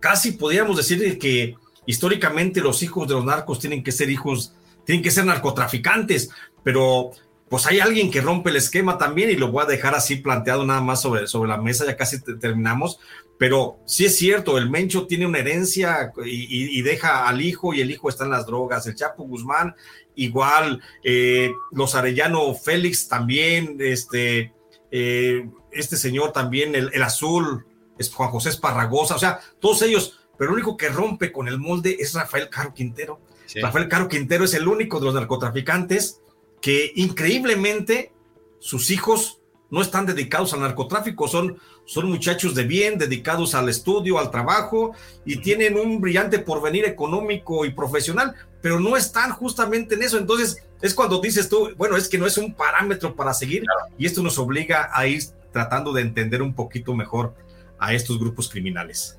casi 0.00 0.32
podríamos 0.32 0.76
decir 0.76 1.18
que 1.18 1.56
históricamente 1.84 2.60
los 2.60 2.82
hijos 2.82 3.08
de 3.08 3.14
los 3.14 3.24
narcos 3.24 3.58
tienen 3.58 3.82
que 3.82 3.92
ser 3.92 4.08
hijos, 4.08 4.54
tienen 4.86 5.02
que 5.02 5.10
ser 5.10 5.26
narcotraficantes, 5.26 6.30
pero 6.64 7.10
pues 7.50 7.66
hay 7.66 7.80
alguien 7.80 8.10
que 8.10 8.22
rompe 8.22 8.48
el 8.48 8.56
esquema 8.56 8.96
también 8.96 9.28
y 9.28 9.36
lo 9.36 9.52
voy 9.52 9.62
a 9.62 9.66
dejar 9.66 9.94
así 9.94 10.16
planteado 10.16 10.64
nada 10.64 10.80
más 10.80 11.02
sobre, 11.02 11.26
sobre 11.26 11.50
la 11.50 11.58
mesa, 11.58 11.84
ya 11.84 11.98
casi 11.98 12.22
terminamos, 12.22 12.98
pero 13.42 13.80
sí 13.86 14.04
es 14.04 14.14
cierto, 14.14 14.56
el 14.56 14.70
Mencho 14.70 15.08
tiene 15.08 15.26
una 15.26 15.40
herencia 15.40 16.12
y, 16.24 16.80
deja 16.82 17.26
al 17.26 17.40
hijo 17.40 17.74
y 17.74 17.80
el 17.80 17.90
hijo 17.90 18.08
está 18.08 18.22
en 18.22 18.30
las 18.30 18.46
drogas. 18.46 18.86
El 18.86 18.94
Chapo 18.94 19.24
Guzmán, 19.24 19.74
igual. 20.14 20.80
Eh, 21.02 21.50
los 21.72 21.96
Arellano 21.96 22.54
Félix 22.54 23.08
también. 23.08 23.78
Este, 23.80 24.54
eh, 24.92 25.50
este 25.72 25.96
señor 25.96 26.30
también, 26.30 26.76
el, 26.76 27.02
azul, 27.02 27.66
es 27.98 28.14
Juan 28.14 28.30
José 28.30 28.50
Esparragosa. 28.50 29.16
O 29.16 29.18
sea, 29.18 29.40
todos 29.58 29.82
ellos. 29.82 30.20
Pero 30.38 30.50
el 30.50 30.58
único 30.58 30.76
que 30.76 30.90
rompe 30.90 31.32
con 31.32 31.48
el 31.48 31.58
molde 31.58 31.96
es 31.98 32.14
Rafael 32.14 32.48
Caro 32.48 32.72
Quintero. 32.72 33.20
Rafael 33.56 33.88
Caro 33.88 34.06
Quintero 34.06 34.44
es 34.44 34.54
el 34.54 34.68
único 34.68 35.00
de 35.00 35.06
los 35.06 35.14
narcotraficantes 35.14 36.20
que 36.60 36.92
increíblemente 36.94 38.12
sus 38.60 38.92
hijos 38.92 39.41
no 39.72 39.80
están 39.80 40.04
dedicados 40.04 40.52
al 40.52 40.60
narcotráfico, 40.60 41.26
son, 41.26 41.56
son 41.86 42.10
muchachos 42.10 42.54
de 42.54 42.64
bien, 42.64 42.98
dedicados 42.98 43.54
al 43.54 43.70
estudio, 43.70 44.18
al 44.18 44.30
trabajo 44.30 44.92
y 45.24 45.38
tienen 45.38 45.78
un 45.78 45.98
brillante 45.98 46.38
porvenir 46.38 46.84
económico 46.84 47.64
y 47.64 47.70
profesional, 47.70 48.34
pero 48.60 48.78
no 48.78 48.98
están 48.98 49.32
justamente 49.32 49.94
en 49.94 50.02
eso. 50.02 50.18
Entonces 50.18 50.62
es 50.82 50.92
cuando 50.92 51.22
dices 51.22 51.48
tú, 51.48 51.70
bueno, 51.78 51.96
es 51.96 52.06
que 52.06 52.18
no 52.18 52.26
es 52.26 52.36
un 52.36 52.52
parámetro 52.52 53.16
para 53.16 53.32
seguir 53.32 53.64
y 53.96 54.04
esto 54.04 54.22
nos 54.22 54.38
obliga 54.38 54.90
a 54.92 55.06
ir 55.06 55.22
tratando 55.52 55.94
de 55.94 56.02
entender 56.02 56.42
un 56.42 56.54
poquito 56.54 56.94
mejor 56.94 57.34
a 57.78 57.94
estos 57.94 58.18
grupos 58.18 58.50
criminales. 58.50 59.18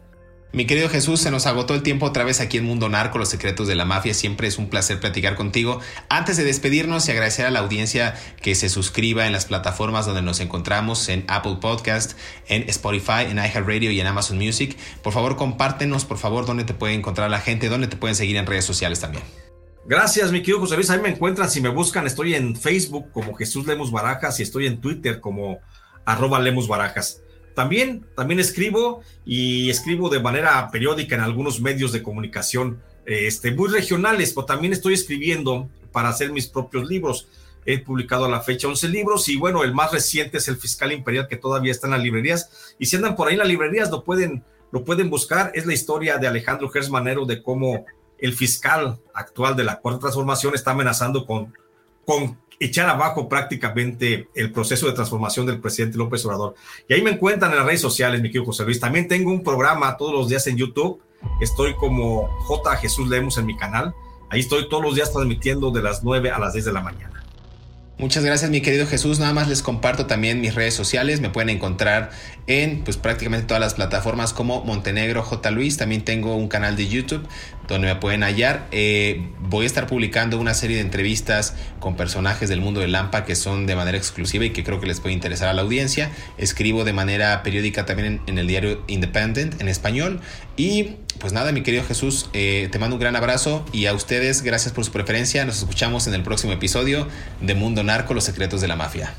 Mi 0.54 0.68
querido 0.68 0.88
Jesús, 0.88 1.20
se 1.20 1.32
nos 1.32 1.48
agotó 1.48 1.74
el 1.74 1.82
tiempo 1.82 2.06
otra 2.06 2.24
vez 2.24 2.40
aquí 2.40 2.60
en 2.60 2.66
Mundo 2.66 2.88
Narco, 2.88 3.18
los 3.18 3.30
secretos 3.30 3.68
de 3.68 3.74
la 3.74 3.86
mafia. 3.86 4.14
Siempre 4.14 4.48
es 4.48 4.60
un 4.60 4.70
placer 4.70 5.00
platicar 5.00 5.34
contigo. 5.34 5.80
Antes 6.10 6.38
de 6.38 6.44
despedirnos 6.44 7.08
y 7.08 7.12
agradecer 7.12 7.48
a 7.48 7.50
la 7.50 7.58
audiencia 7.58 8.14
que 8.40 8.54
se 8.54 8.70
suscriba 8.70 9.26
en 9.26 9.32
las 9.32 9.46
plataformas 9.46 10.06
donde 10.06 10.22
nos 10.22 10.42
encontramos, 10.42 11.10
en 11.10 11.26
Apple 11.28 11.58
Podcast, 11.60 12.16
en 12.48 12.70
Spotify, 12.70 13.24
en 13.28 13.38
iHeartRadio 13.38 13.90
y 13.90 14.00
en 14.00 14.06
Amazon 14.06 14.38
Music. 14.38 14.78
Por 15.02 15.12
favor, 15.12 15.38
compártenos, 15.38 16.06
por 16.06 16.20
favor, 16.20 16.46
dónde 16.46 16.66
te 16.66 16.76
puede 16.76 16.94
encontrar 16.94 17.32
la 17.32 17.40
gente, 17.40 17.68
dónde 17.68 17.88
te 17.88 17.98
pueden 17.98 18.16
seguir 18.16 18.38
en 18.38 18.46
redes 18.46 18.66
sociales 18.66 19.00
también. 19.00 19.24
Gracias, 19.86 20.32
mi 20.32 20.42
querido 20.42 20.60
José 20.60 20.76
Luis. 20.76 20.92
Ahí 20.92 21.02
me 21.02 21.10
encuentran, 21.10 21.50
si 21.50 21.62
me 21.62 21.70
buscan, 21.70 22.06
estoy 22.06 22.36
en 22.36 22.56
Facebook 22.56 23.10
como 23.12 23.34
Jesús 23.34 23.66
Lemos 23.66 23.92
Barajas 23.92 24.40
y 24.40 24.44
estoy 24.44 24.68
en 24.68 24.80
Twitter 24.80 25.20
como 25.20 25.62
arroba 26.06 26.40
Lemos 26.40 26.68
Barajas. 26.68 27.23
También, 27.54 28.06
también 28.16 28.40
escribo 28.40 29.02
y 29.26 29.70
escribo 29.70 30.10
de 30.10 30.20
manera 30.20 30.70
periódica 30.72 31.16
en 31.16 31.22
algunos 31.22 31.62
medios 31.62 31.92
de 31.92 32.02
comunicación 32.02 32.82
este, 33.06 33.52
muy 33.52 33.70
regionales, 33.70 34.34
pero 34.34 34.46
también 34.46 34.74
estoy 34.74 34.94
escribiendo 34.94 35.70
para 35.92 36.10
hacer 36.10 36.32
mis 36.32 36.48
propios 36.48 36.88
libros. 36.88 37.28
He 37.66 37.80
publicado 37.80 38.26
a 38.26 38.30
la 38.30 38.42
fecha 38.42 38.68
11 38.68 38.90
libros 38.90 39.30
y 39.30 39.38
bueno, 39.38 39.64
el 39.64 39.74
más 39.74 39.92
reciente 39.92 40.38
es 40.38 40.48
El 40.48 40.58
Fiscal 40.58 40.92
Imperial 40.92 41.28
que 41.28 41.38
todavía 41.38 41.72
está 41.72 41.88
en 41.88 41.92
las 41.92 42.04
librerías 42.04 42.76
y 42.78 42.88
si 42.88 42.98
andan 42.98 43.16
por 43.16 43.28
ahí 43.28 43.34
en 43.34 43.40
las 43.40 43.48
librerías 43.48 43.90
lo 43.90 44.04
pueden, 44.04 44.44
lo 44.72 44.84
pueden 44.84 45.10
buscar. 45.10 45.52
Es 45.54 45.66
la 45.66 45.74
historia 45.74 46.18
de 46.18 46.28
Alejandro 46.28 46.70
Gersmanero 46.70 47.26
de 47.26 47.42
cómo 47.42 47.86
el 48.18 48.34
fiscal 48.34 49.00
actual 49.14 49.56
de 49.56 49.64
la 49.64 49.80
Cuarta 49.80 50.02
Transformación 50.02 50.56
está 50.56 50.72
amenazando 50.72 51.26
con 51.26 51.54
echar 52.60 52.90
abajo 52.90 53.28
prácticamente 53.30 54.28
el 54.36 54.52
proceso 54.52 54.88
de 54.88 54.94
transformación 54.94 55.46
del 55.46 55.60
presidente 55.60 55.98
López 55.98 56.26
Obrador. 56.26 56.56
Y 56.88 56.94
ahí 56.94 57.02
me 57.02 57.12
encuentran 57.12 57.52
en 57.52 57.58
las 57.58 57.66
redes 57.66 57.82
sociales, 57.82 58.22
mi 58.22 58.30
querido 58.30 58.46
José 58.46 58.64
Luis. 58.64 58.80
También 58.80 59.08
tengo 59.08 59.32
un 59.32 59.44
programa 59.44 59.98
todos 59.98 60.14
los 60.14 60.30
días 60.30 60.46
en 60.48 60.58
YouTube. 60.58 61.02
Estoy 61.42 61.76
como 61.76 62.28
J. 62.42 62.76
Jesús 62.78 63.10
Lemos 63.10 63.38
en 63.38 63.46
mi 63.46 63.58
canal. 63.58 63.94
Ahí 64.30 64.40
estoy 64.40 64.68
todos 64.70 64.84
los 64.84 64.96
días 64.96 65.12
transmitiendo 65.12 65.72
de 65.72 65.82
las 65.82 66.04
9 66.04 66.32
a 66.32 66.40
las 66.40 66.54
10 66.54 66.66
de 66.66 66.74
la 66.74 66.82
mañana. 66.82 67.14
Muchas 68.00 68.26
gracias 68.26 68.50
mi 68.50 68.62
querido 68.62 68.88
Jesús. 68.88 69.20
Nada 69.20 69.34
más 69.34 69.48
les 69.48 69.62
comparto 69.62 70.08
también 70.08 70.42
mis 70.42 70.56
redes 70.56 70.74
sociales. 70.74 71.22
Me 71.22 71.30
pueden 71.30 71.50
encontrar 71.50 72.10
en 72.48 72.84
pues 72.84 72.98
prácticamente 72.98 73.46
todas 73.46 73.62
las 73.62 73.76
plataformas 73.76 74.34
como 74.34 74.64
Montenegro 74.64 75.22
J. 75.22 75.52
Luis. 75.52 75.78
También 75.78 76.04
tengo 76.04 76.36
un 76.36 76.48
canal 76.48 76.76
de 76.76 76.88
YouTube 76.88 77.26
donde 77.68 77.88
me 77.88 77.96
pueden 77.96 78.24
hallar. 78.24 78.68
Eh, 78.72 79.28
voy 79.40 79.64
a 79.64 79.68
estar 79.68 79.88
publicando 79.88 80.40
una 80.40 80.54
serie 80.54 80.78
de 80.78 80.82
entrevistas 80.82 81.56
con 81.80 81.96
personajes 81.96 82.50
del 82.50 82.62
mundo 82.62 82.82
del 82.82 82.92
Lampa 82.92 83.26
que 83.26 83.36
son 83.36 83.66
de 83.66 83.76
manera 83.76 83.98
exclusiva 83.98 84.46
y 84.46 84.52
que 84.52 84.64
creo 84.64 84.80
que 84.80 84.88
les 84.88 85.00
puede 85.00 85.14
interesar 85.14 85.50
a 85.50 85.54
la 85.54 85.62
audiencia. 85.62 86.12
Escribo 86.38 86.84
de 86.84 86.94
manera 86.94 87.44
periódica 87.44 87.86
también 87.86 88.22
en, 88.28 88.38
el 88.38 88.48
diario 88.48 88.84
Independent 88.88 89.62
en 89.62 89.68
español. 89.68 90.22
Y 90.58 90.96
pues 91.20 91.34
nada, 91.34 91.52
mi 91.52 91.64
querido 91.64 91.84
Jesús, 91.84 92.30
eh, 92.34 92.70
te 92.72 92.80
mando 92.80 92.96
un 92.96 93.00
gran 93.00 93.16
abrazo 93.16 93.66
y 93.72 93.86
a 93.86 93.94
ustedes 93.94 94.42
gracias 94.42 94.74
por 94.74 94.86
su 94.86 94.92
preferencia. 94.92 95.46
Nos 95.46 95.60
escuchamos 95.60 96.08
en 96.08 96.14
el 96.14 96.24
próximo 96.24 96.54
episodio 96.54 97.08
de 97.42 97.56
Mundo 97.56 97.84
Narco, 97.84 98.14
los 98.14 98.24
secretos 98.24 98.62
de 98.62 98.68
la 98.68 98.76
mafia. 98.76 99.14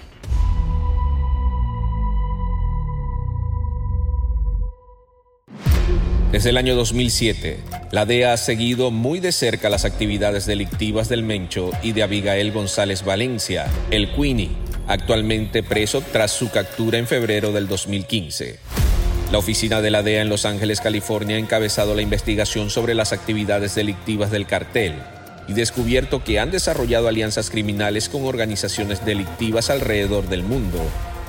Desde 6.34 6.50
el 6.50 6.56
año 6.56 6.74
2007, 6.74 7.60
la 7.92 8.06
DEA 8.06 8.32
ha 8.32 8.36
seguido 8.36 8.90
muy 8.90 9.20
de 9.20 9.30
cerca 9.30 9.68
las 9.68 9.84
actividades 9.84 10.46
delictivas 10.46 11.08
del 11.08 11.22
Mencho 11.22 11.70
y 11.80 11.92
de 11.92 12.02
Abigail 12.02 12.50
González 12.50 13.04
Valencia, 13.04 13.70
el 13.92 14.10
Queenie, 14.10 14.50
actualmente 14.88 15.62
preso 15.62 16.02
tras 16.10 16.32
su 16.32 16.50
captura 16.50 16.98
en 16.98 17.06
febrero 17.06 17.52
del 17.52 17.68
2015. 17.68 18.58
La 19.30 19.38
oficina 19.38 19.80
de 19.80 19.92
la 19.92 20.02
DEA 20.02 20.22
en 20.22 20.28
Los 20.28 20.44
Ángeles, 20.44 20.80
California, 20.80 21.36
ha 21.36 21.38
encabezado 21.38 21.94
la 21.94 22.02
investigación 22.02 22.68
sobre 22.68 22.96
las 22.96 23.12
actividades 23.12 23.76
delictivas 23.76 24.32
del 24.32 24.48
cartel 24.48 24.94
y 25.46 25.52
descubierto 25.52 26.24
que 26.24 26.40
han 26.40 26.50
desarrollado 26.50 27.06
alianzas 27.06 27.48
criminales 27.48 28.08
con 28.08 28.24
organizaciones 28.24 29.06
delictivas 29.06 29.70
alrededor 29.70 30.28
del 30.28 30.42
mundo 30.42 30.80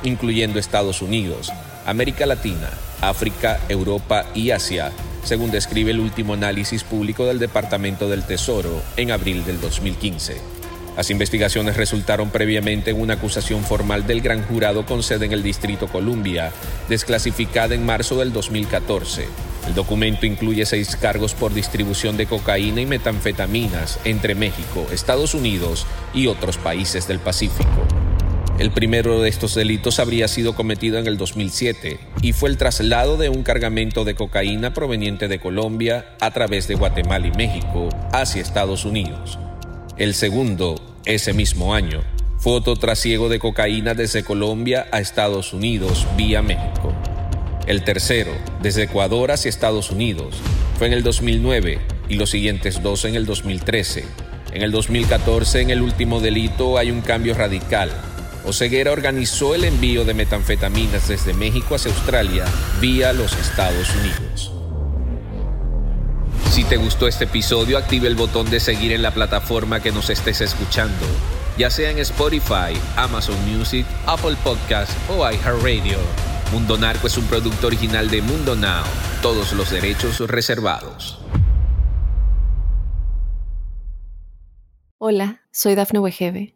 incluyendo 0.06 0.60
Estados 0.60 1.02
Unidos, 1.02 1.52
América 1.86 2.26
Latina, 2.26 2.70
África, 3.02 3.60
Europa 3.70 4.26
y 4.34 4.52
Asia, 4.52 4.92
según 5.24 5.52
describe 5.52 5.92
el 5.92 6.00
último 6.00 6.34
análisis 6.34 6.84
público 6.84 7.26
del 7.26 7.40
Departamento 7.40 8.10
del 8.10 8.24
Tesoro 8.24 8.82
en 8.98 9.12
abril 9.12 9.46
del 9.46 9.62
2015. 9.62 10.56
Las 10.98 11.10
investigaciones 11.10 11.76
resultaron 11.76 12.30
previamente 12.30 12.92
en 12.92 13.02
una 13.02 13.16
acusación 13.16 13.64
formal 13.64 14.08
del 14.08 14.22
gran 14.22 14.44
jurado 14.44 14.86
con 14.86 15.04
sede 15.04 15.26
en 15.26 15.34
el 15.34 15.44
Distrito 15.44 15.88
Columbia, 15.88 16.52
desclasificada 16.88 17.76
en 17.76 17.86
marzo 17.86 18.18
del 18.18 18.32
2014. 18.32 19.28
El 19.68 19.74
documento 19.74 20.26
incluye 20.26 20.66
seis 20.66 20.96
cargos 20.96 21.34
por 21.34 21.54
distribución 21.54 22.18
de 22.18 22.28
cocaína 22.28 22.82
y 22.82 22.86
metanfetaminas 22.86 24.00
entre 24.06 24.36
México, 24.36 24.88
Estados 24.92 25.34
Unidos 25.34 25.86
y 26.14 26.28
otros 26.28 26.58
países 26.58 27.08
del 27.08 27.20
Pacífico. 27.20 27.86
El 28.58 28.72
primero 28.72 29.22
de 29.22 29.28
estos 29.28 29.54
delitos 29.54 30.00
habría 30.00 30.30
sido 30.30 30.56
cometido 30.56 30.98
en 30.98 31.08
el 31.08 31.18
2007 31.18 32.00
y 32.22 32.32
fue 32.32 32.50
el 32.50 32.56
traslado 32.56 33.18
de 33.18 33.28
un 33.28 33.44
cargamento 33.44 34.06
de 34.06 34.16
cocaína 34.16 34.74
proveniente 34.74 35.28
de 35.28 35.40
Colombia 35.40 36.16
a 36.22 36.32
través 36.32 36.66
de 36.70 36.76
Guatemala 36.76 37.28
y 37.28 37.32
México 37.32 37.90
hacia 38.14 38.42
Estados 38.42 38.86
Unidos. 38.86 39.38
El 39.98 40.14
segundo, 40.14 40.76
ese 41.04 41.34
mismo 41.34 41.76
año, 41.76 42.02
fue 42.38 42.54
otro 42.54 42.78
trasiego 42.78 43.28
de 43.28 43.40
cocaína 43.40 43.94
desde 43.94 44.24
Colombia 44.24 44.88
a 44.94 45.02
Estados 45.02 45.52
Unidos 45.52 46.08
vía 46.16 46.42
México. 46.42 46.94
El 47.68 47.84
tercero, 47.84 48.32
desde 48.62 48.84
Ecuador 48.84 49.32
hacia 49.32 49.50
Estados 49.50 49.92
Unidos, 49.92 50.38
fue 50.78 50.88
en 50.88 50.94
el 50.94 51.04
2009 51.04 51.80
y 52.08 52.16
los 52.16 52.30
siguientes 52.30 52.82
dos 52.82 53.04
en 53.04 53.16
el 53.16 53.26
2013. 53.26 54.06
En 54.54 54.62
el 54.62 54.72
2014, 54.72 55.60
en 55.60 55.72
el 55.72 55.82
último 55.82 56.22
delito, 56.22 56.78
hay 56.78 56.90
un 56.90 57.02
cambio 57.02 57.34
radical 57.34 57.92
Oseguera 58.46 58.92
organizó 58.92 59.56
el 59.56 59.64
envío 59.64 60.06
de 60.06 60.14
metanfetaminas 60.14 61.08
desde 61.08 61.34
México 61.34 61.74
hacia 61.74 61.92
Australia 61.92 62.46
vía 62.80 63.12
los 63.12 63.34
Estados 63.34 63.90
Unidos. 63.96 64.52
Si 66.52 66.64
te 66.64 66.78
gustó 66.78 67.08
este 67.08 67.24
episodio, 67.24 67.78
active 67.78 68.08
el 68.08 68.16
botón 68.16 68.50
de 68.52 68.60
seguir 68.60 68.92
en 68.92 69.02
la 69.02 69.12
plataforma 69.12 69.82
que 69.82 69.92
nos 69.92 70.12
estés 70.12 70.42
escuchando, 70.42 71.06
ya 71.58 71.72
sea 71.72 71.90
en 71.90 71.98
Spotify, 71.98 72.80
Amazon 72.96 73.36
Music, 73.50 73.86
Apple 74.06 74.38
Podcast 74.44 74.92
o 75.10 75.30
iHeartRadio. 75.30 75.98
Mundo 76.52 76.78
Narco 76.78 77.08
es 77.08 77.18
un 77.18 77.26
producto 77.26 77.66
original 77.66 78.12
de 78.12 78.22
Mundo 78.22 78.56
Now, 78.56 78.84
todos 79.24 79.54
los 79.54 79.72
derechos 79.72 80.20
reservados. 80.20 81.20
Hola, 85.00 85.42
soy 85.52 85.74
Dafne 85.74 86.00
Wegebe 86.00 86.56